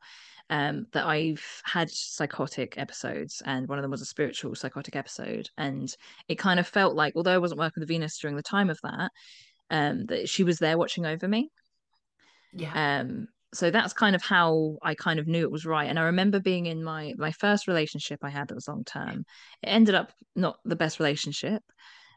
um, 0.51 0.87
that 0.93 1.07
I've 1.07 1.45
had 1.65 1.91
psychotic 1.91 2.77
episodes, 2.79 3.43
and 3.45 3.69
one 3.69 3.79
of 3.79 3.83
them 3.83 3.91
was 3.91 4.03
a 4.03 4.07
spiritual 4.07 4.55
psychotic 4.55 4.97
episode. 4.97 5.49
And 5.57 5.95
it 6.29 6.37
kind 6.37 6.61
of 6.61 6.67
felt 6.67 6.95
like, 6.95 7.15
although 7.17 7.35
I 7.35 7.39
wasn't 7.39 7.61
working 7.61 7.81
with 7.81 7.89
Venus 7.89 8.19
during 8.19 8.37
the 8.37 8.43
time 8.43 8.71
of 8.71 8.79
that, 8.83 9.11
um, 9.71 10.07
that 10.07 10.29
she 10.29 10.45
was 10.45 10.59
there 10.59 10.79
watching 10.79 11.07
over 11.07 11.27
me. 11.27 11.51
Yeah. 12.53 13.01
Um, 13.01 13.29
so 13.55 13.71
that's 13.71 13.93
kind 13.93 14.15
of 14.15 14.23
how 14.23 14.79
I 14.83 14.95
kind 14.95 15.19
of 15.19 15.27
knew 15.27 15.43
it 15.43 15.51
was 15.51 15.65
right. 15.67 15.89
And 15.89 15.99
I 15.99 16.05
remember 16.05 16.41
being 16.41 16.67
in 16.67 16.85
my 16.85 17.15
my 17.17 17.33
first 17.33 17.67
relationship 17.67 18.21
I 18.23 18.31
had 18.31 18.49
that 18.49 18.55
was 18.55 18.69
long 18.69 18.85
term. 18.85 19.25
It 19.63 19.69
ended 19.69 19.95
up 19.95 20.13
not 20.37 20.59
the 20.65 20.77
best 20.77 20.99
relationship. 20.99 21.63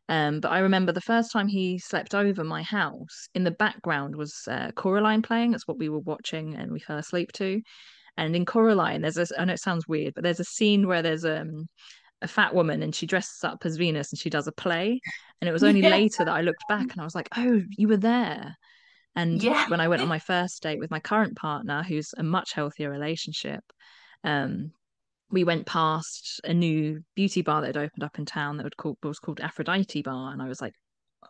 Um, 0.10 0.42
but 0.42 0.52
I 0.52 0.60
remember 0.60 0.92
the 0.92 1.00
first 1.00 1.32
time 1.32 1.48
he 1.48 1.80
slept 1.80 2.14
over 2.14 2.44
my 2.44 2.64
house, 2.64 3.30
in 3.34 3.46
the 3.46 3.52
background 3.52 4.16
was 4.16 4.36
uh, 4.50 4.72
Coraline 4.76 5.22
playing. 5.22 5.52
That's 5.52 5.68
what 5.68 5.78
we 5.78 5.90
were 5.90 6.00
watching 6.00 6.56
and 6.56 6.72
we 6.72 6.80
fell 6.82 6.98
asleep 6.98 7.32
to. 7.34 7.62
And 8.18 8.36
in 8.36 8.46
Coraline, 8.46 9.02
there's 9.02 9.18
a, 9.18 9.28
I 9.40 9.46
know 9.46 9.54
it 9.54 9.62
sounds 9.62 9.88
weird, 9.88 10.14
but 10.14 10.24
there's 10.24 10.42
a 10.42 10.46
scene 10.46 10.86
where 10.86 11.02
there's 11.02 11.24
um, 11.24 11.70
a 12.22 12.28
fat 12.28 12.54
woman 12.54 12.84
and 12.84 12.94
she 12.94 13.06
dresses 13.06 13.44
up 13.44 13.66
as 13.66 13.78
Venus 13.78 14.12
and 14.12 14.20
she 14.20 14.30
does 14.30 14.48
a 14.48 14.52
play. 14.52 15.00
And 15.40 15.48
it 15.48 15.54
was 15.54 15.64
only 15.64 15.82
yeah. 15.84 15.90
later 15.90 16.26
that 16.26 16.34
I 16.34 16.42
looked 16.42 16.64
back 16.68 16.92
and 16.92 17.00
I 17.00 17.06
was 17.06 17.16
like, 17.16 17.30
oh, 17.38 17.62
you 17.78 17.88
were 17.88 17.98
there. 17.98 18.56
And 19.16 19.41
yeah. 19.41 19.68
when 19.70 19.82
I 19.82 19.88
went 19.88 20.01
on 20.01 20.07
my 20.07 20.20
first 20.20 20.64
date 20.64 20.80
with 20.80 20.91
my 20.91 20.99
current 20.99 21.36
partner, 21.36 21.84
who's 21.84 22.14
a 22.18 22.24
much 22.24 22.53
healthier 22.53 22.89
relationship, 22.89 23.64
um, 24.24 24.72
we 25.32 25.43
went 25.43 25.66
past 25.66 26.41
a 26.43 26.53
new 26.53 27.01
beauty 27.16 27.41
bar 27.41 27.62
that 27.62 27.76
had 27.76 27.78
opened 27.78 28.03
up 28.03 28.20
in 28.20 28.26
town 28.26 28.57
that 28.57 28.72
was 29.03 29.20
called 29.20 29.39
Aphrodite 29.39 30.01
Bar, 30.01 30.34
and 30.34 30.41
I 30.41 30.47
was 30.47 30.62
like, 30.62 30.74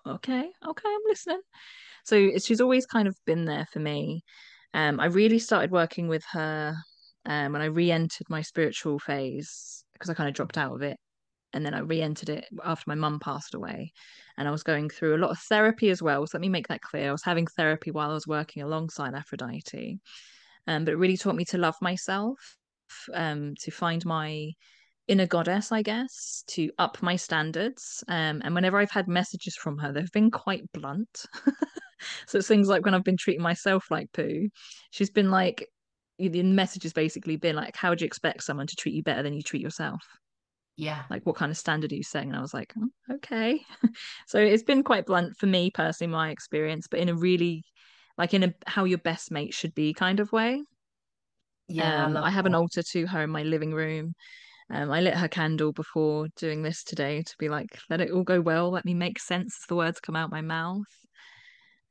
okay, 0.07 0.49
okay, 0.67 0.89
I'm 0.89 1.01
listening. 1.05 1.41
So 2.03 2.31
she's 2.39 2.61
always 2.61 2.85
kind 2.85 3.07
of 3.07 3.15
been 3.25 3.45
there 3.45 3.67
for 3.71 3.79
me. 3.79 4.23
Um, 4.73 4.99
I 4.99 5.05
really 5.05 5.39
started 5.39 5.71
working 5.71 6.07
with 6.07 6.23
her 6.31 6.75
um, 7.25 7.53
when 7.53 7.61
I 7.61 7.65
re-entered 7.65 8.29
my 8.29 8.41
spiritual 8.41 8.97
phase 8.99 9.83
because 9.93 10.09
I 10.09 10.13
kind 10.13 10.29
of 10.29 10.35
dropped 10.35 10.57
out 10.57 10.73
of 10.73 10.81
it 10.81 10.97
and 11.53 11.65
then 11.65 11.73
I 11.73 11.79
re-entered 11.79 12.29
it 12.29 12.45
after 12.63 12.85
my 12.87 12.95
mum 12.95 13.19
passed 13.19 13.53
away, 13.53 13.91
and 14.41 14.47
I 14.47 14.51
was 14.51 14.63
going 14.63 14.89
through 14.89 15.15
a 15.15 15.21
lot 15.21 15.29
of 15.29 15.37
therapy 15.37 15.91
as 15.91 16.01
well. 16.01 16.25
So 16.25 16.35
let 16.35 16.41
me 16.41 16.49
make 16.49 16.67
that 16.69 16.81
clear. 16.81 17.09
I 17.09 17.11
was 17.11 17.23
having 17.23 17.45
therapy 17.45 17.91
while 17.91 18.09
I 18.09 18.15
was 18.15 18.25
working 18.25 18.63
alongside 18.63 19.13
Aphrodite, 19.13 19.99
um, 20.65 20.83
but 20.83 20.93
it 20.93 20.97
really 20.97 21.15
taught 21.15 21.35
me 21.35 21.45
to 21.45 21.59
love 21.59 21.75
myself, 21.79 22.57
um, 23.13 23.53
to 23.61 23.69
find 23.69 24.03
my 24.03 24.49
inner 25.07 25.27
goddess, 25.27 25.71
I 25.71 25.83
guess, 25.83 26.43
to 26.47 26.71
up 26.79 27.03
my 27.03 27.17
standards. 27.17 28.03
Um, 28.07 28.41
and 28.43 28.55
whenever 28.55 28.79
I've 28.79 28.89
had 28.89 29.07
messages 29.07 29.55
from 29.55 29.77
her, 29.77 29.91
they've 29.91 30.11
been 30.11 30.31
quite 30.31 30.63
blunt. 30.71 31.25
so 32.25 32.39
it's 32.39 32.47
things 32.47 32.67
like 32.67 32.83
when 32.83 32.95
I've 32.95 33.03
been 33.03 33.17
treating 33.17 33.43
myself 33.43 33.91
like 33.91 34.11
poo, 34.11 34.49
she's 34.89 35.11
been 35.11 35.29
like, 35.29 35.67
the 36.17 36.41
message 36.41 36.81
has 36.83 36.93
basically 36.93 37.35
been 37.35 37.55
like, 37.55 37.75
how 37.75 37.89
would 37.89 38.01
you 38.01 38.07
expect 38.07 38.41
someone 38.41 38.65
to 38.65 38.75
treat 38.75 38.95
you 38.95 39.03
better 39.03 39.21
than 39.21 39.33
you 39.33 39.43
treat 39.43 39.61
yourself? 39.61 40.01
Yeah. 40.81 41.03
Like, 41.11 41.27
what 41.27 41.35
kind 41.35 41.51
of 41.51 41.59
standard 41.59 41.91
are 41.91 41.95
you 41.95 42.01
setting? 42.01 42.29
And 42.29 42.37
I 42.37 42.41
was 42.41 42.55
like, 42.55 42.73
oh, 42.75 43.15
okay. 43.17 43.61
so 44.27 44.39
it's 44.39 44.63
been 44.63 44.81
quite 44.81 45.05
blunt 45.05 45.37
for 45.37 45.45
me 45.45 45.69
personally, 45.69 46.11
my 46.11 46.31
experience, 46.31 46.87
but 46.89 46.99
in 46.99 47.07
a 47.07 47.13
really, 47.13 47.63
like, 48.17 48.33
in 48.33 48.41
a 48.41 48.53
how 48.65 48.85
your 48.85 48.97
best 48.97 49.29
mate 49.29 49.53
should 49.53 49.75
be 49.75 49.93
kind 49.93 50.19
of 50.19 50.31
way. 50.31 50.63
Yeah. 51.67 52.05
Um, 52.05 52.17
I, 52.17 52.23
I 52.23 52.29
have 52.31 52.45
that. 52.45 52.49
an 52.49 52.55
altar 52.55 52.81
to 52.93 53.05
her 53.05 53.21
in 53.21 53.29
my 53.29 53.43
living 53.43 53.75
room. 53.75 54.15
Um, 54.71 54.89
I 54.89 55.01
lit 55.01 55.13
her 55.13 55.27
candle 55.27 55.71
before 55.71 56.29
doing 56.35 56.63
this 56.63 56.83
today 56.83 57.21
to 57.21 57.35
be 57.37 57.47
like, 57.47 57.77
let 57.91 58.01
it 58.01 58.09
all 58.09 58.23
go 58.23 58.41
well. 58.41 58.71
Let 58.71 58.83
me 58.83 58.95
make 58.95 59.19
sense 59.19 59.59
as 59.61 59.67
the 59.67 59.75
words 59.75 59.99
come 59.99 60.15
out 60.15 60.31
my 60.31 60.41
mouth. 60.41 60.81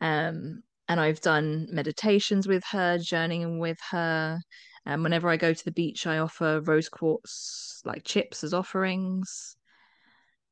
Um, 0.00 0.64
and 0.88 0.98
I've 0.98 1.20
done 1.20 1.68
meditations 1.70 2.48
with 2.48 2.64
her, 2.72 2.98
journeying 2.98 3.60
with 3.60 3.78
her. 3.92 4.40
And 4.86 4.94
um, 4.94 5.02
whenever 5.02 5.28
I 5.28 5.36
go 5.36 5.52
to 5.52 5.64
the 5.64 5.72
beach, 5.72 6.06
I 6.06 6.18
offer 6.18 6.60
rose 6.60 6.88
quartz 6.88 7.82
like 7.84 8.04
chips 8.04 8.42
as 8.42 8.54
offerings. 8.54 9.56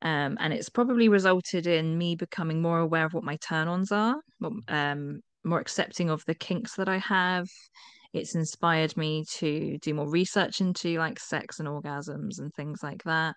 Um, 0.01 0.37
and 0.39 0.53
it's 0.53 0.69
probably 0.69 1.09
resulted 1.09 1.67
in 1.67 1.97
me 1.97 2.15
becoming 2.15 2.61
more 2.61 2.79
aware 2.79 3.05
of 3.05 3.13
what 3.13 3.23
my 3.23 3.37
turn 3.37 3.67
ons 3.67 3.91
are, 3.91 4.15
um, 4.67 5.21
more 5.43 5.59
accepting 5.59 6.09
of 6.09 6.23
the 6.25 6.35
kinks 6.35 6.75
that 6.75 6.87
I 6.87 6.99
have. 6.99 7.47
It's 8.13 8.35
inspired 8.35 8.95
me 8.95 9.25
to 9.37 9.77
do 9.79 9.93
more 9.93 10.09
research 10.09 10.61
into 10.61 10.97
like 10.97 11.19
sex 11.19 11.59
and 11.59 11.67
orgasms 11.67 12.39
and 12.39 12.53
things 12.53 12.81
like 12.81 13.03
that. 13.03 13.35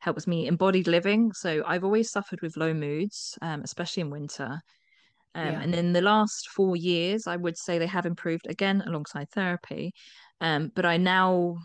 Helps 0.00 0.26
me 0.26 0.46
embodied 0.46 0.86
living. 0.86 1.32
So 1.32 1.62
I've 1.66 1.84
always 1.84 2.10
suffered 2.10 2.40
with 2.40 2.56
low 2.56 2.72
moods, 2.72 3.36
um, 3.42 3.62
especially 3.62 4.02
in 4.02 4.10
winter. 4.10 4.60
Um, 5.34 5.46
yeah. 5.46 5.60
And 5.60 5.74
in 5.74 5.92
the 5.92 6.00
last 6.00 6.48
four 6.48 6.74
years, 6.74 7.26
I 7.26 7.36
would 7.36 7.56
say 7.56 7.78
they 7.78 7.86
have 7.86 8.06
improved 8.06 8.46
again 8.48 8.82
alongside 8.86 9.30
therapy. 9.30 9.92
Um, 10.40 10.70
but 10.74 10.86
I 10.86 10.96
now, 10.96 11.56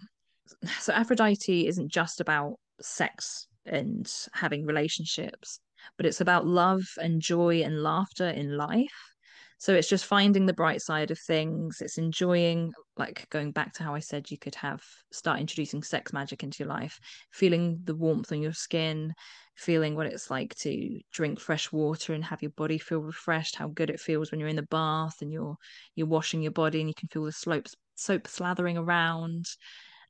so 0.80 0.94
Aphrodite 0.94 1.68
isn't 1.68 1.92
just 1.92 2.20
about 2.20 2.56
sex 2.82 3.48
and 3.66 4.12
having 4.34 4.66
relationships, 4.66 5.60
but 5.98 6.06
it's 6.06 6.22
about 6.22 6.48
love 6.48 6.84
and 7.02 7.22
joy 7.22 7.62
and 7.62 7.84
laughter 7.84 8.30
in 8.30 8.58
life. 8.58 9.14
So 9.60 9.74
it's 9.74 9.88
just 9.88 10.06
finding 10.06 10.46
the 10.46 10.54
bright 10.54 10.82
side 10.82 11.10
of 11.10 11.18
things. 11.20 11.78
It's 11.80 11.98
enjoying, 11.98 12.74
like 12.98 13.30
going 13.30 13.52
back 13.54 13.72
to 13.74 13.84
how 13.84 13.96
I 13.96 14.00
said 14.00 14.30
you 14.30 14.38
could 14.38 14.56
have 14.56 14.82
start 15.14 15.40
introducing 15.40 15.84
sex 15.84 16.12
magic 16.12 16.44
into 16.44 16.64
your 16.64 16.68
life, 16.68 17.00
feeling 17.32 17.80
the 17.86 17.96
warmth 17.96 18.34
on 18.34 18.42
your 18.42 18.52
skin, 18.52 19.14
feeling 19.56 19.96
what 19.96 20.08
it's 20.08 20.30
like 20.30 20.54
to 20.56 21.00
drink 21.14 21.40
fresh 21.40 21.72
water 21.72 22.14
and 22.14 22.26
have 22.26 22.42
your 22.42 22.52
body 22.52 22.78
feel 22.78 23.00
refreshed, 23.00 23.56
how 23.56 23.70
good 23.70 23.90
it 23.90 24.02
feels 24.02 24.32
when 24.32 24.40
you're 24.42 24.50
in 24.50 24.58
the 24.58 24.64
bath 24.64 25.22
and 25.22 25.32
you're 25.32 25.56
you're 25.96 26.08
washing 26.08 26.42
your 26.42 26.52
body 26.52 26.82
and 26.82 26.90
you 26.90 26.96
can 26.96 27.08
feel 27.08 27.24
the 27.24 27.32
slopes 27.32 27.74
soap 27.96 28.24
slathering 28.24 28.78
around. 28.78 29.46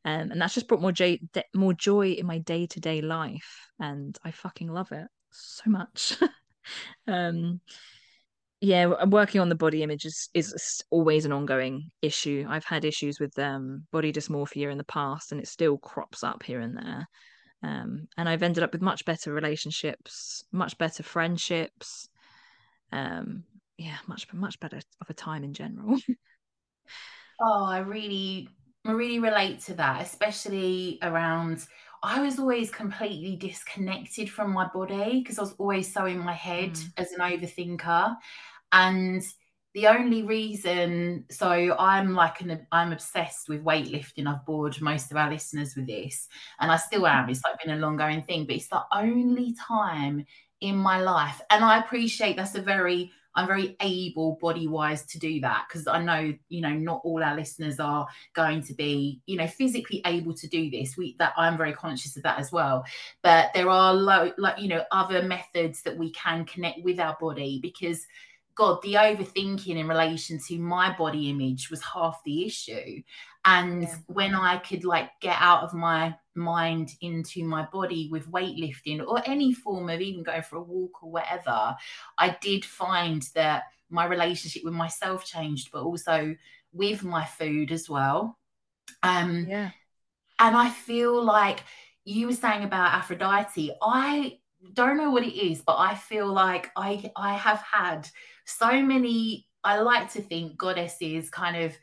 Um, 0.06 0.32
and 0.32 0.42
that's 0.42 0.54
just 0.54 0.68
brought 0.68 0.82
more 0.82 0.92
joy, 0.92 1.20
more 1.56 1.74
joy 1.74 2.12
in 2.12 2.26
my 2.26 2.40
day 2.40 2.68
to 2.68 2.80
day 2.80 3.02
life, 3.02 3.70
and 3.80 4.18
I 4.24 4.32
fucking 4.32 4.68
love 4.68 4.92
it 4.92 5.08
so 5.32 5.70
much. 5.70 6.18
um, 7.08 7.62
yeah, 8.60 9.06
working 9.06 9.42
on 9.42 9.50
the 9.50 9.56
body 9.56 9.84
image 9.84 10.06
is, 10.06 10.30
is 10.34 10.82
always 10.90 11.26
an 11.26 11.34
ongoing 11.34 11.92
issue. 12.02 12.46
I've 12.48 12.66
had 12.66 12.86
issues 12.86 13.20
with 13.20 13.38
um, 13.38 13.86
body 13.92 14.14
dysmorphia 14.14 14.72
in 14.72 14.78
the 14.78 14.86
past, 14.86 15.32
and 15.32 15.42
it 15.42 15.48
still 15.48 15.78
crops 15.78 16.24
up 16.24 16.44
here 16.44 16.60
and 16.60 16.78
there. 16.78 17.08
Um, 17.62 18.08
and 18.18 18.28
I've 18.28 18.44
ended 18.44 18.64
up 18.64 18.74
with 18.74 18.82
much 18.82 19.06
better 19.06 19.34
relationships, 19.34 20.44
much 20.52 20.78
better 20.78 21.04
friendships. 21.04 22.10
Um, 22.92 23.44
yeah, 23.78 23.98
much 24.08 24.32
much 24.34 24.60
better 24.60 24.80
of 25.02 25.10
a 25.10 25.14
time 25.14 25.44
in 25.44 25.54
general. 25.54 25.98
oh, 27.42 27.66
I 27.66 27.80
really, 27.80 28.50
I 28.86 28.92
really 28.92 29.20
relate 29.20 29.60
to 29.62 29.74
that, 29.76 30.02
especially 30.02 31.00
around. 31.02 31.66
I 32.02 32.22
was 32.22 32.38
always 32.38 32.70
completely 32.70 33.38
disconnected 33.38 34.30
from 34.30 34.52
my 34.52 34.68
body 34.74 35.22
because 35.22 35.40
I 35.40 35.44
was 35.44 35.54
always 35.54 35.92
so 35.92 36.06
in 36.06 36.20
my 36.20 36.34
head 36.34 36.74
mm. 36.74 36.92
as 36.98 37.12
an 37.14 37.20
overthinker. 37.20 38.16
And 38.74 39.24
the 39.74 39.88
only 39.88 40.24
reason, 40.24 41.26
so 41.32 41.76
I'm 41.78 42.14
like 42.14 42.42
an, 42.42 42.68
I'm 42.72 42.92
obsessed 42.92 43.50
with 43.50 43.64
weightlifting. 43.64 44.28
I've 44.28 44.46
bored 44.46 44.80
most 44.82 45.12
of 45.12 45.18
our 45.18 45.32
listeners 45.32 45.76
with 45.76 45.88
this, 45.88 46.28
and 46.60 46.72
I 46.72 46.78
still 46.78 47.08
am. 47.08 47.30
It's 47.30 47.42
like 47.44 47.64
been 47.64 47.76
a 47.76 47.80
long 47.80 47.98
going 47.98 48.22
thing, 48.22 48.46
but 48.46 48.56
it's 48.56 48.68
the 48.68 48.84
only 48.92 49.56
time 49.68 50.26
in 50.62 50.76
my 50.76 51.02
life, 51.02 51.42
and 51.50 51.64
I 51.64 51.80
appreciate 51.80 52.36
that's 52.36 52.56
a 52.56 52.62
very 52.62 53.12
I'm 53.36 53.48
very 53.48 53.76
able 53.82 54.38
body 54.42 54.68
wise 54.68 55.06
to 55.08 55.20
do 55.20 55.42
that 55.42 55.66
because 55.68 55.88
I 55.88 56.02
know, 56.02 56.34
you 56.50 56.62
know, 56.62 56.74
not 56.74 57.02
all 57.04 57.24
our 57.24 57.36
listeners 57.36 57.80
are 57.80 58.08
going 58.34 58.62
to 58.64 58.74
be, 58.74 59.22
you 59.26 59.38
know, 59.38 59.48
physically 59.48 60.02
able 60.06 60.34
to 60.36 60.48
do 60.48 60.70
this. 60.70 60.96
We 60.98 61.16
that 61.20 61.34
I'm 61.38 61.58
very 61.58 61.74
conscious 61.74 62.16
of 62.16 62.24
that 62.24 62.40
as 62.40 62.52
well. 62.52 62.86
But 63.22 63.52
there 63.54 63.70
are 63.70 63.94
like, 63.94 64.36
you 64.60 64.68
know, 64.68 64.84
other 64.92 65.24
methods 65.24 65.82
that 65.84 65.98
we 65.98 66.12
can 66.12 66.46
connect 66.46 66.84
with 66.84 67.00
our 67.00 67.18
body 67.20 67.60
because 67.62 68.06
God, 68.56 68.82
the 68.84 68.94
overthinking 68.94 69.78
in 69.78 69.88
relation 69.88 70.40
to 70.48 70.60
my 70.60 70.96
body 70.96 71.30
image 71.30 71.72
was 71.72 71.82
half 71.82 72.22
the 72.24 72.46
issue. 72.46 73.02
And 73.46 73.84
yeah. 73.84 73.96
when 74.08 74.36
I 74.36 74.58
could 74.58 74.86
like 74.86 75.10
get 75.20 75.36
out 75.40 75.64
of 75.64 75.74
my 75.74 76.16
mind 76.36 76.92
into 77.02 77.44
my 77.44 77.68
body 77.72 78.10
with 78.12 78.32
weightlifting 78.32 79.06
or 79.06 79.22
any 79.26 79.54
form 79.54 79.90
of 79.90 80.00
even 80.00 80.24
going 80.24 80.44
for 80.44 80.58
a 80.58 80.62
walk 80.64 81.04
or 81.04 81.12
whatever, 81.12 81.76
I 82.18 82.38
did 82.42 82.64
find 82.64 83.22
that 83.36 83.64
my 83.90 84.06
relationship 84.06 84.64
with 84.64 84.74
myself 84.74 85.26
changed, 85.26 85.70
but 85.72 85.84
also 85.84 86.36
with 86.72 87.04
my 87.04 87.26
food 87.26 87.72
as 87.72 87.90
well. 87.90 88.38
Um, 89.04 89.46
yeah. 89.48 89.72
And 90.40 90.56
I 90.56 90.70
feel 90.70 91.24
like 91.24 91.64
you 92.06 92.28
were 92.28 92.34
saying 92.34 92.64
about 92.64 92.94
Aphrodite, 92.94 93.72
I 93.82 94.40
don't 94.74 94.98
know 94.98 95.12
what 95.12 95.24
it 95.24 95.36
is, 95.36 95.62
but 95.62 95.78
I 95.78 95.96
feel 95.96 96.28
like 96.28 96.72
I 96.76 97.12
I 97.16 97.34
have 97.36 97.60
had 97.60 98.10
so 98.46 98.82
many. 98.82 99.48
I 99.64 99.80
like 99.80 100.12
to 100.14 100.22
think 100.22 100.58
goddesses 100.58 101.30
kind 101.30 101.56
of 101.58 101.78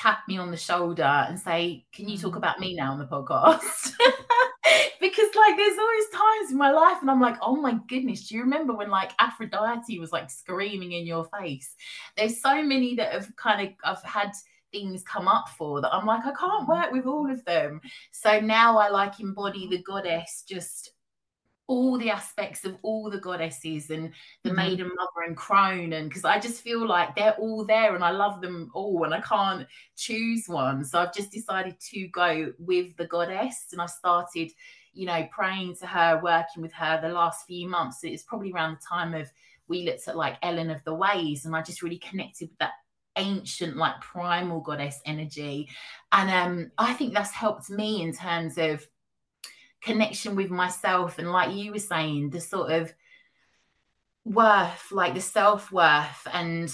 tap 0.00 0.20
me 0.28 0.38
on 0.38 0.50
the 0.50 0.56
shoulder 0.56 1.02
and 1.02 1.38
say, 1.38 1.84
"Can 1.92 2.08
you 2.08 2.16
talk 2.16 2.32
mm. 2.32 2.38
about 2.38 2.58
me 2.58 2.74
now 2.74 2.92
on 2.92 2.98
the 2.98 3.06
podcast?" 3.06 3.92
because 5.00 5.34
like 5.34 5.56
there's 5.56 5.78
always 5.78 6.08
times 6.12 6.52
in 6.52 6.56
my 6.56 6.70
life 6.70 6.98
and 7.00 7.10
I'm 7.10 7.20
like, 7.20 7.36
"Oh 7.42 7.56
my 7.56 7.78
goodness, 7.88 8.28
do 8.28 8.36
you 8.36 8.42
remember 8.42 8.74
when 8.74 8.90
like 8.90 9.12
Aphrodite 9.18 9.98
was 9.98 10.12
like 10.12 10.30
screaming 10.30 10.92
in 10.92 11.06
your 11.06 11.24
face?" 11.38 11.74
There's 12.16 12.40
so 12.40 12.62
many 12.62 12.94
that 12.96 13.12
have 13.12 13.34
kind 13.36 13.68
of 13.68 13.74
I've 13.84 14.02
had 14.04 14.32
things 14.72 15.02
come 15.02 15.28
up 15.28 15.48
for 15.58 15.80
that 15.80 15.92
I'm 15.92 16.06
like, 16.06 16.24
I 16.24 16.32
can't 16.32 16.68
work 16.68 16.92
with 16.92 17.04
all 17.06 17.30
of 17.30 17.44
them. 17.44 17.80
So 18.12 18.40
now 18.40 18.78
I 18.78 18.88
like 18.88 19.18
embody 19.20 19.68
the 19.68 19.82
goddess 19.82 20.44
just 20.48 20.92
all 21.70 21.96
the 21.98 22.10
aspects 22.10 22.64
of 22.64 22.76
all 22.82 23.08
the 23.08 23.20
goddesses 23.20 23.90
and 23.90 24.12
the 24.42 24.50
mm-hmm. 24.50 24.56
maiden 24.56 24.88
mother 24.88 25.24
and 25.24 25.36
crone 25.36 25.92
and 25.92 26.08
because 26.08 26.24
i 26.24 26.36
just 26.36 26.62
feel 26.62 26.84
like 26.84 27.14
they're 27.14 27.36
all 27.36 27.64
there 27.64 27.94
and 27.94 28.02
i 28.02 28.10
love 28.10 28.40
them 28.40 28.68
all 28.74 29.04
and 29.04 29.14
i 29.14 29.20
can't 29.20 29.64
choose 29.96 30.46
one. 30.48 30.84
So 30.84 30.98
i've 30.98 31.14
just 31.14 31.30
decided 31.30 31.78
to 31.92 32.08
go 32.08 32.52
with 32.58 32.96
the 32.96 33.06
goddess 33.06 33.66
and 33.70 33.80
i 33.80 33.86
started 33.86 34.50
you 34.92 35.06
know 35.06 35.28
praying 35.30 35.76
to 35.76 35.86
her 35.86 36.20
working 36.20 36.60
with 36.60 36.72
her 36.72 37.00
the 37.00 37.08
last 37.08 37.46
few 37.46 37.68
months. 37.68 37.98
It's 38.02 38.24
probably 38.24 38.50
around 38.50 38.72
the 38.72 38.86
time 38.88 39.14
of 39.14 39.30
we 39.68 39.84
looked 39.84 40.08
at 40.08 40.16
like 40.16 40.40
Elen 40.40 40.74
of 40.74 40.82
the 40.82 40.94
Ways 40.94 41.44
and 41.44 41.54
i 41.54 41.62
just 41.62 41.82
really 41.82 41.98
connected 41.98 42.48
with 42.48 42.58
that 42.58 42.72
ancient 43.16 43.76
like 43.76 44.00
primal 44.00 44.60
goddess 44.60 45.00
energy. 45.06 45.68
And 46.10 46.30
um 46.30 46.72
i 46.78 46.94
think 46.94 47.14
that's 47.14 47.30
helped 47.30 47.70
me 47.70 48.02
in 48.02 48.12
terms 48.12 48.58
of 48.58 48.84
connection 49.82 50.36
with 50.36 50.50
myself 50.50 51.18
and 51.18 51.30
like 51.30 51.54
you 51.54 51.72
were 51.72 51.78
saying 51.78 52.30
the 52.30 52.40
sort 52.40 52.72
of 52.72 52.92
worth 54.24 54.92
like 54.92 55.14
the 55.14 55.20
self-worth. 55.20 56.26
And 56.32 56.70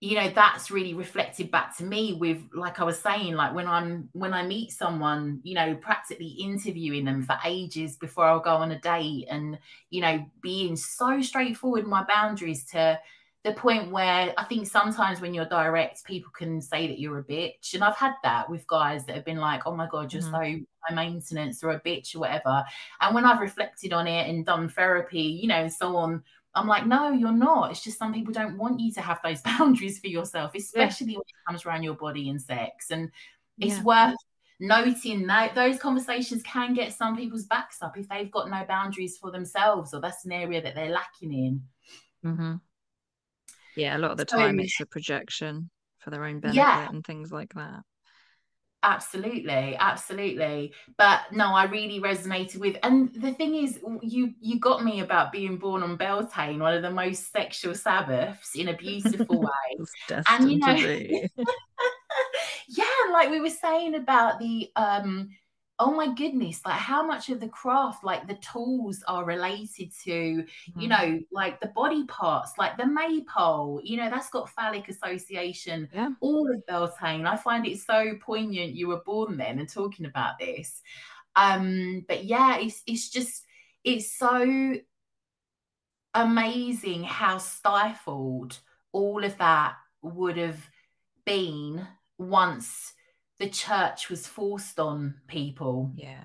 you 0.00 0.16
know 0.16 0.28
that's 0.28 0.70
really 0.70 0.92
reflected 0.92 1.50
back 1.50 1.76
to 1.76 1.82
me 1.84 2.12
with 2.12 2.42
like 2.52 2.80
i 2.80 2.84
was 2.84 2.98
saying 2.98 3.34
like 3.34 3.54
when 3.54 3.66
i'm 3.66 4.10
when 4.12 4.34
i 4.34 4.46
meet 4.46 4.70
someone 4.70 5.40
you 5.42 5.54
know 5.54 5.74
practically 5.76 6.26
interviewing 6.26 7.04
them 7.04 7.22
for 7.22 7.38
ages 7.46 7.96
before 7.96 8.26
i'll 8.26 8.38
go 8.38 8.56
on 8.56 8.72
a 8.72 8.80
date 8.80 9.26
and 9.30 9.58
you 9.88 10.02
know 10.02 10.24
being 10.42 10.76
so 10.76 11.22
straightforward 11.22 11.86
my 11.86 12.04
boundaries 12.04 12.66
to 12.66 12.98
the 13.46 13.52
point 13.52 13.92
where 13.92 14.34
I 14.36 14.44
think 14.44 14.66
sometimes 14.66 15.20
when 15.20 15.32
you're 15.32 15.46
direct, 15.46 16.04
people 16.04 16.32
can 16.36 16.60
say 16.60 16.88
that 16.88 16.98
you're 16.98 17.20
a 17.20 17.24
bitch. 17.24 17.74
And 17.74 17.84
I've 17.84 17.94
had 17.94 18.14
that 18.24 18.50
with 18.50 18.66
guys 18.66 19.06
that 19.06 19.14
have 19.14 19.24
been 19.24 19.36
like, 19.36 19.62
oh 19.66 19.76
my 19.76 19.86
God, 19.86 20.12
you're 20.12 20.20
mm-hmm. 20.20 20.58
so 20.58 20.66
high 20.80 20.94
maintenance 20.94 21.62
or 21.62 21.70
a 21.70 21.80
bitch 21.80 22.16
or 22.16 22.18
whatever. 22.18 22.64
And 23.00 23.14
when 23.14 23.24
I've 23.24 23.40
reflected 23.40 23.92
on 23.92 24.08
it 24.08 24.28
and 24.28 24.44
done 24.44 24.68
therapy, 24.68 25.20
you 25.20 25.46
know, 25.46 25.62
and 25.62 25.72
so 25.72 25.94
on, 25.96 26.24
I'm 26.56 26.66
like, 26.66 26.88
no, 26.88 27.12
you're 27.12 27.30
not. 27.30 27.70
It's 27.70 27.84
just 27.84 27.98
some 27.98 28.12
people 28.12 28.34
don't 28.34 28.58
want 28.58 28.80
you 28.80 28.92
to 28.94 29.00
have 29.00 29.20
those 29.22 29.40
boundaries 29.58 30.00
for 30.00 30.08
yourself, 30.08 30.50
especially 30.56 31.12
yeah. 31.12 31.18
when 31.18 31.22
it 31.28 31.46
comes 31.48 31.64
around 31.64 31.84
your 31.84 31.94
body 31.94 32.28
and 32.28 32.42
sex. 32.42 32.90
And 32.90 33.12
it's 33.60 33.76
yeah. 33.76 33.82
worth 33.84 34.16
noting 34.58 35.24
that 35.28 35.54
those 35.54 35.78
conversations 35.78 36.42
can 36.42 36.74
get 36.74 36.92
some 36.92 37.16
people's 37.16 37.44
backs 37.44 37.80
up 37.80 37.96
if 37.96 38.08
they've 38.08 38.32
got 38.32 38.50
no 38.50 38.64
boundaries 38.66 39.18
for 39.18 39.30
themselves 39.30 39.94
or 39.94 40.00
that's 40.00 40.24
an 40.24 40.32
area 40.32 40.60
that 40.60 40.74
they're 40.74 40.90
lacking 40.90 41.32
in. 41.32 41.62
Mm-hmm. 42.24 42.54
Yeah, 43.76 43.96
a 43.96 43.98
lot 43.98 44.10
of 44.10 44.16
the 44.16 44.24
time 44.24 44.58
it's 44.60 44.80
a 44.80 44.86
projection 44.86 45.70
for 45.98 46.10
their 46.10 46.24
own 46.24 46.40
benefit 46.40 46.56
yeah. 46.56 46.88
and 46.88 47.04
things 47.04 47.32
like 47.32 47.52
that. 47.54 47.82
Absolutely, 48.82 49.76
absolutely. 49.76 50.72
But 50.96 51.22
no, 51.32 51.46
I 51.52 51.64
really 51.64 52.00
resonated 52.00 52.58
with 52.58 52.76
and 52.84 53.12
the 53.14 53.32
thing 53.32 53.56
is 53.56 53.80
you 54.02 54.32
you 54.40 54.60
got 54.60 54.84
me 54.84 55.00
about 55.00 55.32
being 55.32 55.56
born 55.56 55.82
on 55.82 55.96
Beltane, 55.96 56.60
one 56.60 56.74
of 56.74 56.82
the 56.82 56.90
most 56.90 57.32
sexual 57.32 57.74
Sabbaths 57.74 58.54
in 58.54 58.68
a 58.68 58.76
beautiful 58.76 59.40
way. 59.40 59.86
and 60.28 60.52
you 60.52 60.58
know 60.58 60.76
Yeah, 62.68 63.12
like 63.12 63.30
we 63.30 63.40
were 63.40 63.50
saying 63.50 63.96
about 63.96 64.38
the 64.38 64.70
um 64.76 65.30
oh 65.78 65.92
my 65.94 66.12
goodness 66.14 66.60
like 66.64 66.78
how 66.78 67.06
much 67.06 67.28
of 67.28 67.38
the 67.38 67.48
craft 67.48 68.02
like 68.02 68.26
the 68.26 68.36
tools 68.36 69.02
are 69.08 69.24
related 69.24 69.90
to 70.02 70.10
mm-hmm. 70.10 70.80
you 70.80 70.88
know 70.88 71.20
like 71.30 71.60
the 71.60 71.68
body 71.68 72.04
parts 72.06 72.52
like 72.58 72.76
the 72.76 72.86
maypole 72.86 73.80
you 73.84 73.96
know 73.96 74.08
that's 74.08 74.30
got 74.30 74.48
phallic 74.50 74.88
association 74.88 75.88
yeah. 75.92 76.10
all 76.20 76.50
of 76.50 76.64
beltane 76.66 77.26
i 77.26 77.36
find 77.36 77.66
it 77.66 77.78
so 77.78 78.14
poignant 78.20 78.74
you 78.74 78.88
were 78.88 79.02
born 79.04 79.36
then 79.36 79.58
and 79.58 79.68
talking 79.68 80.06
about 80.06 80.38
this 80.38 80.82
um 81.34 82.04
but 82.08 82.24
yeah 82.24 82.56
it's 82.56 82.82
it's 82.86 83.10
just 83.10 83.44
it's 83.84 84.16
so 84.16 84.74
amazing 86.14 87.04
how 87.04 87.36
stifled 87.36 88.58
all 88.92 89.22
of 89.22 89.36
that 89.36 89.74
would 90.00 90.38
have 90.38 90.70
been 91.26 91.86
once 92.16 92.94
the 93.38 93.48
church 93.48 94.08
was 94.08 94.26
forced 94.26 94.78
on 94.78 95.14
people. 95.26 95.92
Yeah. 95.94 96.24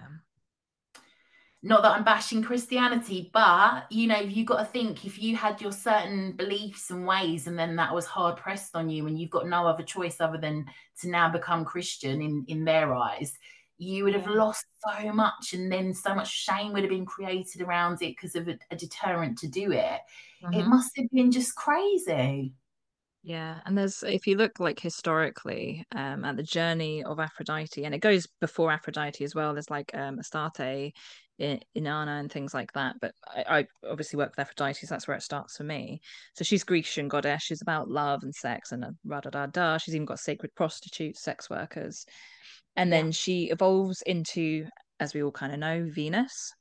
Not 1.64 1.84
that 1.84 1.92
I'm 1.92 2.04
bashing 2.04 2.42
Christianity, 2.42 3.30
but 3.32 3.86
you 3.92 4.08
know, 4.08 4.20
you 4.20 4.46
got 4.46 4.60
to 4.60 4.66
think 4.66 5.06
if 5.06 5.22
you 5.22 5.36
had 5.36 5.62
your 5.62 5.72
certain 5.72 6.32
beliefs 6.32 6.90
and 6.90 7.06
ways, 7.06 7.46
and 7.46 7.58
then 7.58 7.76
that 7.76 7.94
was 7.94 8.06
hard 8.06 8.38
pressed 8.38 8.76
on 8.76 8.90
you, 8.90 9.06
and 9.06 9.20
you've 9.20 9.30
got 9.30 9.48
no 9.48 9.68
other 9.68 9.84
choice 9.84 10.20
other 10.20 10.40
than 10.40 10.66
to 11.02 11.10
now 11.10 11.30
become 11.30 11.64
Christian 11.64 12.20
in 12.22 12.46
in 12.48 12.66
their 12.66 12.96
eyes, 12.96 13.38
you 13.78 14.04
would 14.04 14.16
have 14.16 14.28
lost 14.28 14.66
so 14.84 15.12
much, 15.14 15.54
and 15.54 15.72
then 15.72 15.94
so 15.94 16.16
much 16.16 16.32
shame 16.32 16.74
would 16.74 16.82
have 16.82 16.90
been 16.90 17.06
created 17.06 17.62
around 17.62 18.02
it 18.02 18.16
because 18.16 18.36
of 18.36 18.48
a, 18.48 18.58
a, 18.72 18.76
deterrent 18.76 19.38
to 19.40 19.48
do 19.48 19.72
it. 19.72 20.00
Mm-hmm. 20.44 20.54
It 20.54 20.68
must 20.68 20.98
have 20.98 21.10
been 21.12 21.32
just 21.32 21.56
crazy. 21.56 22.54
Yeah, 23.24 23.60
and 23.66 23.78
there's 23.78 24.02
if 24.02 24.26
you 24.26 24.36
look 24.36 24.60
like 24.60 24.80
historically 24.80 25.86
um, 25.96 26.26
at 26.26 26.38
the 26.38 26.44
journey 26.44 27.04
of 27.04 27.20
Aphrodite, 27.20 27.86
and 27.86 27.94
it 27.94 28.00
goes 28.00 28.28
before 28.40 28.72
Aphrodite 28.72 29.24
as 29.24 29.36
well. 29.36 29.54
There's 29.54 29.70
like 29.70 29.92
um, 29.94 30.18
Astarte, 30.18 30.92
Inanna, 31.40 32.20
and 32.20 32.32
things 32.32 32.54
like 32.56 32.74
that. 32.74 32.96
But 33.00 33.14
I, 33.28 33.60
I, 33.60 33.68
obviously 33.88 34.18
work 34.18 34.32
with 34.32 34.40
Aphrodite, 34.40 34.86
so 34.86 34.88
that's 34.90 35.08
where 35.08 35.16
it 35.18 35.22
starts 35.22 35.58
for 35.58 35.64
me. 35.64 36.02
So 36.36 36.44
she's 36.44 36.64
Grecian 36.64 37.08
goddess. 37.08 37.44
She's 37.44 37.62
about 37.62 37.90
love 37.90 38.24
and 38.24 38.34
sex 38.34 38.72
and 38.72 38.84
da 39.08 39.20
da 39.20 39.30
da 39.30 39.46
da. 39.46 39.78
She's 39.78 39.94
even 39.94 40.06
got 40.06 40.20
sacred 40.20 40.56
prostitutes, 40.56 41.22
sex 41.22 41.48
workers, 41.48 42.06
and 42.76 42.92
then 42.92 43.08
yeah. 43.08 43.12
she 43.12 43.44
evolves 43.52 44.02
into, 44.02 44.66
as 45.00 45.14
we 45.14 45.22
all 45.22 45.32
kind 45.32 45.54
of 45.54 45.60
know, 45.60 45.88
Venus. 45.92 46.54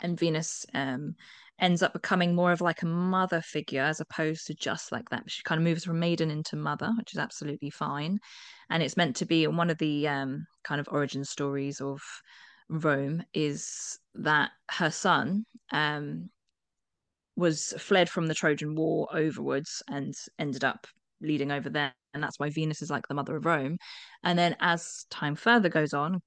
And 0.00 0.16
Venus 0.16 0.64
um, 0.74 1.16
ends 1.60 1.82
up 1.82 1.92
becoming 1.92 2.34
more 2.34 2.52
of 2.52 2.60
like 2.60 2.82
a 2.82 2.86
mother 2.86 3.40
figure 3.40 3.82
as 3.82 4.00
opposed 4.00 4.46
to 4.46 4.54
just 4.54 4.92
like 4.92 5.08
that. 5.10 5.24
She 5.26 5.42
kind 5.42 5.58
of 5.58 5.64
moves 5.64 5.84
from 5.84 5.98
maiden 5.98 6.30
into 6.30 6.56
mother, 6.56 6.92
which 6.96 7.12
is 7.12 7.18
absolutely 7.18 7.70
fine. 7.70 8.18
And 8.70 8.82
it's 8.82 8.96
meant 8.96 9.16
to 9.16 9.26
be 9.26 9.46
one 9.46 9.70
of 9.70 9.78
the 9.78 10.08
um, 10.08 10.46
kind 10.64 10.80
of 10.80 10.88
origin 10.90 11.24
stories 11.24 11.80
of 11.80 12.00
Rome 12.68 13.22
is 13.32 13.98
that 14.14 14.50
her 14.70 14.90
son 14.90 15.46
um, 15.72 16.30
was 17.36 17.74
fled 17.78 18.08
from 18.08 18.26
the 18.26 18.34
Trojan 18.34 18.74
War 18.74 19.08
overwards 19.12 19.82
and 19.88 20.14
ended 20.38 20.64
up 20.64 20.86
leading 21.20 21.50
over 21.50 21.70
there. 21.70 21.94
And 22.14 22.22
that's 22.22 22.38
why 22.38 22.50
Venus 22.50 22.82
is 22.82 22.90
like 22.90 23.06
the 23.08 23.14
mother 23.14 23.36
of 23.36 23.46
Rome. 23.46 23.78
And 24.22 24.38
then 24.38 24.56
as 24.60 25.06
time 25.10 25.34
further 25.34 25.68
goes 25.68 25.92
on 25.92 26.20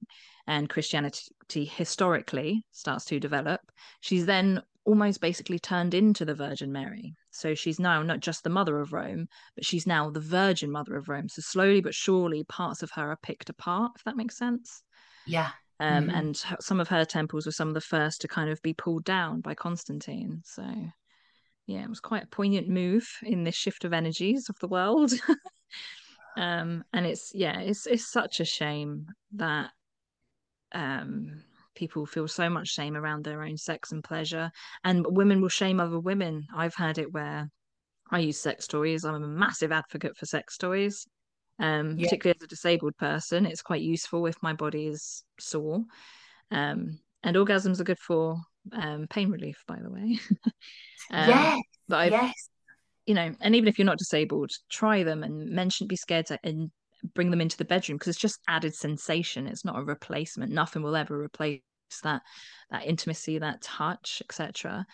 and 0.46 0.68
Christianity 0.68 1.64
historically 1.64 2.64
starts 2.72 3.04
to 3.06 3.20
develop, 3.20 3.60
she's 4.00 4.26
then 4.26 4.62
almost 4.84 5.20
basically 5.20 5.58
turned 5.58 5.94
into 5.94 6.24
the 6.24 6.34
Virgin 6.34 6.72
Mary. 6.72 7.14
So 7.30 7.54
she's 7.54 7.78
now 7.78 8.02
not 8.02 8.20
just 8.20 8.44
the 8.44 8.50
mother 8.50 8.80
of 8.80 8.92
Rome, 8.92 9.28
but 9.54 9.64
she's 9.64 9.86
now 9.86 10.10
the 10.10 10.20
Virgin 10.20 10.70
Mother 10.70 10.96
of 10.96 11.08
Rome. 11.08 11.28
So 11.28 11.42
slowly 11.42 11.80
but 11.80 11.94
surely, 11.94 12.44
parts 12.44 12.82
of 12.82 12.90
her 12.92 13.10
are 13.10 13.18
picked 13.22 13.50
apart, 13.50 13.92
if 13.96 14.04
that 14.04 14.16
makes 14.16 14.36
sense. 14.36 14.82
Yeah. 15.26 15.50
Um, 15.80 16.06
mm-hmm. 16.06 16.16
And 16.16 16.44
some 16.60 16.80
of 16.80 16.88
her 16.88 17.04
temples 17.04 17.46
were 17.46 17.52
some 17.52 17.68
of 17.68 17.74
the 17.74 17.80
first 17.80 18.20
to 18.20 18.28
kind 18.28 18.50
of 18.50 18.60
be 18.62 18.74
pulled 18.74 19.04
down 19.04 19.40
by 19.40 19.54
Constantine. 19.54 20.42
So, 20.44 20.64
yeah, 21.66 21.82
it 21.82 21.88
was 21.88 22.00
quite 22.00 22.24
a 22.24 22.28
poignant 22.28 22.68
move 22.68 23.08
in 23.22 23.44
this 23.44 23.54
shift 23.54 23.84
of 23.84 23.92
energies 23.92 24.48
of 24.48 24.58
the 24.60 24.68
world. 24.68 25.12
um, 26.36 26.84
and 26.92 27.06
it's 27.06 27.32
yeah, 27.34 27.60
it's 27.60 27.86
it's 27.86 28.10
such 28.10 28.40
a 28.40 28.44
shame 28.44 29.06
that 29.34 29.70
um 30.74 31.42
people 31.74 32.06
feel 32.06 32.28
so 32.28 32.48
much 32.48 32.68
shame 32.68 32.96
around 32.96 33.24
their 33.24 33.42
own 33.42 33.56
sex 33.56 33.92
and 33.92 34.04
pleasure 34.04 34.50
and 34.84 35.04
women 35.08 35.40
will 35.40 35.48
shame 35.48 35.80
other 35.80 35.98
women. 35.98 36.46
I've 36.54 36.74
had 36.74 36.98
it 36.98 37.12
where 37.12 37.50
i 38.10 38.18
use 38.18 38.38
sex 38.38 38.66
toys. 38.66 39.04
I'm 39.04 39.14
a 39.14 39.26
massive 39.26 39.72
advocate 39.72 40.16
for 40.16 40.26
sex 40.26 40.56
toys 40.58 41.06
um, 41.58 41.98
yeah. 41.98 42.06
particularly 42.06 42.36
as 42.38 42.44
a 42.44 42.48
disabled 42.48 42.96
person. 42.96 43.46
It's 43.46 43.62
quite 43.62 43.82
useful 43.82 44.26
if 44.26 44.36
my 44.42 44.52
body 44.52 44.86
is 44.86 45.24
sore. 45.38 45.84
Um, 46.50 46.98
and 47.22 47.36
orgasms 47.36 47.80
are 47.80 47.84
good 47.84 47.98
for 47.98 48.36
um, 48.72 49.06
pain 49.08 49.30
relief 49.30 49.64
by 49.66 49.78
the 49.82 49.90
way. 49.90 50.18
Um, 51.10 51.28
yes 51.28 51.62
yes. 52.12 52.48
you 53.06 53.14
know 53.14 53.34
and 53.40 53.54
even 53.54 53.68
if 53.68 53.78
you're 53.78 53.86
not 53.86 53.98
disabled 53.98 54.50
try 54.70 55.02
them 55.02 55.22
and 55.22 55.50
mention 55.50 55.86
be 55.86 55.96
scared 55.96 56.26
to 56.26 56.38
and 56.44 56.70
bring 57.14 57.30
them 57.30 57.40
into 57.40 57.56
the 57.56 57.64
bedroom 57.64 57.96
because 57.98 58.08
it's 58.08 58.20
just 58.20 58.40
added 58.48 58.74
sensation 58.74 59.46
it's 59.46 59.64
not 59.64 59.78
a 59.78 59.82
replacement 59.82 60.52
nothing 60.52 60.82
will 60.82 60.96
ever 60.96 61.20
replace 61.20 61.60
that 62.02 62.22
that 62.70 62.86
intimacy 62.86 63.38
that 63.38 63.60
touch 63.60 64.22
etc 64.24 64.86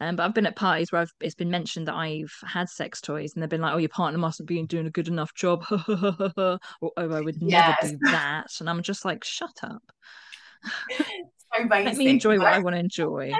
um, 0.00 0.16
but 0.16 0.24
I've 0.24 0.34
been 0.34 0.46
at 0.46 0.56
parties 0.56 0.90
where 0.90 1.02
I've, 1.02 1.12
it's 1.20 1.36
been 1.36 1.50
mentioned 1.50 1.86
that 1.86 1.94
I've 1.94 2.34
had 2.44 2.68
sex 2.68 3.00
toys, 3.00 3.34
and 3.34 3.42
they've 3.42 3.48
been 3.48 3.60
like, 3.60 3.72
"Oh, 3.72 3.78
your 3.78 3.88
partner 3.88 4.18
mustn't 4.18 4.48
be 4.48 4.60
doing 4.66 4.86
a 4.86 4.90
good 4.90 5.06
enough 5.06 5.32
job," 5.32 5.64
or 5.70 6.58
"Oh, 6.82 6.90
I 6.96 7.20
would 7.20 7.40
yes. 7.40 7.52
never 7.52 7.76
do 7.80 7.98
that," 8.10 8.48
and 8.58 8.68
I'm 8.68 8.82
just 8.82 9.04
like, 9.04 9.22
"Shut 9.22 9.62
up." 9.62 9.82
So 11.54 11.66
Let 11.68 11.96
me 11.96 12.08
enjoy 12.08 12.38
what 12.38 12.52
I 12.52 12.58
want 12.60 12.74
to 12.74 12.80
enjoy. 12.80 13.32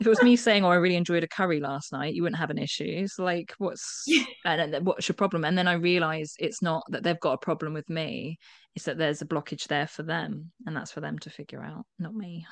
if 0.00 0.06
it 0.06 0.08
was 0.08 0.22
me 0.22 0.36
saying, 0.36 0.64
"Oh, 0.64 0.70
I 0.70 0.76
really 0.76 0.96
enjoyed 0.96 1.24
a 1.24 1.28
curry 1.28 1.60
last 1.60 1.92
night," 1.92 2.14
you 2.14 2.22
wouldn't 2.22 2.38
have 2.38 2.50
an 2.50 2.58
issue. 2.58 2.84
It's 2.86 3.18
like, 3.18 3.54
what's 3.58 4.06
and 4.44 4.86
what's 4.86 5.08
your 5.08 5.14
problem? 5.14 5.44
And 5.44 5.56
then 5.56 5.68
I 5.68 5.74
realize 5.74 6.34
it's 6.38 6.62
not 6.62 6.84
that 6.88 7.02
they've 7.02 7.20
got 7.20 7.34
a 7.34 7.38
problem 7.38 7.74
with 7.74 7.88
me; 7.90 8.38
it's 8.74 8.86
that 8.86 8.98
there's 8.98 9.22
a 9.22 9.26
blockage 9.26 9.66
there 9.68 9.86
for 9.86 10.02
them, 10.02 10.52
and 10.66 10.76
that's 10.76 10.92
for 10.92 11.00
them 11.00 11.18
to 11.20 11.30
figure 11.30 11.62
out, 11.62 11.84
not 11.98 12.14
me. 12.14 12.46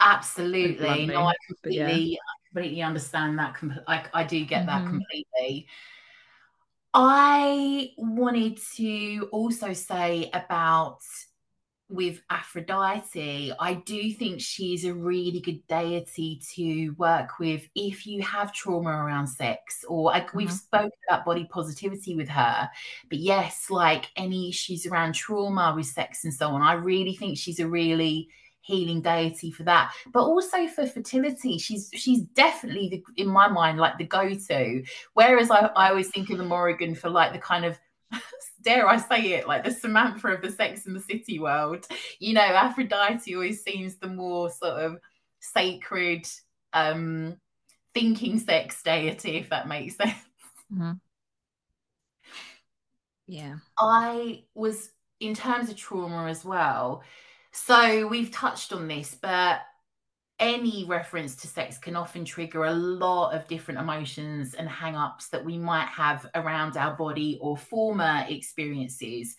Absolutely, 0.00 1.06
no, 1.06 1.26
I 1.26 1.34
completely, 1.46 2.02
yeah. 2.12 2.18
I 2.18 2.48
completely 2.48 2.82
understand 2.82 3.38
that. 3.38 3.56
I, 3.86 4.04
I 4.14 4.24
do 4.24 4.44
get 4.44 4.66
mm-hmm. 4.66 4.84
that 4.84 4.90
completely. 4.90 5.66
I 6.92 7.90
wanted 7.98 8.58
to 8.76 9.28
also 9.30 9.72
say 9.72 10.30
about 10.32 10.98
with 11.90 12.22
Aphrodite, 12.30 13.52
I 13.58 13.74
do 13.74 14.12
think 14.12 14.40
she's 14.40 14.84
a 14.84 14.94
really 14.94 15.40
good 15.40 15.66
deity 15.66 16.40
to 16.54 16.90
work 16.90 17.38
with 17.38 17.68
if 17.74 18.06
you 18.06 18.22
have 18.22 18.52
trauma 18.52 18.90
around 18.90 19.26
sex, 19.26 19.84
or 19.88 20.04
like 20.04 20.28
mm-hmm. 20.28 20.38
we've 20.38 20.52
spoken 20.52 20.90
about 21.08 21.24
body 21.24 21.48
positivity 21.50 22.14
with 22.14 22.28
her. 22.28 22.70
But 23.08 23.18
yes, 23.18 23.66
like 23.70 24.06
any 24.16 24.48
issues 24.48 24.86
around 24.86 25.14
trauma 25.14 25.72
with 25.76 25.86
sex 25.86 26.24
and 26.24 26.32
so 26.32 26.48
on, 26.50 26.62
I 26.62 26.74
really 26.74 27.14
think 27.14 27.36
she's 27.36 27.60
a 27.60 27.68
really 27.68 28.28
healing 28.62 29.00
deity 29.00 29.50
for 29.50 29.62
that 29.62 29.90
but 30.12 30.20
also 30.20 30.66
for 30.66 30.86
fertility 30.86 31.56
she's 31.56 31.90
she's 31.94 32.20
definitely 32.34 32.88
the, 32.90 33.22
in 33.22 33.26
my 33.26 33.48
mind 33.48 33.78
like 33.78 33.96
the 33.96 34.04
go-to 34.04 34.84
whereas 35.14 35.50
I, 35.50 35.70
I 35.74 35.88
always 35.88 36.08
think 36.08 36.28
of 36.28 36.36
the 36.36 36.44
morrigan 36.44 36.94
for 36.94 37.08
like 37.08 37.32
the 37.32 37.38
kind 37.38 37.64
of 37.64 37.78
dare 38.62 38.88
I 38.88 38.98
say 38.98 39.32
it, 39.32 39.48
like 39.48 39.64
the 39.64 39.70
Samantha 39.70 40.28
of 40.28 40.42
the 40.42 40.50
Sex 40.50 40.86
and 40.86 40.94
the 40.94 41.00
City 41.00 41.38
world. 41.38 41.86
You 42.18 42.34
know, 42.34 42.42
Aphrodite 42.42 43.34
always 43.34 43.62
seems 43.62 43.96
the 43.96 44.08
more 44.08 44.50
sort 44.50 44.82
of 44.82 44.98
sacred, 45.40 46.26
um, 46.72 47.36
thinking 47.94 48.38
sex 48.38 48.82
deity, 48.82 49.36
if 49.36 49.50
that 49.50 49.68
makes 49.68 49.96
sense. 49.96 50.14
Mm-hmm. 50.72 50.92
Yeah. 53.26 53.56
I 53.78 54.44
was 54.54 54.90
in 55.20 55.34
terms 55.34 55.70
of 55.70 55.76
trauma 55.76 56.26
as 56.26 56.44
well. 56.44 57.02
So 57.52 58.06
we've 58.06 58.30
touched 58.30 58.72
on 58.72 58.88
this, 58.88 59.16
but 59.20 59.60
any 60.40 60.84
reference 60.84 61.36
to 61.36 61.46
sex 61.46 61.78
can 61.78 61.94
often 61.94 62.24
trigger 62.24 62.64
a 62.64 62.72
lot 62.72 63.32
of 63.32 63.46
different 63.46 63.78
emotions 63.78 64.54
and 64.54 64.68
hang 64.68 64.96
ups 64.96 65.28
that 65.28 65.44
we 65.44 65.58
might 65.58 65.88
have 65.88 66.26
around 66.34 66.76
our 66.76 66.96
body 66.96 67.38
or 67.40 67.56
former 67.56 68.24
experiences. 68.28 69.36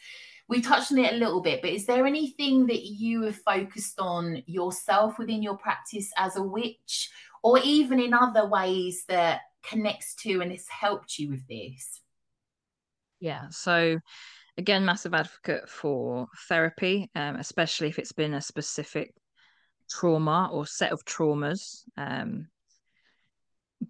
We 0.47 0.62
touched 0.62 0.91
on 0.91 0.99
it 0.99 1.14
a 1.14 1.18
little 1.18 1.41
bit, 1.41 1.62
but 1.62 1.72
is 1.72 1.86
there 1.86 2.06
anything 2.06 2.68
that 2.68 2.86
you 2.86 3.24
have 3.24 3.38
focused 3.38 3.99
on 3.99 4.43
yourself 4.45 5.18
within 5.18 5.41
your 5.41 5.58
practice 5.58 6.12
as 6.18 6.36
a 6.38 6.43
witch, 6.43 7.10
or 7.41 7.60
even 7.64 7.99
in 7.99 8.14
other 8.14 8.47
ways 8.47 9.04
that 9.08 9.41
connects 9.64 10.14
to 10.16 10.41
and 10.41 10.52
has 10.52 10.68
helped 10.68 11.18
you 11.18 11.30
with 11.30 11.47
this? 11.47 12.02
Yeah. 13.20 13.45
So, 13.49 13.97
again, 14.58 14.86
massive 14.86 15.14
advocate 15.14 15.70
for 15.70 16.28
therapy, 16.49 17.10
um, 17.16 17.38
especially 17.38 17.88
if 17.88 17.97
it's 17.97 18.12
been 18.12 18.34
a 18.34 18.41
specific 18.41 19.14
trauma 19.92 20.50
or 20.52 20.66
set 20.66 20.92
of 20.92 21.04
traumas. 21.06 21.84
Um, 21.98 22.48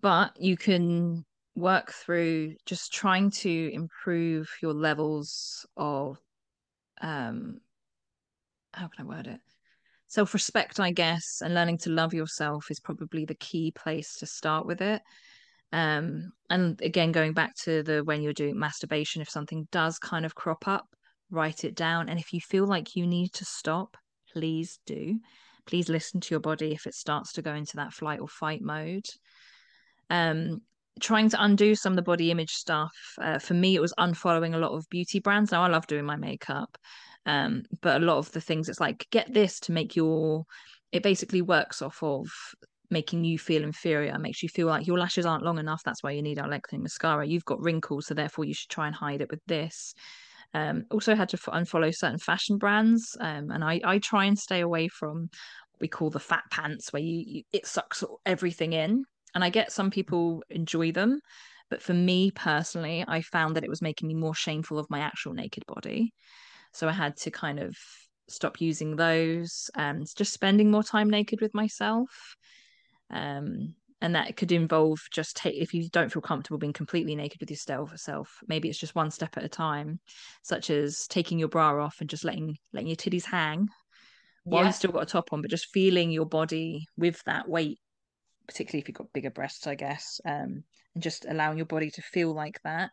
but 0.01 0.33
you 0.39 0.57
can 0.57 1.25
work 1.55 1.91
through 1.91 2.55
just 2.65 2.93
trying 2.93 3.29
to 3.29 3.73
improve 3.73 4.49
your 4.61 4.73
levels 4.73 5.65
of 5.75 6.17
um 7.01 7.59
how 8.73 8.87
can 8.87 9.05
i 9.05 9.09
word 9.09 9.27
it? 9.27 9.39
Self-respect 10.07 10.79
i 10.79 10.91
guess 10.91 11.41
and 11.43 11.53
learning 11.53 11.77
to 11.79 11.89
love 11.89 12.13
yourself 12.13 12.71
is 12.71 12.79
probably 12.79 13.25
the 13.25 13.35
key 13.35 13.71
place 13.71 14.17
to 14.19 14.25
start 14.25 14.65
with 14.65 14.81
it. 14.81 15.01
Um 15.73 16.31
and 16.49 16.81
again 16.81 17.11
going 17.11 17.33
back 17.33 17.55
to 17.63 17.83
the 17.83 18.03
when 18.03 18.21
you're 18.21 18.33
doing 18.33 18.57
masturbation 18.57 19.21
if 19.21 19.29
something 19.29 19.67
does 19.71 19.99
kind 19.99 20.25
of 20.25 20.35
crop 20.35 20.67
up 20.67 20.87
write 21.29 21.63
it 21.63 21.75
down. 21.75 22.09
And 22.09 22.19
if 22.19 22.33
you 22.33 22.41
feel 22.41 22.65
like 22.65 22.95
you 22.95 23.05
need 23.07 23.33
to 23.33 23.45
stop 23.45 23.97
please 24.31 24.79
do 24.85 25.19
please 25.71 25.89
listen 25.89 26.19
to 26.21 26.33
your 26.33 26.39
body 26.39 26.73
if 26.73 26.85
it 26.85 26.93
starts 26.93 27.33
to 27.33 27.41
go 27.41 27.53
into 27.53 27.77
that 27.77 27.93
flight 27.93 28.19
or 28.19 28.27
fight 28.27 28.61
mode. 28.61 29.07
Um 30.09 30.61
trying 30.99 31.29
to 31.29 31.41
undo 31.41 31.73
some 31.73 31.93
of 31.93 31.95
the 31.95 32.01
body 32.01 32.29
image 32.29 32.51
stuff 32.51 32.91
uh, 33.21 33.39
for 33.39 33.53
me 33.53 33.75
it 33.75 33.81
was 33.81 33.93
unfollowing 33.97 34.53
a 34.53 34.57
lot 34.57 34.73
of 34.73 34.87
beauty 34.89 35.19
brands. 35.19 35.51
Now 35.51 35.63
i 35.63 35.67
love 35.67 35.87
doing 35.87 36.05
my 36.05 36.17
makeup 36.17 36.77
um 37.25 37.63
but 37.81 38.01
a 38.01 38.05
lot 38.05 38.17
of 38.17 38.31
the 38.33 38.41
things 38.41 38.67
it's 38.67 38.79
like 38.79 39.07
get 39.09 39.33
this 39.33 39.59
to 39.61 39.71
make 39.71 39.95
your 39.95 40.43
it 40.91 41.01
basically 41.01 41.41
works 41.41 41.81
off 41.81 42.03
of 42.03 42.27
making 42.89 43.23
you 43.23 43.39
feel 43.39 43.63
inferior. 43.63 44.19
Makes 44.19 44.43
you 44.43 44.49
feel 44.49 44.67
like 44.67 44.85
your 44.85 44.99
lashes 44.99 45.25
aren't 45.25 45.45
long 45.45 45.57
enough. 45.57 45.81
That's 45.83 46.03
why 46.03 46.11
you 46.11 46.21
need 46.21 46.39
our 46.39 46.49
lengthening 46.49 46.83
mascara. 46.83 47.25
You've 47.25 47.45
got 47.45 47.61
wrinkles 47.61 48.07
so 48.07 48.13
therefore 48.13 48.43
you 48.43 48.53
should 48.53 48.69
try 48.69 48.87
and 48.87 48.95
hide 48.95 49.21
it 49.21 49.31
with 49.31 49.41
this 49.47 49.95
um, 50.53 50.85
also 50.91 51.15
had 51.15 51.29
to 51.29 51.37
unfollow 51.37 51.95
certain 51.95 52.17
fashion 52.17 52.57
brands, 52.57 53.15
um, 53.19 53.51
and 53.51 53.63
I, 53.63 53.81
I 53.83 53.99
try 53.99 54.25
and 54.25 54.37
stay 54.37 54.61
away 54.61 54.87
from 54.87 55.29
what 55.71 55.81
we 55.81 55.87
call 55.87 56.09
the 56.09 56.19
fat 56.19 56.43
pants, 56.51 56.91
where 56.91 57.01
you, 57.01 57.23
you 57.25 57.43
it 57.53 57.65
sucks 57.65 58.03
everything 58.25 58.73
in. 58.73 59.05
And 59.33 59.43
I 59.43 59.49
get 59.49 59.71
some 59.71 59.91
people 59.91 60.43
enjoy 60.49 60.91
them, 60.91 61.21
but 61.69 61.81
for 61.81 61.93
me 61.93 62.31
personally, 62.31 63.05
I 63.07 63.21
found 63.21 63.55
that 63.55 63.63
it 63.63 63.69
was 63.69 63.81
making 63.81 64.09
me 64.09 64.13
more 64.13 64.35
shameful 64.35 64.77
of 64.77 64.89
my 64.89 64.99
actual 64.99 65.33
naked 65.33 65.63
body. 65.67 66.13
So 66.73 66.87
I 66.87 66.91
had 66.91 67.15
to 67.17 67.31
kind 67.31 67.59
of 67.59 67.75
stop 68.27 68.59
using 68.59 68.95
those 68.95 69.69
and 69.75 70.05
just 70.15 70.33
spending 70.33 70.69
more 70.69 70.83
time 70.83 71.09
naked 71.09 71.39
with 71.41 71.53
myself. 71.53 72.35
Um, 73.09 73.75
and 74.01 74.15
that 74.15 74.35
could 74.35 74.51
involve 74.51 74.99
just 75.11 75.37
take 75.37 75.55
if 75.55 75.73
you 75.73 75.87
don't 75.89 76.11
feel 76.11 76.21
comfortable 76.21 76.57
being 76.57 76.73
completely 76.73 77.15
naked 77.15 77.39
with 77.39 77.49
yourself 77.49 77.95
self 77.97 78.39
maybe 78.47 78.67
it's 78.67 78.79
just 78.79 78.95
one 78.95 79.11
step 79.11 79.37
at 79.37 79.43
a 79.43 79.49
time 79.49 79.99
such 80.41 80.69
as 80.69 81.07
taking 81.07 81.39
your 81.39 81.47
bra 81.47 81.83
off 81.83 81.97
and 82.01 82.09
just 82.09 82.25
letting 82.25 82.57
letting 82.73 82.87
your 82.87 82.95
titties 82.95 83.25
hang 83.25 83.67
while 84.43 84.63
yeah. 84.63 84.67
you've 84.67 84.75
still 84.75 84.91
got 84.91 85.03
a 85.03 85.05
top 85.05 85.31
on 85.31 85.41
but 85.41 85.51
just 85.51 85.71
feeling 85.71 86.11
your 86.11 86.25
body 86.25 86.85
with 86.97 87.23
that 87.25 87.47
weight 87.47 87.79
particularly 88.47 88.81
if 88.81 88.87
you've 88.87 88.97
got 88.97 89.13
bigger 89.13 89.29
breasts 89.29 89.67
i 89.67 89.75
guess 89.75 90.19
um, 90.25 90.63
and 90.93 91.03
just 91.03 91.25
allowing 91.29 91.57
your 91.57 91.65
body 91.65 91.89
to 91.91 92.01
feel 92.01 92.33
like 92.33 92.59
that 92.63 92.89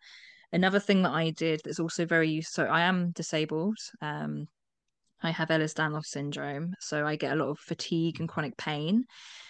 another 0.52 0.78
thing 0.78 1.02
that 1.02 1.12
i 1.12 1.30
did 1.30 1.60
that's 1.64 1.80
also 1.80 2.04
very 2.04 2.28
useful 2.28 2.64
so 2.64 2.70
i 2.70 2.82
am 2.82 3.10
disabled 3.12 3.78
um, 4.02 4.46
I 5.22 5.30
have 5.30 5.48
Ehlers-Danlos 5.48 6.06
syndrome, 6.06 6.74
so 6.80 7.06
I 7.06 7.16
get 7.16 7.32
a 7.32 7.36
lot 7.36 7.48
of 7.48 7.58
fatigue 7.58 8.20
and 8.20 8.28
chronic 8.28 8.56
pain. 8.56 9.04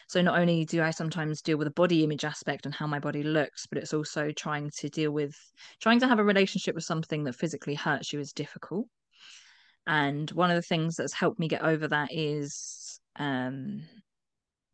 So 0.08 0.22
not 0.22 0.38
only 0.38 0.64
do 0.64 0.82
I 0.82 0.90
sometimes 0.90 1.42
deal 1.42 1.58
with 1.58 1.66
the 1.66 1.72
body 1.72 2.02
image 2.02 2.24
aspect 2.24 2.64
and 2.64 2.74
how 2.74 2.86
my 2.86 2.98
body 2.98 3.22
looks, 3.22 3.66
but 3.66 3.76
it's 3.76 3.92
also 3.92 4.30
trying 4.30 4.70
to 4.78 4.88
deal 4.88 5.10
with 5.10 5.36
trying 5.80 6.00
to 6.00 6.08
have 6.08 6.18
a 6.18 6.24
relationship 6.24 6.74
with 6.74 6.84
something 6.84 7.24
that 7.24 7.34
physically 7.34 7.74
hurts 7.74 8.12
you 8.12 8.20
is 8.20 8.32
difficult. 8.32 8.86
And 9.86 10.30
one 10.30 10.50
of 10.50 10.56
the 10.56 10.62
things 10.62 10.96
that's 10.96 11.12
helped 11.12 11.38
me 11.38 11.48
get 11.48 11.62
over 11.62 11.88
that 11.88 12.08
is 12.12 13.00
um, 13.16 13.82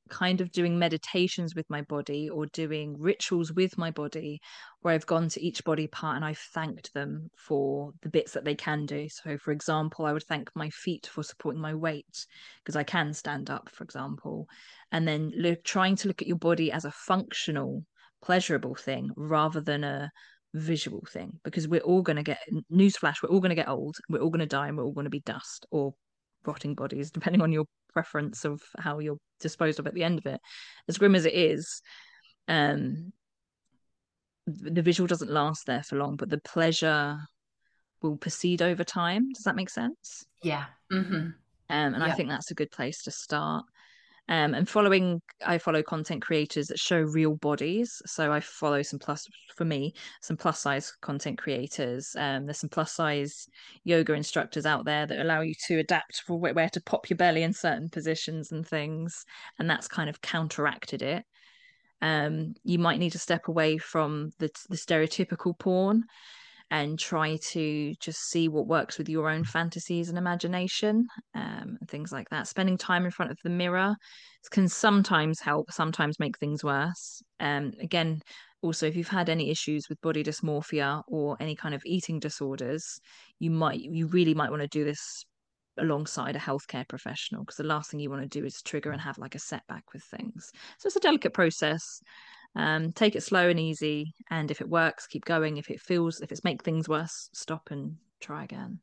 kind 0.08 0.40
of 0.40 0.50
doing 0.52 0.78
meditations 0.78 1.54
with 1.54 1.68
my 1.70 1.82
body 1.82 2.28
or 2.28 2.46
doing 2.46 2.96
rituals 2.98 3.52
with 3.52 3.78
my 3.78 3.90
body 3.90 4.40
where 4.80 4.94
I've 4.94 5.06
gone 5.06 5.28
to 5.30 5.42
each 5.42 5.64
body 5.64 5.86
part 5.86 6.16
and 6.16 6.24
I've 6.24 6.38
thanked 6.38 6.92
them 6.92 7.30
for 7.36 7.92
the 8.02 8.10
bits 8.10 8.32
that 8.32 8.44
they 8.44 8.54
can 8.54 8.86
do. 8.86 9.08
So, 9.08 9.38
for 9.38 9.52
example, 9.52 10.06
I 10.06 10.12
would 10.12 10.24
thank 10.24 10.50
my 10.54 10.70
feet 10.70 11.06
for 11.06 11.22
supporting 11.22 11.60
my 11.60 11.74
weight 11.74 12.26
because 12.62 12.76
I 12.76 12.82
can 12.82 13.14
stand 13.14 13.50
up, 13.50 13.70
for 13.70 13.84
example. 13.84 14.46
And 14.92 15.08
then 15.08 15.32
look, 15.36 15.64
trying 15.64 15.96
to 15.96 16.08
look 16.08 16.22
at 16.22 16.28
your 16.28 16.38
body 16.38 16.70
as 16.70 16.84
a 16.84 16.90
functional, 16.90 17.84
pleasurable 18.22 18.74
thing 18.74 19.10
rather 19.16 19.60
than 19.60 19.84
a 19.84 20.10
visual 20.52 21.04
thing 21.10 21.32
because 21.42 21.66
we're 21.66 21.80
all 21.80 22.00
going 22.00 22.16
to 22.16 22.22
get 22.22 22.38
newsflash 22.72 23.16
we're 23.20 23.28
all 23.28 23.40
going 23.40 23.48
to 23.48 23.56
get 23.56 23.68
old 23.68 23.96
we're 24.08 24.20
all 24.20 24.30
going 24.30 24.38
to 24.38 24.46
die 24.46 24.68
and 24.68 24.78
we're 24.78 24.84
all 24.84 24.92
going 24.92 25.02
to 25.02 25.10
be 25.10 25.18
dust 25.18 25.66
or 25.72 25.92
rotting 26.46 26.74
bodies, 26.74 27.10
depending 27.10 27.42
on 27.42 27.52
your 27.52 27.64
preference 27.94 28.44
of 28.44 28.60
how 28.78 28.98
you're 28.98 29.18
disposed 29.40 29.78
of 29.78 29.86
at 29.86 29.94
the 29.94 30.04
end 30.04 30.18
of 30.18 30.26
it. 30.26 30.40
As 30.88 30.98
grim 30.98 31.14
as 31.14 31.24
it 31.24 31.34
is, 31.34 31.80
um, 32.48 33.12
the 34.46 34.82
visual 34.82 35.06
doesn't 35.06 35.30
last 35.30 35.66
there 35.66 35.82
for 35.82 35.96
long, 35.96 36.16
but 36.16 36.28
the 36.28 36.38
pleasure 36.38 37.18
will 38.02 38.16
proceed 38.16 38.60
over 38.60 38.84
time. 38.84 39.32
Does 39.32 39.44
that 39.44 39.56
make 39.56 39.70
sense? 39.70 40.24
Yeah. 40.42 40.66
Mm-hmm. 40.92 41.14
Um, 41.14 41.34
and 41.68 41.96
yeah. 41.96 42.04
I 42.04 42.12
think 42.12 42.28
that's 42.28 42.50
a 42.50 42.54
good 42.54 42.70
place 42.70 43.02
to 43.04 43.10
start 43.10 43.64
um, 44.28 44.54
and 44.54 44.68
following 44.68 45.20
i 45.44 45.58
follow 45.58 45.82
content 45.82 46.22
creators 46.22 46.68
that 46.68 46.78
show 46.78 47.00
real 47.00 47.36
bodies. 47.36 48.00
So 48.06 48.32
i 48.32 48.40
follow 48.40 48.82
some 48.82 48.98
plus 48.98 49.26
for 49.56 49.64
me 49.64 49.94
some 50.22 50.36
plus 50.36 50.60
size 50.60 50.92
content 51.02 51.38
creators. 51.38 52.14
Um, 52.18 52.46
there's 52.46 52.58
some 52.58 52.70
plus 52.70 52.92
size 52.92 53.46
yoga 53.84 54.14
instructors 54.14 54.66
out 54.66 54.84
there 54.84 55.06
that 55.06 55.20
allow 55.20 55.42
you 55.42 55.54
to 55.66 55.78
adapt 55.78 56.22
for 56.26 56.38
where 56.38 56.70
to 56.70 56.82
pop 56.82 57.10
your 57.10 57.16
belly 57.16 57.42
in 57.42 57.52
certain 57.52 57.88
positions 57.88 58.52
and 58.52 58.66
things 58.66 59.24
and 59.58 59.68
that's 59.68 59.88
kind 59.88 60.08
of 60.08 60.20
counteracted 60.20 61.02
it. 61.02 61.24
Um, 62.00 62.54
you 62.64 62.78
might 62.78 62.98
need 62.98 63.12
to 63.12 63.18
step 63.18 63.48
away 63.48 63.78
from 63.78 64.30
the, 64.38 64.50
the 64.68 64.76
stereotypical 64.76 65.58
porn 65.58 66.04
and 66.74 66.98
try 66.98 67.36
to 67.36 67.94
just 68.00 68.28
see 68.30 68.48
what 68.48 68.66
works 68.66 68.98
with 68.98 69.08
your 69.08 69.30
own 69.30 69.44
fantasies 69.44 70.08
and 70.08 70.18
imagination 70.18 71.06
um, 71.36 71.76
and 71.80 71.88
things 71.88 72.10
like 72.10 72.28
that. 72.30 72.48
Spending 72.48 72.76
time 72.76 73.04
in 73.04 73.12
front 73.12 73.30
of 73.30 73.38
the 73.44 73.50
mirror 73.50 73.94
can 74.50 74.66
sometimes 74.66 75.38
help, 75.38 75.70
sometimes 75.70 76.18
make 76.18 76.36
things 76.36 76.64
worse. 76.64 77.22
Um, 77.38 77.74
again, 77.80 78.22
also, 78.60 78.86
if 78.86 78.96
you've 78.96 79.06
had 79.06 79.28
any 79.28 79.50
issues 79.50 79.88
with 79.88 80.00
body 80.00 80.24
dysmorphia 80.24 81.02
or 81.06 81.36
any 81.38 81.54
kind 81.54 81.76
of 81.76 81.82
eating 81.86 82.18
disorders, 82.18 82.98
you 83.38 83.52
might, 83.52 83.78
you 83.78 84.08
really 84.08 84.34
might 84.34 84.50
want 84.50 84.62
to 84.62 84.68
do 84.68 84.82
this 84.82 85.24
alongside 85.78 86.34
a 86.34 86.40
healthcare 86.40 86.88
professional 86.88 87.42
because 87.42 87.56
the 87.56 87.62
last 87.62 87.92
thing 87.92 88.00
you 88.00 88.10
want 88.10 88.22
to 88.22 88.40
do 88.40 88.44
is 88.44 88.60
trigger 88.62 88.90
and 88.90 89.00
have 89.00 89.16
like 89.16 89.36
a 89.36 89.38
setback 89.38 89.84
with 89.92 90.02
things. 90.02 90.50
So 90.78 90.88
it's 90.88 90.96
a 90.96 91.00
delicate 91.00 91.34
process. 91.34 92.00
Um, 92.56 92.92
take 92.92 93.16
it 93.16 93.22
slow 93.22 93.48
and 93.48 93.58
easy, 93.58 94.14
and 94.30 94.50
if 94.50 94.60
it 94.60 94.68
works, 94.68 95.06
keep 95.06 95.24
going. 95.24 95.56
If 95.56 95.70
it 95.70 95.80
feels, 95.80 96.20
if 96.20 96.30
it's 96.30 96.44
make 96.44 96.62
things 96.62 96.88
worse, 96.88 97.28
stop 97.32 97.68
and 97.70 97.96
try 98.20 98.44
again. 98.44 98.78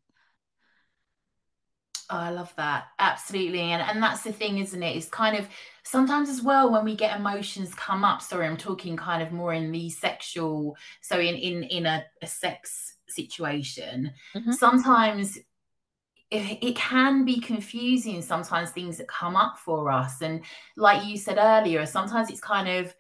Oh, 2.10 2.18
I 2.18 2.30
love 2.32 2.54
that. 2.58 2.88
Absolutely. 3.00 3.62
And 3.62 3.82
and 3.82 4.04
that's 4.04 4.24
the 4.24 4.34
thing, 4.34 4.58
isn't 4.58 4.84
it? 4.84 4.98
It's 4.98 5.08
kind 5.08 5.38
of 5.38 5.48
sometimes 5.84 6.28
as 6.28 6.42
well 6.42 6.70
when 6.70 6.84
we 6.84 6.94
get 6.94 7.18
emotions 7.18 7.74
come 7.74 8.04
up. 8.04 8.22
Sorry, 8.22 8.46
I'm 8.46 8.58
talking 8.58 8.98
kind 8.98 9.24
of 9.24 9.32
more 9.32 9.54
in 9.54 9.72
the 9.72 9.90
sexual, 9.90 10.76
so 11.02 11.20
in 11.20 11.36
in 11.36 11.64
in 11.64 11.86
a, 11.86 12.04
a 12.22 12.28
sex 12.28 12.96
situation. 13.08 14.12
Mm-hmm. 14.36 14.52
Sometimes 14.52 15.38
it, 16.30 16.58
it 16.62 16.76
can 16.76 17.24
be 17.24 17.40
confusing 17.40 18.22
sometimes 18.22 18.72
things 18.72 18.98
that 18.98 19.08
come 19.08 19.38
up 19.38 19.58
for 19.58 19.90
us. 19.90 20.22
And 20.22 20.42
like 20.76 21.06
you 21.06 21.18
said 21.18 21.38
earlier, 21.40 21.86
sometimes 21.86 22.30
it's 22.30 22.42
kind 22.42 22.68
of 22.68 22.94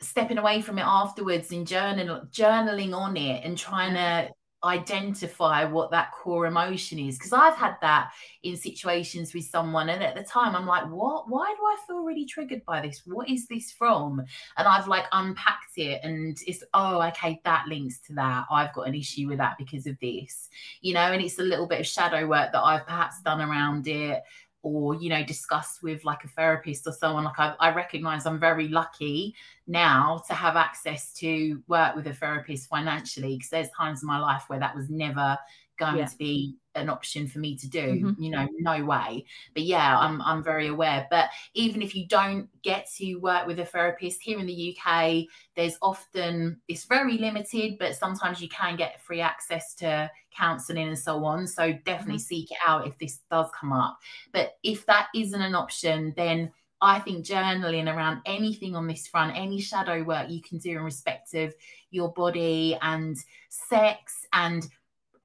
stepping 0.00 0.38
away 0.38 0.60
from 0.60 0.78
it 0.78 0.84
afterwards 0.86 1.52
and 1.52 1.66
journal, 1.66 2.22
journaling 2.30 2.94
on 2.94 3.16
it 3.16 3.44
and 3.44 3.56
trying 3.58 3.94
to 3.94 4.32
identify 4.64 5.64
what 5.64 5.90
that 5.92 6.10
core 6.12 6.46
emotion 6.46 6.98
is. 6.98 7.16
Because 7.16 7.32
I've 7.32 7.54
had 7.54 7.76
that 7.80 8.10
in 8.42 8.56
situations 8.56 9.32
with 9.32 9.44
someone 9.44 9.88
and 9.88 10.02
at 10.02 10.16
the 10.16 10.24
time 10.24 10.56
I'm 10.56 10.66
like 10.66 10.84
what? 10.90 11.28
Why 11.28 11.54
do 11.56 11.62
I 11.62 11.76
feel 11.86 12.02
really 12.02 12.24
triggered 12.24 12.64
by 12.64 12.80
this? 12.80 13.02
What 13.04 13.28
is 13.28 13.46
this 13.46 13.70
from? 13.70 14.20
And 14.56 14.68
I've 14.68 14.88
like 14.88 15.04
unpacked 15.12 15.76
it 15.76 16.00
and 16.02 16.36
it's 16.46 16.64
oh 16.74 17.00
okay 17.08 17.40
that 17.44 17.66
links 17.68 18.00
to 18.06 18.14
that. 18.14 18.46
I've 18.50 18.74
got 18.74 18.88
an 18.88 18.94
issue 18.94 19.28
with 19.28 19.38
that 19.38 19.58
because 19.58 19.86
of 19.86 19.96
this 20.00 20.48
you 20.80 20.94
know 20.94 21.00
and 21.00 21.22
it's 21.22 21.38
a 21.38 21.42
little 21.42 21.66
bit 21.66 21.80
of 21.80 21.86
shadow 21.86 22.26
work 22.26 22.52
that 22.52 22.62
I've 22.62 22.86
perhaps 22.86 23.20
done 23.22 23.40
around 23.40 23.86
it 23.86 24.22
or 24.68 24.94
you 24.94 25.08
know 25.08 25.24
discussed 25.24 25.82
with 25.82 26.04
like 26.04 26.24
a 26.24 26.28
therapist 26.28 26.86
or 26.86 26.92
someone 26.92 27.24
like 27.24 27.38
I, 27.38 27.54
I 27.58 27.74
recognize 27.74 28.26
i'm 28.26 28.38
very 28.38 28.68
lucky 28.68 29.34
now 29.66 30.22
to 30.28 30.34
have 30.34 30.56
access 30.56 31.12
to 31.14 31.62
work 31.68 31.96
with 31.96 32.06
a 32.06 32.14
therapist 32.14 32.68
financially 32.68 33.36
because 33.36 33.50
there's 33.50 33.70
times 33.70 34.02
in 34.02 34.06
my 34.06 34.18
life 34.18 34.44
where 34.48 34.58
that 34.58 34.76
was 34.76 34.88
never 34.90 35.38
going 35.78 35.98
yeah. 35.98 36.06
to 36.06 36.16
be 36.16 36.56
an 36.74 36.88
option 36.88 37.26
for 37.26 37.38
me 37.38 37.56
to 37.56 37.68
do 37.68 37.80
mm-hmm. 37.80 38.22
you 38.22 38.30
know 38.30 38.46
no 38.58 38.84
way 38.84 39.24
but 39.54 39.64
yeah 39.64 39.98
i'm 39.98 40.22
i'm 40.22 40.42
very 40.42 40.68
aware 40.68 41.06
but 41.10 41.28
even 41.54 41.82
if 41.82 41.94
you 41.94 42.06
don't 42.06 42.48
get 42.62 42.88
to 42.96 43.16
work 43.16 43.46
with 43.46 43.58
a 43.58 43.64
therapist 43.64 44.22
here 44.22 44.38
in 44.38 44.46
the 44.46 44.76
UK 44.76 45.24
there's 45.56 45.76
often 45.82 46.60
it's 46.68 46.84
very 46.84 47.18
limited 47.18 47.76
but 47.78 47.96
sometimes 47.96 48.40
you 48.40 48.48
can 48.48 48.76
get 48.76 49.02
free 49.02 49.20
access 49.20 49.74
to 49.74 50.10
counseling 50.36 50.88
and 50.88 50.98
so 50.98 51.24
on 51.24 51.46
so 51.46 51.72
definitely 51.84 52.14
mm-hmm. 52.14 52.18
seek 52.18 52.50
it 52.50 52.58
out 52.66 52.86
if 52.86 52.96
this 52.98 53.20
does 53.30 53.48
come 53.58 53.72
up 53.72 53.98
but 54.32 54.58
if 54.62 54.86
that 54.86 55.08
isn't 55.14 55.42
an 55.42 55.54
option 55.54 56.12
then 56.16 56.50
I 56.80 57.00
think 57.00 57.26
journaling 57.26 57.92
around 57.92 58.20
anything 58.24 58.76
on 58.76 58.86
this 58.86 59.08
front, 59.08 59.36
any 59.36 59.60
shadow 59.60 60.04
work 60.04 60.30
you 60.30 60.40
can 60.40 60.58
do 60.58 60.70
in 60.70 60.82
respect 60.82 61.34
of 61.34 61.52
your 61.90 62.12
body 62.12 62.78
and 62.80 63.16
sex 63.48 64.24
and 64.32 64.64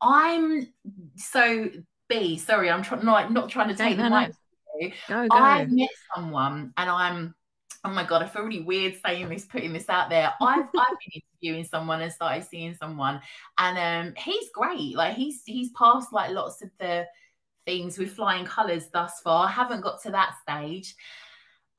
I'm 0.03 0.67
so 1.15 1.69
B. 2.09 2.37
Sorry, 2.37 2.69
I'm 2.69 2.83
trying 2.83 3.05
not 3.05 3.31
not 3.31 3.49
trying 3.49 3.69
to 3.69 3.75
take 3.75 3.97
no, 3.97 4.03
the 4.03 4.09
no, 4.09 4.19
mic. 4.19 4.29
No. 4.29 4.89
Go, 5.07 5.27
go. 5.27 5.35
I 5.35 5.65
met 5.65 5.89
someone, 6.13 6.73
and 6.77 6.89
I'm. 6.89 7.35
Oh 7.85 7.89
my 7.89 8.05
god, 8.05 8.23
I 8.23 8.27
feel 8.27 8.43
really 8.43 8.61
weird 8.61 8.95
saying 9.05 9.27
this, 9.27 9.45
putting 9.45 9.73
this 9.73 9.89
out 9.89 10.09
there. 10.09 10.33
I've 10.41 10.65
I've 10.65 10.97
been 10.99 11.21
interviewing 11.41 11.65
someone 11.65 12.01
and 12.01 12.11
started 12.11 12.45
seeing 12.45 12.75
someone, 12.75 13.21
and 13.57 13.77
um, 14.07 14.13
he's 14.17 14.49
great. 14.53 14.95
Like 14.95 15.15
he's 15.15 15.41
he's 15.45 15.71
passed 15.71 16.11
like 16.13 16.31
lots 16.31 16.61
of 16.61 16.69
the 16.79 17.05
things 17.65 17.97
with 17.97 18.13
flying 18.13 18.45
colours 18.45 18.89
thus 18.91 19.21
far. 19.21 19.47
I 19.47 19.51
haven't 19.51 19.81
got 19.81 20.01
to 20.03 20.11
that 20.11 20.35
stage. 20.41 20.95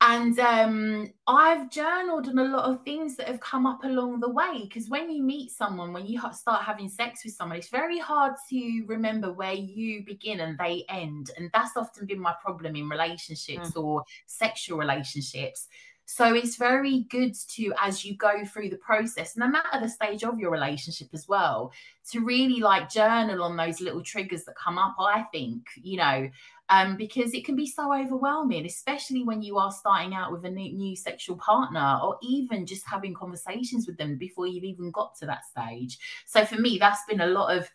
And 0.07 0.37
um, 0.39 1.13
I've 1.25 1.71
journaled 1.71 2.27
on 2.27 2.37
a 2.37 2.43
lot 2.43 2.69
of 2.69 2.83
things 2.83 3.15
that 3.15 3.27
have 3.27 3.39
come 3.39 3.65
up 3.65 3.83
along 3.83 4.19
the 4.19 4.29
way. 4.29 4.61
Because 4.61 4.87
when 4.87 5.09
you 5.09 5.23
meet 5.23 5.49
someone, 5.49 5.93
when 5.93 6.05
you 6.05 6.21
start 6.31 6.63
having 6.63 6.89
sex 6.89 7.25
with 7.25 7.33
someone, 7.33 7.57
it's 7.57 7.69
very 7.69 7.97
hard 7.97 8.33
to 8.51 8.83
remember 8.85 9.33
where 9.33 9.53
you 9.53 10.05
begin 10.05 10.41
and 10.41 10.59
they 10.59 10.85
end. 10.89 11.31
And 11.37 11.49
that's 11.53 11.75
often 11.75 12.05
been 12.05 12.19
my 12.19 12.35
problem 12.39 12.75
in 12.75 12.87
relationships 12.87 13.71
mm. 13.71 13.83
or 13.83 14.03
sexual 14.27 14.77
relationships. 14.77 15.67
So 16.05 16.35
it's 16.35 16.55
very 16.55 17.05
good 17.09 17.33
to, 17.55 17.73
as 17.81 18.05
you 18.05 18.15
go 18.15 18.45
through 18.45 18.69
the 18.69 18.77
process, 18.77 19.35
no 19.35 19.47
matter 19.47 19.79
the 19.81 19.89
stage 19.89 20.23
of 20.23 20.39
your 20.39 20.51
relationship 20.51 21.09
as 21.13 21.27
well, 21.27 21.71
to 22.11 22.19
really 22.23 22.59
like 22.59 22.89
journal 22.89 23.43
on 23.43 23.57
those 23.57 23.81
little 23.81 24.03
triggers 24.03 24.45
that 24.45 24.55
come 24.55 24.77
up. 24.77 24.95
I 24.99 25.23
think, 25.31 25.65
you 25.81 25.97
know, 25.97 26.29
um, 26.69 26.95
because 26.95 27.33
it 27.33 27.45
can 27.45 27.55
be 27.55 27.67
so 27.67 27.93
overwhelming, 27.93 28.65
especially 28.65 29.23
when 29.23 29.41
you 29.41 29.57
are 29.57 29.71
starting 29.71 30.13
out 30.13 30.31
with 30.31 30.45
a 30.45 30.49
new, 30.49 30.73
new, 30.73 30.95
sexual 30.95 31.37
partner 31.37 31.99
or 32.03 32.17
even 32.21 32.65
just 32.65 32.85
having 32.87 33.13
conversations 33.13 33.87
with 33.87 33.97
them 33.97 34.17
before 34.17 34.47
you've 34.47 34.63
even 34.63 34.91
got 34.91 35.15
to 35.17 35.25
that 35.25 35.45
stage. 35.45 35.97
So 36.25 36.45
for 36.45 36.59
me, 36.59 36.77
that's 36.79 37.05
been 37.07 37.21
a 37.21 37.27
lot 37.27 37.55
of 37.55 37.69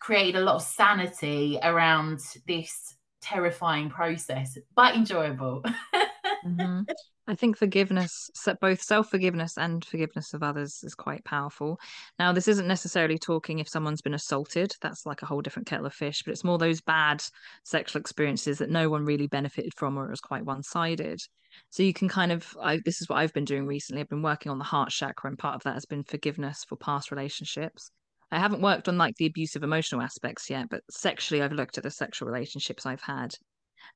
created 0.00 0.40
a 0.40 0.44
lot 0.44 0.56
of 0.56 0.62
sanity 0.62 1.58
around 1.62 2.20
this 2.46 2.96
terrifying 3.20 3.90
process, 3.90 4.58
but 4.74 4.94
enjoyable. 4.94 5.62
mm-hmm. 6.44 6.82
I 7.30 7.36
think 7.36 7.56
forgiveness, 7.56 8.28
both 8.60 8.82
self 8.82 9.08
forgiveness 9.08 9.56
and 9.56 9.84
forgiveness 9.84 10.34
of 10.34 10.42
others, 10.42 10.82
is 10.82 10.96
quite 10.96 11.24
powerful. 11.24 11.78
Now, 12.18 12.32
this 12.32 12.48
isn't 12.48 12.66
necessarily 12.66 13.18
talking 13.18 13.60
if 13.60 13.68
someone's 13.68 14.02
been 14.02 14.14
assaulted, 14.14 14.74
that's 14.82 15.06
like 15.06 15.22
a 15.22 15.26
whole 15.26 15.40
different 15.40 15.68
kettle 15.68 15.86
of 15.86 15.94
fish, 15.94 16.24
but 16.24 16.32
it's 16.32 16.42
more 16.42 16.58
those 16.58 16.80
bad 16.80 17.22
sexual 17.62 18.00
experiences 18.00 18.58
that 18.58 18.68
no 18.68 18.90
one 18.90 19.04
really 19.04 19.28
benefited 19.28 19.72
from 19.76 19.96
or 19.96 20.06
it 20.06 20.10
was 20.10 20.20
quite 20.20 20.44
one 20.44 20.64
sided. 20.64 21.20
So 21.68 21.84
you 21.84 21.92
can 21.92 22.08
kind 22.08 22.32
of, 22.32 22.52
I, 22.60 22.80
this 22.84 23.00
is 23.00 23.08
what 23.08 23.18
I've 23.18 23.32
been 23.32 23.44
doing 23.44 23.64
recently. 23.64 24.00
I've 24.00 24.08
been 24.08 24.22
working 24.22 24.50
on 24.50 24.58
the 24.58 24.64
heart 24.64 24.90
chakra, 24.90 25.30
and 25.30 25.38
part 25.38 25.54
of 25.54 25.62
that 25.62 25.74
has 25.74 25.86
been 25.86 26.02
forgiveness 26.02 26.64
for 26.68 26.74
past 26.74 27.12
relationships. 27.12 27.92
I 28.32 28.40
haven't 28.40 28.60
worked 28.60 28.88
on 28.88 28.98
like 28.98 29.14
the 29.16 29.26
abusive 29.26 29.62
emotional 29.62 30.02
aspects 30.02 30.50
yet, 30.50 30.68
but 30.68 30.82
sexually, 30.90 31.42
I've 31.42 31.52
looked 31.52 31.78
at 31.78 31.84
the 31.84 31.92
sexual 31.92 32.26
relationships 32.26 32.86
I've 32.86 33.02
had 33.02 33.36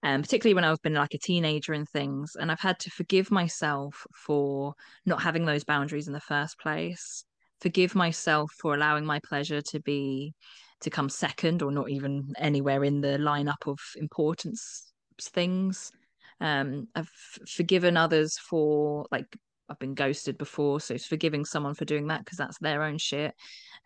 um, 0.03 0.22
particularly 0.22 0.55
when 0.55 0.64
I've 0.64 0.82
been 0.82 0.95
like 0.95 1.14
a 1.14 1.18
teenager 1.18 1.72
and 1.72 1.89
things. 1.89 2.37
And 2.39 2.51
I've 2.51 2.61
had 2.61 2.78
to 2.80 2.91
forgive 2.91 3.30
myself 3.30 4.07
for 4.14 4.74
not 5.07 5.22
having 5.22 5.45
those 5.45 5.64
boundaries 5.64 6.07
in 6.07 6.12
the 6.12 6.20
first 6.20 6.59
place. 6.59 7.24
Forgive 7.61 7.95
myself 7.95 8.53
for 8.59 8.74
allowing 8.74 9.07
my 9.07 9.20
pleasure 9.20 9.62
to 9.62 9.80
be 9.80 10.35
to 10.80 10.91
come 10.91 11.09
second 11.09 11.62
or 11.62 11.70
not 11.70 11.89
even 11.89 12.35
anywhere 12.39 12.85
in 12.85 13.01
the 13.01 13.16
lineup 13.18 13.66
of 13.66 13.78
importance 13.97 14.93
things. 15.20 15.93
Um, 16.41 16.89
I've 16.95 17.11
forgiven 17.49 17.97
others 17.97 18.39
for 18.39 19.07
like 19.11 19.26
I've 19.68 19.78
been 19.78 19.95
ghosted 19.95 20.37
before, 20.37 20.80
so 20.80 20.99
forgiving 20.99 21.45
someone 21.45 21.74
for 21.74 21.85
doing 21.85 22.09
that 22.09 22.24
because 22.24 22.37
that's 22.37 22.59
their 22.59 22.82
own 22.82 22.99
shit. 22.99 23.35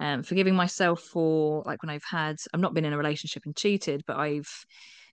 Um, 0.01 0.23
forgiving 0.23 0.55
myself 0.55 1.03
for 1.03 1.63
like 1.67 1.83
when 1.83 1.91
I've 1.91 2.05
had 2.09 2.37
I've 2.53 2.61
not 2.61 2.75
been 2.75 2.85
in 2.85 2.93
a 2.93 2.99
relationship 2.99 3.45
and 3.47 3.57
cheated, 3.57 4.03
but 4.07 4.17
I've 4.17 4.51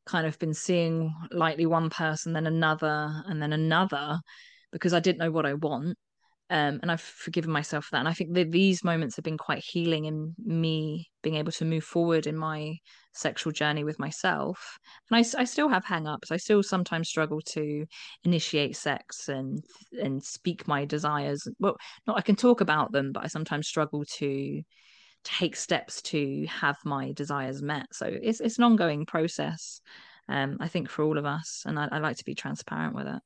kind 0.06 0.28
of 0.28 0.38
been 0.40 0.54
seeing 0.54 1.14
lightly 1.32 1.66
one 1.66 1.90
person, 1.90 2.34
then 2.34 2.48
another, 2.48 3.24
and 3.28 3.42
then 3.42 3.54
another 3.54 4.20
because 4.72 4.94
I 4.94 5.00
didn't 5.00 5.20
know 5.20 5.32
what 5.32 5.46
I 5.46 5.54
want. 5.54 5.98
Um, 6.52 6.80
and 6.84 6.92
I've 6.92 7.02
forgiven 7.02 7.52
myself 7.52 7.86
for 7.86 7.92
that. 7.94 8.00
And 8.00 8.08
I 8.08 8.14
think 8.14 8.36
that 8.36 8.52
these 8.52 8.84
moments 8.84 9.16
have 9.16 9.26
been 9.26 9.38
quite 9.38 9.64
healing 9.64 10.06
in 10.06 10.36
me 10.38 11.10
being 11.24 11.38
able 11.38 11.52
to 11.54 11.66
move 11.66 11.84
forward 11.84 12.28
in 12.28 12.38
my 12.38 12.76
sexual 13.14 13.52
journey 13.52 13.84
with 13.84 13.98
myself. 13.98 14.78
And 15.10 15.18
I, 15.18 15.42
I 15.42 15.46
still 15.46 15.70
have 15.70 15.86
hang-ups. 15.86 16.32
I 16.32 16.38
still 16.38 16.62
sometimes 16.62 17.10
struggle 17.10 17.42
to 17.54 17.86
initiate 18.24 18.76
sex 18.76 19.28
and 19.28 19.64
and 20.00 20.24
speak 20.24 20.68
my 20.68 20.86
desires. 20.86 21.48
Well, 21.58 21.78
not 22.06 22.18
I 22.18 22.22
can 22.22 22.36
talk 22.36 22.62
about 22.62 22.92
them, 22.92 23.12
but 23.12 23.24
I 23.24 23.28
sometimes 23.28 23.68
struggle 23.68 24.06
to 24.18 24.62
take 25.26 25.56
steps 25.58 26.02
to 26.04 26.46
have 26.48 26.78
my 26.86 27.12
desires 27.12 27.62
met. 27.62 27.88
So 27.92 28.06
it's 28.06 28.40
it's 28.40 28.58
an 28.58 28.64
ongoing 28.64 29.06
process, 29.06 29.82
um, 30.30 30.58
I 30.62 30.70
think, 30.70 30.90
for 30.90 31.04
all 31.04 31.18
of 31.18 31.26
us, 31.26 31.64
and 31.66 31.78
I, 31.78 31.90
I 31.92 31.98
like 31.98 32.18
to 32.18 32.26
be 32.26 32.36
transparent 32.36 32.96
with 32.96 33.08
it. 33.08 33.22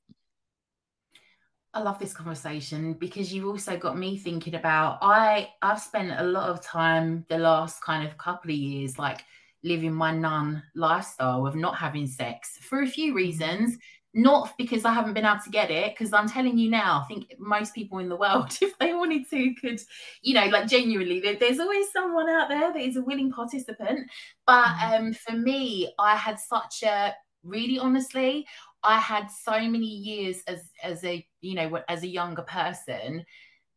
I 1.72 1.82
love 1.82 2.00
this 2.00 2.14
conversation 2.14 2.94
because 2.94 3.32
you've 3.32 3.46
also 3.46 3.78
got 3.78 3.96
me 3.96 4.18
thinking 4.18 4.56
about 4.56 4.98
I 5.04 5.50
I've 5.62 5.80
spent 5.80 6.12
a 6.18 6.24
lot 6.24 6.50
of 6.50 6.64
time 6.64 7.26
the 7.30 7.38
last 7.38 7.84
kind 7.84 8.08
of 8.08 8.18
couple 8.18 8.50
of 8.50 8.58
years 8.58 8.98
like 8.98 9.24
living 9.64 9.94
my 9.94 10.12
nun 10.12 10.64
lifestyle 10.74 11.46
of 11.46 11.56
not 11.56 11.76
having 11.76 12.08
sex 12.08 12.58
for 12.62 12.82
a 12.82 12.88
few 12.88 13.14
reasons 13.14 13.78
not 14.14 14.52
because 14.58 14.86
I 14.86 14.94
haven't 14.94 15.14
been 15.14 15.26
able 15.26 15.40
to 15.44 15.50
get 15.50 15.70
it, 15.70 15.94
because 15.94 16.14
I'm 16.14 16.28
telling 16.28 16.58
you 16.58 16.70
now, 16.70 17.02
I 17.04 17.08
think 17.08 17.34
most 17.38 17.76
people 17.76 18.00
in 18.00 18.10
the 18.10 18.16
world, 18.16 18.58
if 18.62 18.78
they 18.80 18.94
wanted 18.94 19.30
to, 19.30 19.54
could, 19.56 19.80
you 20.22 20.34
know, 20.34 20.46
like 20.46 20.68
genuinely, 20.68 21.20
there's 21.20 21.60
always 21.60 21.92
someone 21.92 22.30
out 22.30 22.50
there 22.50 22.74
that 22.74 22.82
is 22.82 22.98
a 22.98 23.02
willing 23.02 23.32
participant. 23.32 24.10
But 24.48 24.66
mm-hmm. 24.66 25.06
um, 25.08 25.14
for 25.14 25.34
me, 25.34 25.94
I 26.00 26.16
had 26.16 26.40
such 26.40 26.84
a 26.84 27.14
really 27.44 27.80
honestly, 27.80 28.46
I 28.84 29.00
had 29.00 29.30
so 29.30 29.60
many 29.60 29.88
years 29.88 30.42
as 30.48 30.70
as 30.84 31.04
a 31.04 31.26
you 31.42 31.56
know 31.56 31.82
as 31.88 32.04
a 32.04 32.08
younger 32.08 32.44
person 32.44 33.26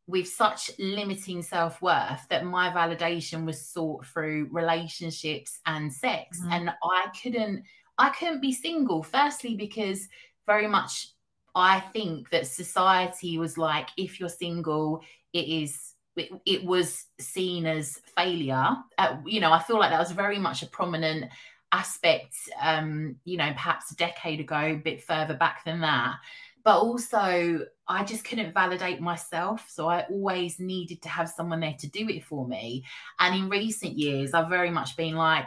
with 0.07 0.29
such 0.29 0.71
limiting 0.79 1.43
self-worth 1.43 2.27
that 2.29 2.45
my 2.45 2.71
validation 2.71 3.47
was 3.47 3.69
sought 3.69 4.05
through 4.07 4.49
relationships 4.51 5.61
and 5.67 5.93
sex 5.93 6.41
mm-hmm. 6.41 6.53
and 6.53 6.71
I 6.71 7.07
couldn't 7.23 7.65
I 7.99 8.11
couldn't 8.11 8.41
be 8.41 8.53
single. 8.53 9.03
Firstly, 9.03 9.55
because 9.55 10.09
very 10.47 10.67
much 10.67 11.09
I 11.55 11.81
think 11.81 12.31
that 12.31 12.47
society 12.47 13.39
was 13.39 13.59
like, 13.59 13.89
if 13.97 14.19
you're 14.19 14.29
single, 14.29 15.03
it 15.33 15.47
is 15.47 15.95
it, 16.17 16.31
it 16.45 16.65
was 16.65 17.07
seen 17.19 17.67
as 17.67 17.99
failure. 18.17 18.77
Uh, 18.99 19.17
you 19.27 19.41
know, 19.41 19.53
I 19.53 19.63
feel 19.63 19.79
like 19.79 19.91
that 19.91 19.99
was 19.99 20.13
very 20.13 20.39
much 20.39 20.63
a 20.63 20.67
prominent 20.67 21.31
aspect. 21.73 22.35
Um, 22.61 23.17
you 23.25 23.37
know, 23.37 23.51
perhaps 23.53 23.91
a 23.91 23.97
decade 23.97 24.41
ago, 24.41 24.57
a 24.57 24.75
bit 24.75 25.03
further 25.03 25.35
back 25.35 25.65
than 25.65 25.81
that. 25.81 26.17
But 26.65 26.79
also, 26.79 27.67
I 27.89 28.05
just 28.05 28.25
couldn't 28.25 28.55
validate 28.55 29.01
myself. 29.01 29.67
So 29.69 29.89
I 29.89 30.05
always 30.11 30.61
needed 30.61 31.03
to 31.03 31.09
have 31.09 31.29
someone 31.29 31.61
there 31.61 31.77
to 31.81 31.89
do 31.89 32.09
it 32.09 32.25
for 32.25 32.47
me. 32.47 32.85
And 33.19 33.35
in 33.35 33.49
recent 33.49 33.99
years, 33.99 34.33
I've 34.33 34.49
very 34.49 34.71
much 34.71 34.97
been 34.97 35.17
like, 35.17 35.47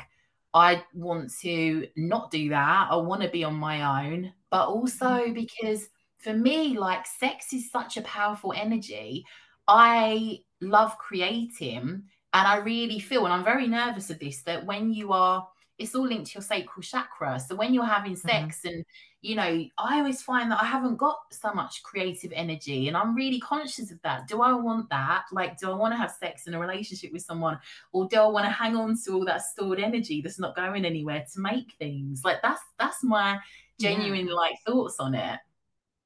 I 0.55 0.83
want 0.93 1.31
to 1.41 1.85
not 1.95 2.31
do 2.31 2.49
that. 2.49 2.87
I 2.89 2.95
want 2.95 3.21
to 3.21 3.29
be 3.29 3.43
on 3.43 3.55
my 3.55 4.05
own, 4.07 4.33
but 4.49 4.67
also 4.69 5.05
mm-hmm. 5.05 5.33
because 5.33 5.87
for 6.17 6.33
me, 6.33 6.77
like 6.77 7.05
sex 7.05 7.53
is 7.53 7.69
such 7.69 7.97
a 7.97 8.01
powerful 8.01 8.53
energy. 8.55 9.25
I 9.67 10.39
love 10.61 10.97
creating 10.97 12.03
And 12.35 12.47
I 12.47 12.57
really 12.57 12.99
feel, 12.99 13.23
and 13.25 13.33
I'm 13.33 13.45
very 13.45 13.65
nervous 13.65 14.09
of 14.09 14.19
this, 14.19 14.43
that 14.43 14.65
when 14.65 14.91
you 14.91 15.13
are, 15.13 15.47
it's 15.77 15.95
all 15.95 16.07
linked 16.07 16.31
to 16.31 16.35
your 16.35 16.41
sacral 16.41 16.81
chakra. 16.81 17.39
So 17.39 17.55
when 17.55 17.73
you're 17.73 17.85
having 17.85 18.13
mm-hmm. 18.13 18.27
sex 18.27 18.59
mm-hmm. 18.59 18.75
and 18.75 18.85
you 19.21 19.35
know, 19.35 19.65
I 19.79 19.97
always 19.97 20.21
find 20.21 20.51
that 20.51 20.61
I 20.61 20.65
haven't 20.65 20.97
got 20.97 21.17
so 21.31 21.51
much 21.51 21.81
creative 21.81 22.31
energy 22.35 22.87
and 22.87 22.95
I'm 22.95 23.15
really 23.15 23.39
conscious 23.39 23.91
of 23.91 23.99
that. 24.03 24.27
Do 24.27 24.43
I 24.43 24.53
want 24.53 24.87
that? 24.91 25.23
Like, 25.31 25.57
do 25.57 25.71
I 25.71 25.73
want 25.73 25.93
to 25.93 25.97
have 25.97 26.11
sex 26.11 26.45
in 26.45 26.53
a 26.53 26.59
relationship 26.59 27.11
with 27.11 27.23
someone 27.23 27.57
or 27.91 28.07
do 28.07 28.17
I 28.17 28.27
want 28.27 28.45
to 28.45 28.51
hang 28.51 28.75
on 28.75 28.95
to 29.03 29.13
all 29.13 29.25
that 29.25 29.41
stored 29.41 29.79
energy 29.79 30.21
that's 30.21 30.39
not 30.39 30.55
going 30.55 30.85
anywhere 30.85 31.25
to 31.33 31.39
make 31.39 31.73
things? 31.79 32.21
Like 32.23 32.41
that's 32.43 32.61
that's 32.77 33.03
my 33.03 33.39
genuine 33.79 34.27
yeah. 34.27 34.33
like 34.33 34.55
thoughts 34.65 34.97
on 34.99 35.15
it. 35.15 35.39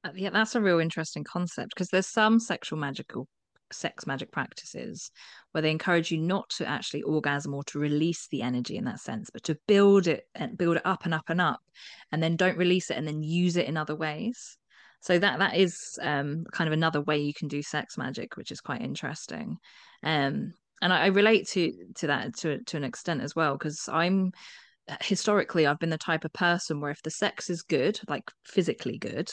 Uh, 0.02 0.10
yeah, 0.14 0.30
that's 0.30 0.54
a 0.54 0.60
real 0.60 0.78
interesting 0.78 1.22
concept 1.22 1.74
because 1.74 1.88
there's 1.88 2.06
some 2.06 2.40
sexual 2.40 2.78
magical 2.78 3.28
sex 3.72 4.06
magic 4.06 4.30
practices 4.30 5.10
where 5.52 5.62
they 5.62 5.70
encourage 5.70 6.10
you 6.10 6.18
not 6.18 6.48
to 6.50 6.66
actually 6.66 7.02
orgasm 7.02 7.54
or 7.54 7.64
to 7.64 7.78
release 7.78 8.28
the 8.28 8.42
energy 8.42 8.76
in 8.76 8.84
that 8.84 9.00
sense 9.00 9.30
but 9.30 9.42
to 9.42 9.58
build 9.66 10.06
it 10.06 10.26
and 10.34 10.58
build 10.58 10.76
it 10.76 10.86
up 10.86 11.04
and 11.04 11.14
up 11.14 11.28
and 11.28 11.40
up 11.40 11.60
and 12.12 12.22
then 12.22 12.36
don't 12.36 12.58
release 12.58 12.90
it 12.90 12.96
and 12.96 13.06
then 13.06 13.22
use 13.22 13.56
it 13.56 13.66
in 13.66 13.76
other 13.76 13.94
ways. 13.94 14.56
So 15.02 15.18
that 15.18 15.38
that 15.38 15.56
is 15.56 15.98
um, 16.02 16.44
kind 16.52 16.68
of 16.68 16.72
another 16.72 17.00
way 17.00 17.18
you 17.18 17.32
can 17.32 17.48
do 17.48 17.62
sex 17.62 17.96
magic 17.96 18.36
which 18.36 18.50
is 18.52 18.60
quite 18.60 18.82
interesting. 18.82 19.56
Um, 20.02 20.52
and 20.82 20.92
I, 20.92 21.04
I, 21.04 21.06
relate 21.06 21.48
to 21.48 21.72
to 21.96 22.06
that 22.08 22.36
to 22.38 22.62
to 22.64 22.76
an 22.76 22.84
extent 22.84 23.20
as 23.20 23.34
well 23.36 23.52
because 23.56 23.88
i'm 23.92 24.32
historically 25.02 25.66
i've 25.66 25.78
been 25.78 25.90
the 25.90 25.98
type 25.98 26.24
of 26.24 26.32
person 26.32 26.80
where 26.80 26.90
if 26.90 27.02
the 27.02 27.10
sex 27.10 27.50
is 27.50 27.62
good 27.62 28.00
like 28.08 28.30
physically 28.44 28.98
good 28.98 29.32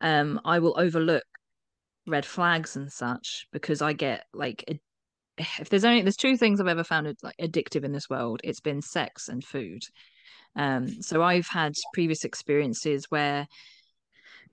um, 0.00 0.40
i 0.44 0.58
will 0.58 0.78
overlook 0.78 1.24
red 2.06 2.26
flags 2.26 2.76
and 2.76 2.92
such 2.92 3.46
because 3.52 3.82
I 3.82 3.92
get 3.92 4.24
like 4.32 4.64
a, 4.68 4.80
if 5.60 5.68
there's 5.68 5.84
only 5.84 6.02
there's 6.02 6.16
two 6.16 6.36
things 6.36 6.60
I've 6.60 6.68
ever 6.68 6.84
found 6.84 7.14
like 7.22 7.36
addictive 7.40 7.84
in 7.84 7.92
this 7.92 8.08
world, 8.10 8.40
it's 8.44 8.60
been 8.60 8.82
sex 8.82 9.28
and 9.28 9.44
food. 9.44 9.82
Um, 10.56 11.02
so 11.02 11.22
I've 11.22 11.48
had 11.48 11.74
previous 11.92 12.24
experiences 12.24 13.06
where 13.08 13.46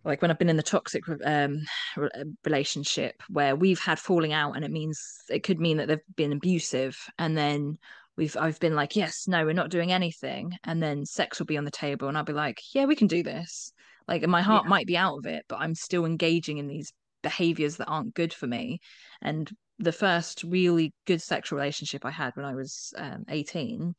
like 0.04 0.22
when 0.22 0.32
I've 0.32 0.40
been 0.40 0.50
in 0.50 0.58
the 0.58 0.64
toxic 0.64 1.04
um, 1.26 1.62
relationship 2.46 3.22
where 3.30 3.56
we've 3.56 3.80
had 3.80 4.00
falling 4.00 4.34
out 4.34 4.56
and 4.56 4.66
it 4.66 4.72
means 4.72 5.00
it 5.30 5.44
could 5.44 5.60
mean 5.60 5.78
that 5.78 5.88
they've 5.88 6.00
been 6.16 6.34
abusive 6.34 6.98
and 7.20 7.38
then 7.38 7.78
we've 8.18 8.36
I've 8.36 8.60
been 8.60 8.76
like 8.76 8.96
yes 8.96 9.28
no 9.28 9.46
we're 9.46 9.54
not 9.54 9.70
doing 9.70 9.92
anything 9.92 10.54
and 10.64 10.82
then 10.82 11.06
sex 11.06 11.40
will 11.40 11.46
be 11.46 11.58
on 11.58 11.66
the 11.66 11.72
table 11.72 12.08
and 12.08 12.18
I'll 12.18 12.24
be 12.24 12.34
like 12.34 12.62
yeah 12.74 12.86
we 12.86 12.96
can 12.96 13.08
do 13.08 13.24
this 13.24 13.74
like 14.08 14.26
my 14.28 14.42
heart 14.42 14.66
yeah. 14.66 14.70
might 14.70 14.88
be 14.88 14.98
out 14.98 15.18
of 15.18 15.26
it 15.26 15.46
but 15.48 15.60
I'm 15.60 15.76
still 15.76 16.06
engaging 16.06 16.58
in 16.58 16.68
these 16.68 16.92
behaviors 17.22 17.78
that 17.78 17.88
aren't 17.88 18.14
good 18.14 18.34
for 18.34 18.48
me 18.48 18.80
and 19.22 19.52
the 19.80 19.92
first 19.92 20.44
really 20.44 20.94
good 21.06 21.22
sexual 21.22 21.58
relationship 21.58 22.06
i 22.06 22.12
had 22.12 22.36
when 22.36 22.46
i 22.46 22.54
was 22.54 22.94
um, 22.98 23.24
18 23.30 23.94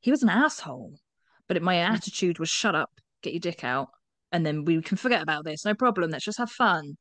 he 0.00 0.10
was 0.10 0.22
an 0.22 0.28
asshole 0.28 0.94
but 1.48 1.62
my 1.62 1.76
mm. 1.76 1.90
attitude 1.90 2.38
was 2.38 2.48
shut 2.48 2.74
up 2.74 2.90
get 3.22 3.32
your 3.32 3.40
dick 3.40 3.64
out 3.64 3.88
and 4.32 4.46
then 4.46 4.64
we 4.64 4.80
can 4.80 4.96
forget 4.96 5.22
about 5.22 5.44
this 5.44 5.64
no 5.64 5.74
problem 5.74 6.10
let's 6.10 6.24
just 6.24 6.38
have 6.38 6.50
fun 6.50 6.96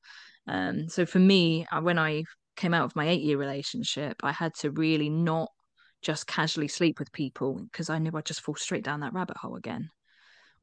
um, 0.48 0.90
so 0.90 1.06
for 1.06 1.20
me 1.20 1.66
uh, 1.72 1.82
when 1.82 2.00
i 2.00 2.24
came 2.56 2.74
out 2.74 2.86
of 2.86 2.96
my 2.96 3.08
eight 3.08 3.22
year 3.22 3.38
relationship 3.38 4.18
i 4.24 4.32
had 4.32 4.54
to 4.54 4.72
really 4.72 5.10
not 5.10 5.50
just 6.02 6.28
casually 6.28 6.68
sleep 6.68 7.00
with 7.00 7.12
people 7.12 7.62
because 7.72 7.90
i 7.90 7.98
knew 7.98 8.12
i'd 8.16 8.26
just 8.26 8.42
fall 8.42 8.56
straight 8.56 8.84
down 8.84 9.00
that 9.00 9.14
rabbit 9.14 9.38
hole 9.38 9.56
again 9.56 9.90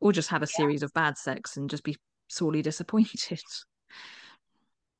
or 0.00 0.12
just 0.12 0.28
have 0.28 0.42
a 0.42 0.46
yeah. 0.46 0.56
series 0.56 0.82
of 0.82 0.92
bad 0.92 1.16
sex 1.16 1.56
and 1.56 1.70
just 1.70 1.84
be 1.84 1.96
sorely 2.28 2.62
disappointed 2.70 3.40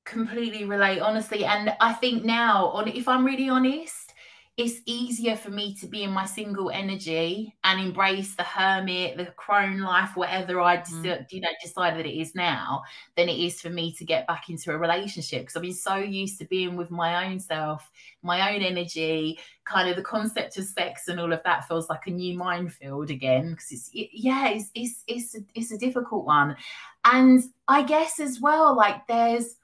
completely 0.06 0.64
relate 0.64 1.00
honestly. 1.00 1.44
And 1.44 1.74
i 1.80 1.92
think 1.92 2.24
now 2.24 2.66
on 2.68 2.88
if 2.88 3.08
i'm 3.08 3.24
really 3.24 3.50
honest 3.50 4.14
it's 4.56 4.80
easier 4.86 5.36
for 5.36 5.50
me 5.50 5.74
to 5.74 5.86
be 5.86 6.02
in 6.02 6.10
my 6.10 6.24
single 6.24 6.70
energy 6.70 7.54
and 7.62 7.78
embrace 7.78 8.34
the 8.36 8.42
hermit 8.42 9.18
the 9.18 9.26
crone 9.36 9.80
life 9.80 10.16
whatever 10.16 10.62
i 10.62 10.78
mm. 10.78 11.26
you 11.30 11.42
know 11.42 11.48
decide 11.62 11.94
that 11.94 12.06
it 12.06 12.18
is 12.18 12.34
now 12.34 12.82
than 13.16 13.28
it 13.28 13.38
is 13.38 13.60
for 13.60 13.68
me 13.68 13.92
to 13.92 14.02
get 14.02 14.26
back 14.26 14.48
into 14.48 14.72
a 14.72 14.78
relationship. 14.78 15.42
Because 15.42 15.56
i've 15.56 15.62
been 15.62 15.74
so 15.74 15.96
used 15.96 16.38
to 16.38 16.46
being 16.46 16.76
with 16.76 16.90
my 16.90 17.26
own 17.26 17.38
self 17.38 17.90
my 18.22 18.54
own 18.54 18.62
energy 18.62 19.38
kind 19.64 19.90
of 19.90 19.96
the 19.96 20.02
concept 20.02 20.56
of 20.56 20.64
sex 20.64 21.08
and 21.08 21.20
all 21.20 21.32
of 21.32 21.42
that 21.44 21.66
feels 21.66 21.90
like 21.90 22.06
a 22.06 22.10
new 22.10 22.38
minefield 22.38 23.10
again 23.10 23.50
because 23.50 23.72
it's 23.72 23.90
it, 23.92 24.08
yeah 24.12 24.48
it's 24.48 24.70
it's 24.74 25.02
it's 25.08 25.34
a, 25.34 25.40
it's 25.54 25.72
a 25.72 25.78
difficult 25.78 26.24
one. 26.24 26.56
And 27.04 27.42
i 27.68 27.82
guess 27.82 28.20
as 28.20 28.40
well 28.40 28.74
like 28.74 29.06
there's 29.06 29.56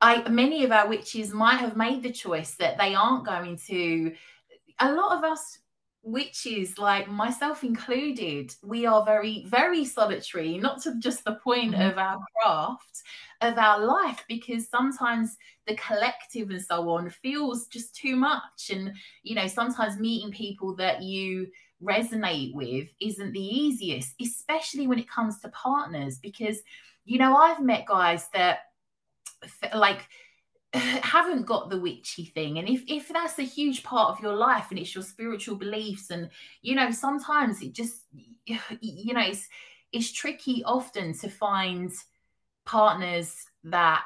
I 0.00 0.28
many 0.28 0.64
of 0.64 0.72
our 0.72 0.88
witches 0.88 1.32
might 1.32 1.56
have 1.56 1.76
made 1.76 2.02
the 2.02 2.12
choice 2.12 2.54
that 2.56 2.78
they 2.78 2.94
aren't 2.94 3.26
going 3.26 3.56
to. 3.66 4.14
A 4.80 4.92
lot 4.92 5.18
of 5.18 5.24
us 5.24 5.58
witches, 6.02 6.78
like 6.78 7.08
myself 7.08 7.64
included, 7.64 8.54
we 8.62 8.86
are 8.86 9.04
very, 9.04 9.44
very 9.46 9.84
solitary, 9.84 10.56
not 10.56 10.80
to 10.82 10.98
just 10.98 11.24
the 11.24 11.34
point 11.34 11.72
mm-hmm. 11.72 11.82
of 11.82 11.98
our 11.98 12.18
craft, 12.40 13.02
of 13.42 13.58
our 13.58 13.84
life, 13.84 14.24
because 14.28 14.68
sometimes 14.68 15.36
the 15.66 15.76
collective 15.76 16.50
and 16.50 16.62
so 16.62 16.88
on 16.90 17.10
feels 17.10 17.66
just 17.66 17.94
too 17.94 18.16
much. 18.16 18.70
And, 18.70 18.92
you 19.22 19.34
know, 19.34 19.46
sometimes 19.46 19.98
meeting 19.98 20.30
people 20.30 20.74
that 20.76 21.02
you 21.02 21.48
resonate 21.82 22.54
with 22.54 22.88
isn't 23.00 23.32
the 23.32 23.40
easiest, 23.40 24.14
especially 24.20 24.86
when 24.86 24.98
it 24.98 25.10
comes 25.10 25.40
to 25.40 25.48
partners, 25.50 26.18
because, 26.18 26.60
you 27.04 27.18
know, 27.18 27.36
I've 27.36 27.60
met 27.60 27.86
guys 27.86 28.28
that 28.32 28.60
like 29.74 30.06
haven't 30.74 31.46
got 31.46 31.70
the 31.70 31.80
witchy 31.80 32.24
thing 32.24 32.58
and 32.58 32.68
if 32.68 32.82
if 32.86 33.08
that's 33.08 33.38
a 33.38 33.42
huge 33.42 33.82
part 33.82 34.10
of 34.10 34.22
your 34.22 34.34
life 34.34 34.66
and 34.70 34.78
it's 34.78 34.94
your 34.94 35.04
spiritual 35.04 35.56
beliefs 35.56 36.10
and 36.10 36.28
you 36.62 36.74
know 36.74 36.90
sometimes 36.90 37.62
it 37.62 37.72
just 37.72 38.02
you 38.46 39.14
know 39.14 39.20
it's 39.20 39.48
it's 39.92 40.12
tricky 40.12 40.62
often 40.64 41.14
to 41.14 41.28
find 41.28 41.92
partners 42.66 43.46
that 43.64 44.02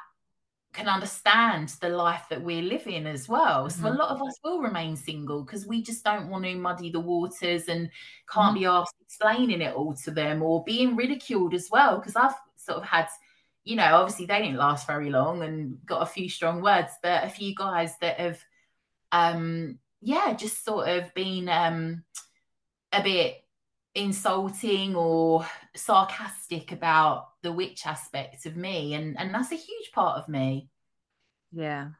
can 0.72 0.88
understand 0.88 1.68
the 1.80 1.88
life 1.88 2.24
that 2.30 2.42
we're 2.42 2.62
living 2.62 3.06
as 3.06 3.28
well. 3.28 3.68
So 3.68 3.82
mm-hmm. 3.82 3.86
a 3.88 3.98
lot 3.98 4.10
of 4.10 4.22
us 4.22 4.38
will 4.42 4.60
remain 4.60 4.96
single 4.96 5.42
because 5.42 5.66
we 5.66 5.82
just 5.82 6.02
don't 6.02 6.28
want 6.28 6.44
to 6.44 6.54
muddy 6.54 6.90
the 6.90 7.00
waters 7.00 7.68
and 7.68 7.90
can't 8.32 8.54
mm-hmm. 8.54 8.60
be 8.60 8.66
asked 8.66 8.94
explaining 9.04 9.60
it 9.60 9.74
all 9.74 9.94
to 10.04 10.10
them 10.10 10.42
or 10.42 10.64
being 10.64 10.96
ridiculed 10.96 11.52
as 11.52 11.68
well. 11.70 11.98
Because 11.98 12.16
I've 12.16 12.34
sort 12.56 12.78
of 12.78 12.84
had 12.84 13.08
you 13.64 13.76
know, 13.76 13.96
obviously 13.96 14.26
they 14.26 14.42
didn't 14.42 14.56
last 14.56 14.86
very 14.86 15.10
long 15.10 15.42
and 15.42 15.78
got 15.86 16.02
a 16.02 16.06
few 16.06 16.28
strong 16.28 16.62
words, 16.62 16.92
but 17.02 17.24
a 17.24 17.28
few 17.30 17.54
guys 17.54 17.96
that 18.00 18.18
have, 18.18 18.44
um, 19.12 19.78
yeah, 20.00 20.32
just 20.32 20.64
sort 20.64 20.88
of 20.88 21.14
been 21.14 21.48
um, 21.48 22.02
a 22.92 23.02
bit 23.02 23.36
insulting 23.94 24.96
or 24.96 25.46
sarcastic 25.76 26.72
about 26.72 27.28
the 27.42 27.52
witch 27.52 27.86
aspect 27.86 28.46
of 28.46 28.56
me, 28.56 28.94
and 28.94 29.18
and 29.18 29.34
that's 29.34 29.52
a 29.52 29.56
huge 29.56 29.92
part 29.92 30.18
of 30.18 30.28
me. 30.28 30.68
Yeah, 31.52 31.90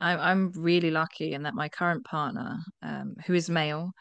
I, 0.00 0.16
I'm 0.16 0.52
really 0.56 0.90
lucky 0.90 1.34
in 1.34 1.44
that 1.44 1.54
my 1.54 1.68
current 1.68 2.04
partner, 2.04 2.58
um, 2.82 3.14
who 3.26 3.34
is 3.34 3.48
male, 3.48 3.92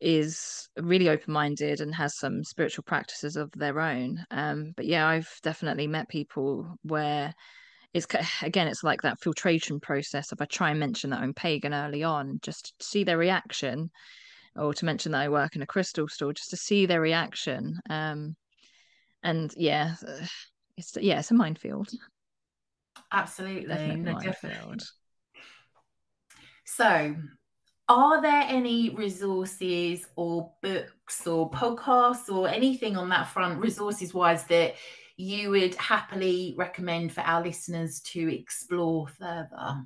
is 0.00 0.68
really 0.76 1.08
open 1.08 1.32
minded 1.32 1.80
and 1.80 1.94
has 1.94 2.16
some 2.18 2.44
spiritual 2.44 2.84
practices 2.84 3.36
of 3.36 3.50
their 3.52 3.80
own. 3.80 4.24
Um, 4.30 4.72
but 4.76 4.86
yeah, 4.86 5.06
I've 5.08 5.30
definitely 5.42 5.86
met 5.86 6.08
people 6.08 6.76
where 6.82 7.34
it's 7.94 8.06
again, 8.42 8.68
it's 8.68 8.84
like 8.84 9.02
that 9.02 9.20
filtration 9.20 9.80
process. 9.80 10.32
If 10.32 10.40
I 10.40 10.44
try 10.44 10.70
and 10.70 10.80
mention 10.80 11.10
that 11.10 11.20
I'm 11.20 11.34
pagan 11.34 11.74
early 11.74 12.04
on, 12.04 12.38
just 12.42 12.74
to 12.78 12.86
see 12.86 13.04
their 13.04 13.18
reaction, 13.18 13.90
or 14.54 14.74
to 14.74 14.84
mention 14.84 15.12
that 15.12 15.22
I 15.22 15.28
work 15.28 15.56
in 15.56 15.62
a 15.62 15.66
crystal 15.66 16.08
store, 16.08 16.32
just 16.32 16.50
to 16.50 16.56
see 16.56 16.86
their 16.86 17.00
reaction. 17.00 17.78
Um, 17.88 18.36
and 19.22 19.52
yeah, 19.56 19.94
it's 20.76 20.96
yeah, 21.00 21.18
it's 21.18 21.30
a 21.30 21.34
minefield. 21.34 21.88
Absolutely, 23.12 23.66
definitely 23.66 24.12
minefield. 24.12 24.82
So 26.64 27.14
are 27.88 28.20
there 28.20 28.44
any 28.48 28.90
resources 28.90 30.06
or 30.16 30.52
books 30.62 31.26
or 31.26 31.50
podcasts 31.50 32.28
or 32.28 32.48
anything 32.48 32.96
on 32.96 33.08
that 33.10 33.28
front, 33.28 33.60
resources 33.60 34.12
wise, 34.12 34.44
that 34.44 34.74
you 35.16 35.50
would 35.50 35.74
happily 35.76 36.54
recommend 36.58 37.12
for 37.12 37.20
our 37.20 37.42
listeners 37.42 38.00
to 38.00 38.34
explore 38.34 39.06
further? 39.06 39.84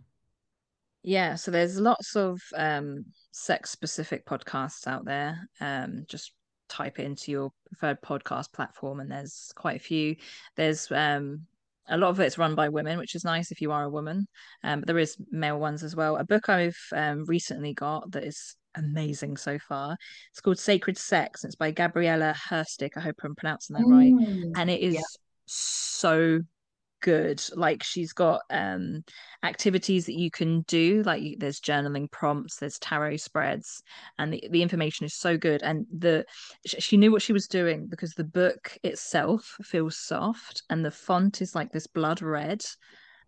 Yeah, 1.02 1.34
so 1.34 1.50
there's 1.50 1.78
lots 1.78 2.16
of 2.16 2.40
um, 2.56 3.04
sex 3.32 3.70
specific 3.70 4.26
podcasts 4.26 4.86
out 4.86 5.04
there. 5.04 5.48
Um, 5.60 6.04
just 6.08 6.32
type 6.68 6.98
into 6.98 7.30
your 7.30 7.52
preferred 7.66 8.00
podcast 8.02 8.52
platform, 8.52 9.00
and 9.00 9.10
there's 9.10 9.52
quite 9.56 9.76
a 9.76 9.84
few. 9.84 10.16
There's 10.56 10.90
um, 10.90 11.46
a 11.88 11.96
lot 11.96 12.10
of 12.10 12.20
it's 12.20 12.38
run 12.38 12.54
by 12.54 12.68
women, 12.68 12.98
which 12.98 13.14
is 13.14 13.24
nice 13.24 13.50
if 13.50 13.60
you 13.60 13.72
are 13.72 13.84
a 13.84 13.90
woman. 13.90 14.26
Um, 14.62 14.80
but 14.80 14.86
there 14.86 14.98
is 14.98 15.16
male 15.30 15.58
ones 15.58 15.82
as 15.82 15.96
well. 15.96 16.16
A 16.16 16.24
book 16.24 16.48
I've 16.48 16.78
um, 16.92 17.24
recently 17.26 17.74
got 17.74 18.10
that 18.12 18.24
is 18.24 18.56
amazing 18.76 19.36
so 19.36 19.58
far. 19.58 19.96
It's 20.30 20.40
called 20.40 20.58
Sacred 20.58 20.96
Sex. 20.96 21.44
It's 21.44 21.56
by 21.56 21.70
Gabriela 21.70 22.34
Herstik. 22.48 22.90
I 22.96 23.00
hope 23.00 23.16
I'm 23.24 23.34
pronouncing 23.34 23.76
that 23.76 23.86
right. 23.86 24.12
And 24.56 24.70
it 24.70 24.80
is 24.80 24.94
yeah. 24.94 25.00
so 25.46 26.40
good. 27.00 27.42
Like 27.54 27.82
she's 27.82 28.12
got 28.12 28.42
um 28.50 29.02
activities 29.42 30.06
that 30.06 30.18
you 30.18 30.30
can 30.30 30.62
do. 30.62 31.02
Like 31.02 31.36
there's 31.38 31.60
journaling 31.60 32.10
prompts, 32.10 32.56
there's 32.56 32.78
tarot 32.78 33.16
spreads, 33.16 33.82
and 34.18 34.32
the, 34.32 34.48
the 34.50 34.62
information 34.62 35.06
is 35.06 35.14
so 35.14 35.36
good. 35.36 35.62
And 35.62 35.86
the 35.96 36.24
she 36.64 36.96
knew 36.96 37.12
what 37.12 37.22
she 37.22 37.32
was 37.32 37.46
doing 37.46 37.86
because 37.88 38.14
the 38.14 38.24
book 38.24 38.76
itself 38.82 39.56
feels 39.62 39.96
soft, 39.98 40.62
and 40.70 40.84
the 40.84 40.90
font 40.90 41.42
is 41.42 41.54
like 41.54 41.72
this 41.72 41.86
blood 41.86 42.22
red 42.22 42.62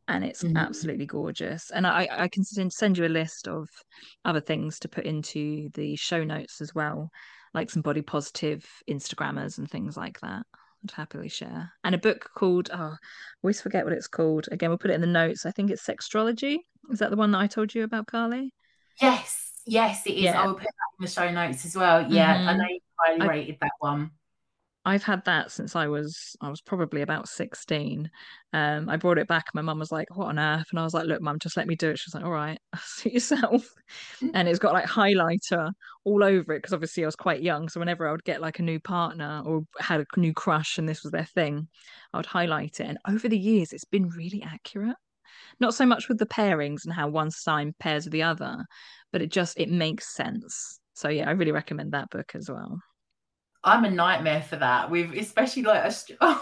and 0.08 0.24
it's 0.24 0.42
mm-hmm. 0.42 0.56
absolutely 0.56 1.06
gorgeous. 1.06 1.70
And 1.70 1.86
I, 1.86 2.08
I 2.10 2.28
can 2.28 2.44
send 2.44 2.98
you 2.98 3.06
a 3.06 3.08
list 3.08 3.48
of 3.48 3.68
other 4.24 4.40
things 4.40 4.78
to 4.80 4.88
put 4.88 5.04
into 5.04 5.70
the 5.74 5.96
show 5.96 6.24
notes 6.24 6.60
as 6.60 6.74
well, 6.74 7.10
like 7.54 7.70
some 7.70 7.82
body 7.82 8.02
positive 8.02 8.64
Instagrammers 8.88 9.58
and 9.58 9.70
things 9.70 9.96
like 9.96 10.18
that. 10.20 10.42
I'd 10.84 10.90
happily 10.92 11.28
share. 11.28 11.72
And 11.84 11.94
a 11.94 11.98
book 11.98 12.30
called 12.34 12.70
oh, 12.72 12.76
I 12.76 12.96
always 13.42 13.60
forget 13.60 13.84
what 13.84 13.92
it's 13.92 14.08
called. 14.08 14.48
Again, 14.50 14.70
we'll 14.70 14.78
put 14.78 14.90
it 14.90 14.94
in 14.94 15.00
the 15.00 15.06
notes. 15.06 15.46
I 15.46 15.50
think 15.50 15.70
it's 15.70 15.86
Sextrology. 15.86 16.58
Is 16.90 16.98
that 16.98 17.10
the 17.10 17.16
one 17.16 17.30
that 17.32 17.38
I 17.38 17.46
told 17.46 17.74
you 17.74 17.84
about, 17.84 18.06
Carly? 18.06 18.52
Yes, 19.00 19.52
yes, 19.66 20.06
it 20.06 20.14
is. 20.14 20.22
Yeah. 20.24 20.42
I 20.42 20.46
will 20.46 20.54
put 20.54 20.64
that 20.64 20.98
in 20.98 21.04
the 21.04 21.10
show 21.10 21.30
notes 21.30 21.64
as 21.64 21.76
well. 21.76 22.10
Yeah, 22.10 22.36
mm-hmm. 22.36 22.48
I 22.48 22.56
know 22.56 22.66
you 22.68 22.80
highly 22.98 23.20
I, 23.20 23.26
rated 23.26 23.58
that 23.60 23.72
one. 23.78 24.10
I've 24.84 25.04
had 25.04 25.24
that 25.26 25.52
since 25.52 25.76
I 25.76 25.86
was 25.86 26.36
I 26.40 26.48
was 26.48 26.60
probably 26.60 27.02
about 27.02 27.28
16. 27.28 28.10
Um, 28.52 28.88
I 28.88 28.96
brought 28.96 29.18
it 29.18 29.28
back. 29.28 29.46
My 29.54 29.62
mum 29.62 29.78
was 29.78 29.92
like, 29.92 30.08
"What 30.16 30.26
on 30.28 30.38
earth?" 30.40 30.66
And 30.70 30.80
I 30.80 30.82
was 30.82 30.92
like, 30.92 31.06
"Look, 31.06 31.22
mum, 31.22 31.38
just 31.38 31.56
let 31.56 31.68
me 31.68 31.76
do 31.76 31.90
it." 31.90 31.98
She 31.98 32.08
was 32.08 32.14
like, 32.14 32.24
"All 32.24 32.32
right, 32.32 32.58
suit 32.80 33.12
yourself." 33.12 33.68
and 34.34 34.48
it's 34.48 34.58
got 34.58 34.72
like 34.72 34.86
highlighter 34.86 35.70
all 36.04 36.24
over 36.24 36.52
it 36.54 36.58
because 36.58 36.72
obviously 36.72 37.04
I 37.04 37.06
was 37.06 37.16
quite 37.16 37.42
young. 37.42 37.68
So 37.68 37.78
whenever 37.80 38.08
I 38.08 38.12
would 38.12 38.24
get 38.24 38.40
like 38.40 38.58
a 38.58 38.62
new 38.62 38.80
partner 38.80 39.42
or 39.46 39.62
had 39.78 40.00
a 40.00 40.20
new 40.20 40.32
crush 40.34 40.78
and 40.78 40.88
this 40.88 41.02
was 41.04 41.12
their 41.12 41.26
thing, 41.26 41.68
I 42.12 42.16
would 42.18 42.26
highlight 42.26 42.80
it. 42.80 42.86
And 42.88 42.98
over 43.08 43.28
the 43.28 43.38
years, 43.38 43.72
it's 43.72 43.84
been 43.84 44.08
really 44.08 44.42
accurate. 44.42 44.96
Not 45.60 45.74
so 45.74 45.86
much 45.86 46.08
with 46.08 46.18
the 46.18 46.26
pairings 46.26 46.84
and 46.84 46.92
how 46.92 47.08
one 47.08 47.30
sign 47.30 47.74
pairs 47.78 48.04
with 48.04 48.12
the 48.12 48.22
other, 48.24 48.64
but 49.12 49.22
it 49.22 49.30
just 49.30 49.58
it 49.58 49.70
makes 49.70 50.14
sense. 50.14 50.80
So 50.94 51.08
yeah, 51.08 51.28
I 51.28 51.32
really 51.32 51.52
recommend 51.52 51.92
that 51.92 52.10
book 52.10 52.32
as 52.34 52.50
well. 52.50 52.80
I'm 53.64 53.84
a 53.84 53.90
nightmare 53.90 54.42
for 54.42 54.56
that 54.56 54.90
with 54.90 55.12
especially 55.12 55.62
like 55.62 55.84
astro- 55.84 56.16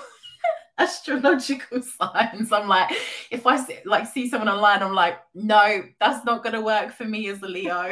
astrological 0.78 1.82
signs. 2.00 2.52
I'm 2.52 2.68
like, 2.68 2.90
if 3.30 3.46
I 3.46 3.62
see, 3.62 3.78
like 3.84 4.06
see 4.06 4.28
someone 4.28 4.48
online, 4.48 4.82
I'm 4.82 4.94
like, 4.94 5.18
no, 5.34 5.84
that's 6.00 6.24
not 6.24 6.42
going 6.42 6.54
to 6.54 6.60
work 6.60 6.92
for 6.92 7.04
me 7.04 7.28
as 7.28 7.42
a 7.42 7.46
Leo. 7.46 7.82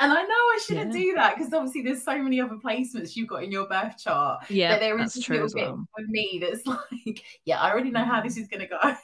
and 0.00 0.12
I 0.12 0.22
know 0.22 0.28
I 0.28 0.58
shouldn't 0.66 0.92
yeah. 0.92 1.00
do 1.00 1.14
that 1.14 1.36
because 1.36 1.52
obviously 1.52 1.82
there's 1.82 2.02
so 2.02 2.18
many 2.20 2.40
other 2.40 2.56
placements 2.56 3.14
you've 3.14 3.28
got 3.28 3.44
in 3.44 3.52
your 3.52 3.68
birth 3.68 3.96
chart. 3.98 4.50
Yeah, 4.50 4.78
there 4.78 4.98
is 4.98 5.16
a 5.16 5.32
little 5.32 5.48
bit 5.48 5.68
well. 5.68 5.86
with 5.96 6.08
me 6.08 6.38
that's 6.42 6.66
like, 6.66 7.22
yeah, 7.44 7.60
I 7.60 7.70
already 7.70 7.90
know 7.90 8.04
how 8.04 8.20
this 8.20 8.36
is 8.36 8.48
going 8.48 8.60
to 8.60 8.66
go. 8.66 8.96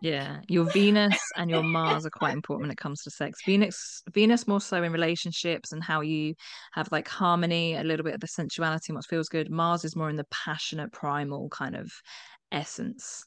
Yeah, 0.00 0.40
your 0.48 0.64
Venus 0.64 1.18
and 1.36 1.50
your 1.50 1.62
Mars 1.62 2.04
are 2.04 2.10
quite 2.10 2.34
important 2.34 2.64
when 2.64 2.70
it 2.70 2.76
comes 2.76 3.02
to 3.02 3.10
sex. 3.10 3.40
Venus, 3.46 4.02
Venus 4.12 4.46
more 4.46 4.60
so 4.60 4.82
in 4.82 4.92
relationships 4.92 5.72
and 5.72 5.82
how 5.82 6.02
you 6.02 6.34
have 6.72 6.92
like 6.92 7.08
harmony, 7.08 7.74
a 7.74 7.82
little 7.82 8.04
bit 8.04 8.14
of 8.14 8.20
the 8.20 8.26
sensuality 8.26 8.86
and 8.88 8.96
what 8.96 9.06
feels 9.06 9.28
good. 9.28 9.50
Mars 9.50 9.84
is 9.84 9.96
more 9.96 10.10
in 10.10 10.16
the 10.16 10.26
passionate, 10.30 10.92
primal 10.92 11.48
kind 11.48 11.74
of 11.74 11.90
essence. 12.52 13.24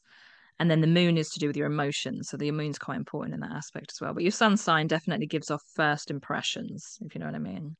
And 0.59 0.69
then 0.69 0.81
the 0.81 0.87
moon 0.87 1.17
is 1.17 1.29
to 1.29 1.39
do 1.39 1.47
with 1.47 1.57
your 1.57 1.67
emotions. 1.67 2.29
So 2.29 2.37
the 2.37 2.51
moon's 2.51 2.79
quite 2.79 2.97
important 2.97 3.35
in 3.35 3.41
that 3.41 3.55
aspect 3.55 3.91
as 3.91 4.01
well. 4.01 4.13
But 4.13 4.23
your 4.23 4.31
sun 4.31 4.57
sign 4.57 4.87
definitely 4.87 5.27
gives 5.27 5.51
off 5.51 5.61
first 5.75 6.11
impressions, 6.11 6.97
if 7.01 7.13
you 7.13 7.19
know 7.19 7.27
what 7.27 7.35
I 7.35 7.39
mean. 7.39 7.75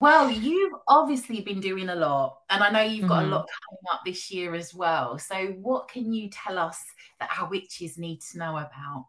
Well, 0.00 0.30
you've 0.30 0.74
obviously 0.88 1.40
been 1.40 1.60
doing 1.60 1.88
a 1.88 1.94
lot, 1.94 2.38
and 2.50 2.62
I 2.62 2.70
know 2.70 2.82
you've 2.82 3.08
got 3.08 3.22
mm-hmm. 3.22 3.32
a 3.32 3.36
lot 3.36 3.48
coming 3.68 3.92
up 3.92 4.00
this 4.04 4.30
year 4.30 4.54
as 4.54 4.74
well. 4.74 5.18
So, 5.18 5.46
what 5.60 5.88
can 5.88 6.12
you 6.12 6.28
tell 6.30 6.58
us 6.58 6.78
that 7.20 7.30
our 7.38 7.48
witches 7.48 7.96
need 7.96 8.20
to 8.32 8.38
know 8.38 8.56
about? 8.56 9.06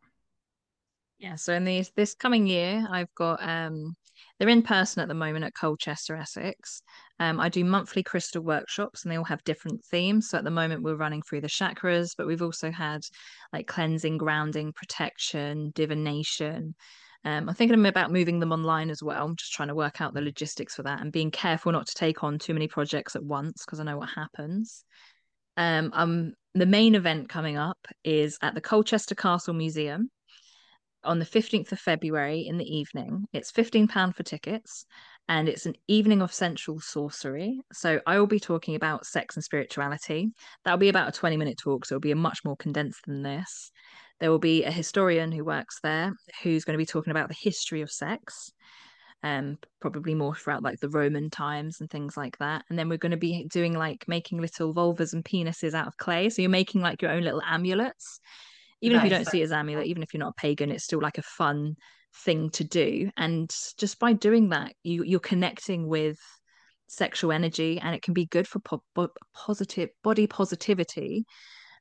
Yeah, 1.17 1.35
so 1.35 1.53
in 1.53 1.65
these 1.65 1.91
this 1.95 2.13
coming 2.13 2.45
year, 2.45 2.85
I've 2.89 3.13
got 3.15 3.41
um 3.41 3.95
they're 4.37 4.49
in 4.49 4.63
person 4.63 5.01
at 5.01 5.07
the 5.07 5.13
moment 5.13 5.45
at 5.45 5.53
Colchester, 5.53 6.15
Essex. 6.15 6.81
Um, 7.19 7.39
I 7.39 7.47
do 7.49 7.63
monthly 7.63 8.03
crystal 8.03 8.41
workshops, 8.41 9.03
and 9.03 9.11
they 9.11 9.17
all 9.17 9.23
have 9.23 9.43
different 9.43 9.83
themes. 9.85 10.29
So 10.29 10.37
at 10.37 10.43
the 10.43 10.51
moment, 10.51 10.83
we're 10.83 10.95
running 10.95 11.21
through 11.21 11.41
the 11.41 11.47
chakras, 11.47 12.11
but 12.17 12.27
we've 12.27 12.41
also 12.41 12.71
had 12.71 13.01
like 13.53 13.67
cleansing, 13.67 14.17
grounding, 14.17 14.73
protection, 14.73 15.71
divination. 15.73 16.75
Um, 17.25 17.49
I'm 17.49 17.55
thinking 17.55 17.83
about 17.85 18.11
moving 18.11 18.39
them 18.39 18.51
online 18.51 18.91
as 18.91 19.01
well. 19.01 19.25
I'm 19.25 19.35
just 19.35 19.51
trying 19.51 19.69
to 19.69 19.75
work 19.75 19.99
out 19.99 20.13
the 20.13 20.21
logistics 20.21 20.75
for 20.75 20.83
that 20.83 21.01
and 21.01 21.11
being 21.11 21.31
careful 21.31 21.71
not 21.71 21.87
to 21.87 21.95
take 21.95 22.23
on 22.23 22.37
too 22.37 22.53
many 22.53 22.67
projects 22.67 23.15
at 23.15 23.23
once 23.23 23.65
because 23.65 23.79
I 23.79 23.83
know 23.83 23.97
what 23.97 24.09
happens. 24.09 24.85
Um, 25.57 25.89
um, 25.93 26.33
the 26.53 26.67
main 26.67 26.93
event 26.93 27.27
coming 27.27 27.57
up 27.57 27.79
is 28.03 28.37
at 28.43 28.53
the 28.53 28.61
Colchester 28.61 29.15
Castle 29.15 29.55
Museum 29.55 30.11
on 31.03 31.17
the 31.17 31.25
15th 31.25 31.71
of 31.71 31.79
February 31.79 32.45
in 32.47 32.59
the 32.59 32.77
evening. 32.77 33.25
It's 33.33 33.51
£15 33.51 34.15
for 34.15 34.23
tickets 34.23 34.85
and 35.27 35.49
it's 35.49 35.65
an 35.65 35.75
evening 35.87 36.21
of 36.21 36.31
sensual 36.31 36.79
sorcery. 36.79 37.59
So 37.73 37.99
I 38.05 38.19
will 38.19 38.27
be 38.27 38.39
talking 38.39 38.75
about 38.75 39.07
sex 39.07 39.35
and 39.35 39.43
spirituality. 39.43 40.29
That'll 40.63 40.77
be 40.77 40.89
about 40.89 41.09
a 41.09 41.11
20 41.11 41.37
minute 41.37 41.57
talk, 41.57 41.85
so 41.85 41.95
it'll 41.95 42.01
be 42.01 42.11
a 42.11 42.15
much 42.15 42.45
more 42.45 42.55
condensed 42.55 43.05
than 43.07 43.23
this. 43.23 43.71
There 44.19 44.31
will 44.31 44.39
be 44.39 44.63
a 44.63 44.71
historian 44.71 45.31
who 45.31 45.43
works 45.43 45.79
there 45.83 46.13
who's 46.41 46.63
going 46.63 46.75
to 46.75 46.81
be 46.81 46.85
talking 46.85 47.11
about 47.11 47.27
the 47.27 47.35
history 47.39 47.81
of 47.81 47.91
sex, 47.91 48.51
um, 49.23 49.57
probably 49.81 50.15
more 50.15 50.35
throughout 50.35 50.63
like 50.63 50.79
the 50.79 50.89
Roman 50.89 51.29
times 51.29 51.81
and 51.81 51.89
things 51.89 52.15
like 52.15 52.37
that. 52.37 52.63
And 52.69 52.79
then 52.79 52.89
we're 52.89 52.97
going 52.97 53.11
to 53.11 53.17
be 53.17 53.45
doing 53.51 53.73
like 53.73 54.05
making 54.07 54.39
little 54.39 54.73
vulvas 54.73 55.13
and 55.13 55.23
penises 55.23 55.73
out 55.73 55.87
of 55.87 55.97
clay. 55.97 56.29
So 56.29 56.41
you're 56.41 56.49
making 56.49 56.81
like 56.81 57.01
your 57.01 57.11
own 57.11 57.23
little 57.23 57.41
amulets. 57.41 58.19
Even 58.81 58.97
nice. 58.97 59.05
if 59.05 59.11
you 59.11 59.17
don't 59.17 59.27
see 59.27 59.41
it 59.41 59.45
as 59.45 59.51
amulet, 59.51 59.87
even 59.87 60.03
if 60.03 60.13
you're 60.13 60.19
not 60.19 60.35
a 60.37 60.41
pagan, 60.41 60.71
it's 60.71 60.83
still 60.83 61.01
like 61.01 61.17
a 61.17 61.23
fun 61.23 61.75
thing 62.23 62.49
to 62.51 62.63
do. 62.63 63.09
And 63.17 63.53
just 63.77 63.99
by 63.99 64.13
doing 64.13 64.49
that, 64.49 64.73
you 64.83 65.03
you're 65.03 65.19
connecting 65.19 65.87
with 65.87 66.17
sexual 66.87 67.31
energy 67.31 67.79
and 67.81 67.95
it 67.95 68.01
can 68.01 68.13
be 68.13 68.25
good 68.25 68.47
for 68.47 68.59
po- 68.59 69.09
positive 69.33 69.89
body 70.03 70.27
positivity 70.27 71.25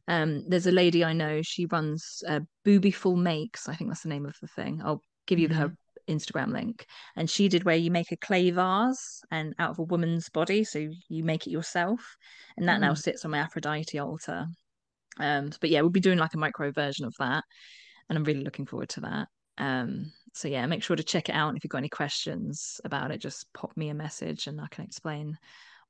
um, 0.08 0.44
there's 0.48 0.66
a 0.66 0.72
lady 0.72 1.04
I 1.04 1.12
know. 1.12 1.40
She 1.42 1.66
runs 1.66 2.22
uh, 2.28 2.40
Boobyful 2.66 3.16
Makes. 3.16 3.68
I 3.68 3.74
think 3.74 3.90
that's 3.90 4.02
the 4.02 4.08
name 4.08 4.26
of 4.26 4.36
the 4.40 4.48
thing. 4.48 4.80
I'll 4.84 5.02
give 5.26 5.38
you 5.38 5.48
mm-hmm. 5.48 5.60
her 5.60 5.76
Instagram 6.08 6.52
link. 6.52 6.86
And 7.16 7.28
she 7.28 7.48
did 7.48 7.64
where 7.64 7.76
you 7.76 7.90
make 7.90 8.12
a 8.12 8.16
clay 8.16 8.50
vase 8.50 9.22
and 9.30 9.54
out 9.58 9.70
of 9.70 9.78
a 9.78 9.84
woman's 9.84 10.28
body, 10.28 10.64
so 10.64 10.86
you 11.08 11.24
make 11.24 11.46
it 11.46 11.50
yourself, 11.50 12.16
and 12.56 12.68
that 12.68 12.78
mm. 12.78 12.82
now 12.82 12.94
sits 12.94 13.24
on 13.24 13.30
my 13.30 13.38
Aphrodite 13.38 13.98
altar. 13.98 14.46
Um, 15.18 15.50
but 15.60 15.70
yeah, 15.70 15.80
we'll 15.80 15.90
be 15.90 16.00
doing 16.00 16.18
like 16.18 16.34
a 16.34 16.38
micro 16.38 16.72
version 16.72 17.06
of 17.06 17.14
that, 17.18 17.44
and 18.08 18.18
I'm 18.18 18.24
really 18.24 18.44
looking 18.44 18.66
forward 18.66 18.90
to 18.90 19.00
that. 19.02 19.28
Um, 19.56 20.12
so 20.32 20.48
yeah, 20.48 20.66
make 20.66 20.82
sure 20.82 20.96
to 20.96 21.04
check 21.04 21.28
it 21.28 21.34
out. 21.34 21.48
And 21.48 21.56
if 21.56 21.64
you've 21.64 21.70
got 21.70 21.78
any 21.78 21.88
questions 21.88 22.80
about 22.84 23.12
it, 23.12 23.18
just 23.18 23.46
pop 23.54 23.76
me 23.76 23.88
a 23.88 23.94
message, 23.94 24.46
and 24.46 24.60
I 24.60 24.66
can 24.70 24.84
explain 24.84 25.38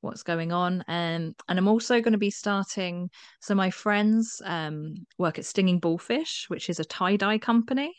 what's 0.05 0.23
going 0.23 0.53
on. 0.53 0.85
Um, 0.89 1.35
and 1.49 1.59
I'm 1.59 1.69
also 1.69 2.01
going 2.01 2.13
to 2.13 2.19
be 2.19 2.31
starting. 2.31 3.11
So 3.41 3.55
my 3.55 3.71
friends 3.71 4.41
um, 4.45 4.95
work 5.19 5.39
at 5.39 5.45
Stinging 5.45 5.79
Bullfish, 5.79 6.47
which 6.49 6.69
is 6.69 6.81
a 6.81 6.85
tie 6.85 7.17
dye 7.17 7.39
company. 7.39 7.93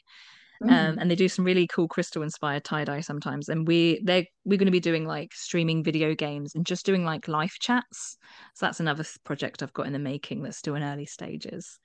Um, 0.62 0.70
mm. 0.70 0.74
Um, 0.74 0.98
and 1.00 1.12
they 1.12 1.16
do 1.16 1.28
some 1.28 1.44
really 1.44 1.68
cool 1.68 1.88
crystal 1.88 2.24
inspired 2.24 2.64
tie 2.64 2.86
dye 2.86 3.02
sometimes. 3.02 3.50
And 3.50 3.68
we 3.68 4.02
they 4.04 4.30
we're 4.46 4.58
going 4.58 4.68
to 4.68 4.72
be 4.72 4.80
doing 4.80 5.06
like 5.06 5.34
streaming 5.34 5.84
video 5.84 6.16
games 6.16 6.56
and 6.56 6.66
just 6.66 6.86
doing 6.86 7.04
like 7.04 7.28
life 7.28 7.58
chats. 7.60 8.18
So 8.54 8.66
that's 8.66 8.80
another 8.80 9.04
project 9.24 9.62
I've 9.62 9.74
got 9.74 9.88
in 9.88 9.94
the 9.94 10.00
making 10.00 10.44
that's 10.44 10.58
still 10.58 10.76
in 10.76 10.84
early 10.84 11.06
stages. 11.06 11.80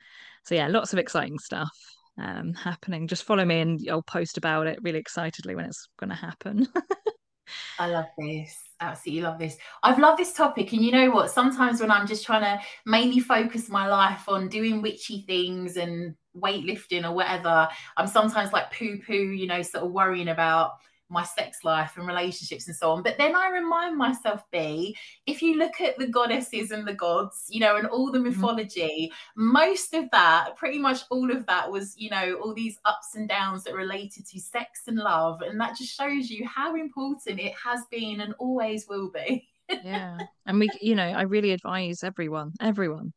So 0.45 0.55
yeah, 0.55 0.68
lots 0.68 0.93
of 0.93 0.99
exciting 0.99 1.39
stuff 1.39 1.77
um, 2.18 2.55
happening. 2.55 3.09
Just 3.09 3.25
follow 3.25 3.45
me 3.45 3.61
and 3.61 3.81
I'll 3.91 4.03
post 4.03 4.39
about 4.39 4.66
it 4.66 4.79
really 4.83 4.99
excitedly 4.99 5.55
when 5.55 5.64
it's 5.64 5.89
going 5.99 6.11
to 6.11 6.16
happen. 6.16 6.68
I 7.79 7.89
love 7.89 8.07
this. 8.16 8.70
Absolutely 8.83 9.22
love 9.22 9.39
this. 9.39 9.59
I've 9.83 9.99
loved 9.99 10.18
this 10.18 10.33
topic. 10.33 10.72
And 10.72 10.83
you 10.83 10.91
know 10.91 11.11
what? 11.11 11.31
Sometimes 11.31 11.81
when 11.83 11.91
I'm 11.91 12.07
just 12.07 12.25
trying 12.25 12.42
to 12.42 12.64
mainly 12.87 13.21
focus 13.21 13.68
my 13.68 13.87
life 13.87 14.26
on 14.26 14.49
doing 14.49 14.80
witchy 14.80 15.22
things 15.26 15.76
and 15.76 16.14
weightlifting 16.34 17.04
or 17.04 17.13
whatever, 17.13 17.68
I'm 17.99 18.07
sometimes 18.07 18.53
like 18.54 18.72
poo 18.72 18.99
poo, 19.07 19.13
you 19.13 19.46
know, 19.46 19.61
sort 19.61 19.84
of 19.84 19.92
worrying 19.92 20.29
about 20.29 20.72
my 21.11 21.24
sex 21.24 21.58
life 21.64 21.96
and 21.96 22.07
relationships 22.07 22.66
and 22.66 22.76
so 22.76 22.92
on. 22.92 23.03
But 23.03 23.18
then 23.18 23.34
I 23.34 23.50
remind 23.50 23.96
myself, 23.96 24.42
Bee, 24.53 24.96
if 25.26 25.42
you 25.42 25.58
look 25.58 25.80
at 25.80 25.99
the 25.99 26.07
goddesses 26.07 26.70
and 26.70 26.87
the 26.87 26.95
gods, 26.95 27.46
you 27.49 27.61
know, 27.61 27.76
and 27.76 27.87
all 27.87 28.11
the 28.11 28.18
mm-hmm. 28.18 28.28
mythology, 28.28 29.11
mm-hmm. 29.12 29.53
most 29.53 29.95
of 29.95 30.11
that, 30.12 30.57
pretty 30.57 30.78
much 30.78 31.00
all 31.11 31.30
of 31.30 31.45
that 31.46 31.70
was, 31.70 31.95
you 31.96 32.11
know, 32.11 32.34
all 32.42 32.54
these 32.54 32.78
ups 32.84 33.14
and 33.14 33.28
downs 33.28 33.64
that 33.64 33.74
related 33.74 34.26
to 34.26 34.41
sex 34.41 34.82
and 34.87 34.96
love. 34.96 35.42
And 35.42 35.61
that 35.61 35.76
just 35.76 35.96
shows 35.96 36.30
you 36.30 36.46
how 36.46 36.74
important 36.76 37.41
it 37.41 37.54
has 37.62 37.80
been 37.91 38.20
and 38.20 38.34
always 38.38 38.87
will 38.88 39.11
be. 39.11 39.49
yeah. 39.68 40.18
And 40.46 40.58
we, 40.58 40.68
you 40.80 40.96
know, 40.96 41.04
I 41.04 41.22
really 41.22 41.53
advise 41.53 42.03
everyone, 42.03 42.53
everyone 42.61 43.12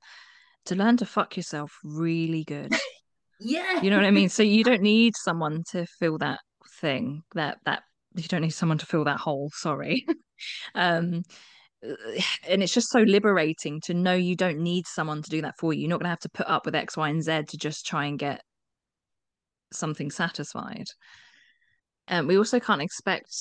to 0.65 0.75
learn 0.75 0.97
to 0.97 1.05
fuck 1.05 1.35
yourself 1.35 1.71
really 1.83 2.43
good. 2.43 2.73
yeah. 3.39 3.81
You 3.81 3.89
know 3.89 3.97
what 3.97 4.05
I 4.05 4.11
mean? 4.11 4.29
So 4.29 4.43
you 4.43 4.63
don't 4.63 4.81
need 4.93 5.13
someone 5.15 5.63
to 5.71 5.85
feel 5.99 6.17
that 6.19 6.39
thing 6.83 7.23
that 7.33 7.57
that 7.65 7.83
you 8.15 8.23
don't 8.23 8.41
need 8.41 8.51
someone 8.51 8.77
to 8.77 8.85
fill 8.85 9.05
that 9.05 9.17
hole 9.17 9.49
sorry 9.53 10.05
um 10.75 11.23
and 12.47 12.63
it's 12.63 12.73
just 12.73 12.89
so 12.89 12.99
liberating 12.99 13.81
to 13.81 13.93
know 13.93 14.13
you 14.13 14.35
don't 14.35 14.59
need 14.59 14.87
someone 14.87 15.21
to 15.21 15.29
do 15.29 15.41
that 15.41 15.55
for 15.59 15.73
you. 15.73 15.81
You're 15.81 15.89
not 15.89 15.99
going 15.99 16.05
to 16.05 16.11
have 16.11 16.19
to 16.19 16.29
put 16.29 16.47
up 16.47 16.65
with 16.65 16.75
X, 16.75 16.95
Y, 16.95 17.09
and 17.09 17.21
Z 17.21 17.43
to 17.49 17.57
just 17.57 17.85
try 17.85 18.05
and 18.05 18.17
get 18.17 18.41
something 19.73 20.09
satisfied. 20.09 20.85
And 22.07 22.27
we 22.27 22.37
also 22.37 22.59
can't 22.59 22.81
expect 22.81 23.35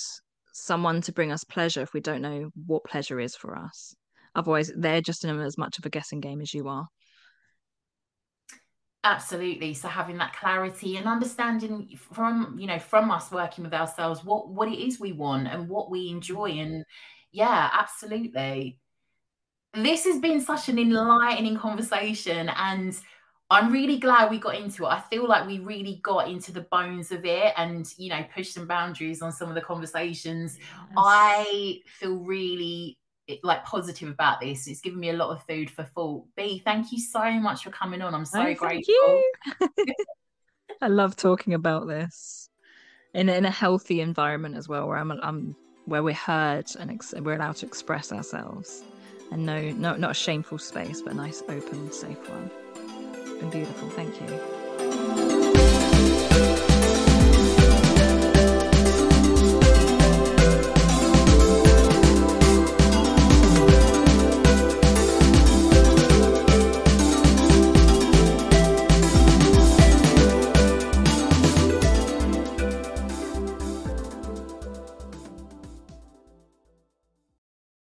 someone 0.53 1.01
to 1.03 1.13
bring 1.13 1.33
us 1.33 1.45
pleasure 1.45 1.83
if 1.83 1.93
we 1.93 2.01
don't 2.01 2.23
know 2.23 2.51
what 2.67 2.85
pleasure 2.85 3.21
is 3.21 3.37
for 3.37 3.57
us. 3.57 3.95
Otherwise, 4.35 4.73
they're 4.77 5.01
just 5.01 5.25
in 5.25 5.39
as 5.41 5.59
much 5.59 5.79
of 5.79 5.87
a 5.87 5.91
guessing 5.91 6.21
game 6.21 6.41
as 6.41 6.55
you 6.55 6.69
are. 6.69 6.87
Absolutely. 9.05 9.75
So 9.75 9.89
having 9.89 10.19
that 10.19 10.37
clarity 10.37 10.97
and 10.97 11.09
understanding 11.09 11.99
from, 12.13 12.57
you 12.59 12.69
know, 12.69 12.79
from 12.79 13.11
us 13.11 13.33
working 13.33 13.65
with 13.65 13.75
ourselves, 13.75 14.25
what 14.25 14.49
what 14.49 14.69
it 14.69 14.79
is 14.79 15.01
we 15.01 15.13
want 15.13 15.49
and 15.49 15.69
what 15.69 15.91
we 15.91 16.09
enjoy. 16.09 16.51
Mm-hmm. 16.53 16.75
And 16.75 16.85
yeah, 17.33 17.71
absolutely. 17.73 18.79
This 19.75 20.05
has 20.05 20.21
been 20.21 20.41
such 20.41 20.69
an 20.69 20.79
enlightening 20.79 21.59
conversation 21.59 22.51
and 22.51 22.97
I'm 23.51 23.73
really 23.73 23.99
glad 23.99 24.31
we 24.31 24.39
got 24.39 24.55
into 24.55 24.85
it. 24.85 24.89
I 24.89 25.01
feel 25.01 25.29
like 25.29 25.47
we 25.47 25.59
really 25.59 26.01
got 26.03 26.29
into 26.29 26.53
the 26.53 26.63
bones 26.63 27.13
of 27.13 27.25
it 27.25 27.53
and, 27.57 27.87
you 27.99 28.09
know, 28.09 28.25
pushed 28.35 28.55
some 28.55 28.67
boundaries 28.67 29.21
on 29.21 29.33
some 29.33 29.49
of 29.49 29.55
the 29.55 29.61
conversations. 29.61 30.57
Yes. 30.59 30.95
I 30.97 31.81
feel 31.87 32.17
really 32.17 32.99
like 33.43 33.65
positive 33.65 34.09
about 34.09 34.41
this. 34.41 34.67
It's 34.67 34.81
given 34.81 35.01
me 35.01 35.11
a 35.11 35.15
lot 35.15 35.31
of 35.31 35.43
food 35.47 35.71
for 35.71 35.85
thought. 35.85 36.25
Bee, 36.37 36.61
thank 36.65 36.93
you 36.93 37.01
so 37.01 37.33
much 37.33 37.65
for 37.65 37.71
coming 37.71 38.03
on. 38.03 38.15
I'm 38.15 38.25
so 38.25 38.43
oh, 38.43 38.55
grateful. 38.55 39.23
I 40.81 40.89
love 40.89 41.17
talking 41.17 41.55
about 41.55 41.87
this 41.87 42.49
in 43.15 43.29
in 43.29 43.45
a 43.45 43.51
healthy 43.51 44.01
environment 44.01 44.57
as 44.57 44.69
well, 44.69 44.89
where 44.89 44.99
I'm 44.99 45.13
I'm 45.13 45.57
where 45.85 46.03
we're 46.03 46.15
heard 46.15 46.67
and 46.79 46.91
ex- 46.91 47.15
we're 47.17 47.35
allowed 47.35 47.57
to 47.57 47.67
express 47.67 48.13
ourselves, 48.13 48.83
and 49.31 49.45
no, 49.45 49.61
no, 49.61 49.97
not 49.97 50.11
a 50.11 50.15
shameful 50.15 50.59
space, 50.59 51.03
but 51.03 51.13
a 51.13 51.17
nice, 51.17 51.43
open, 51.49 51.93
safe 51.93 52.29
one. 52.29 52.51
It's 53.15 53.41
been 53.41 53.51
beautiful. 53.51 53.89
Thank 53.91 54.21
you. 54.21 55.42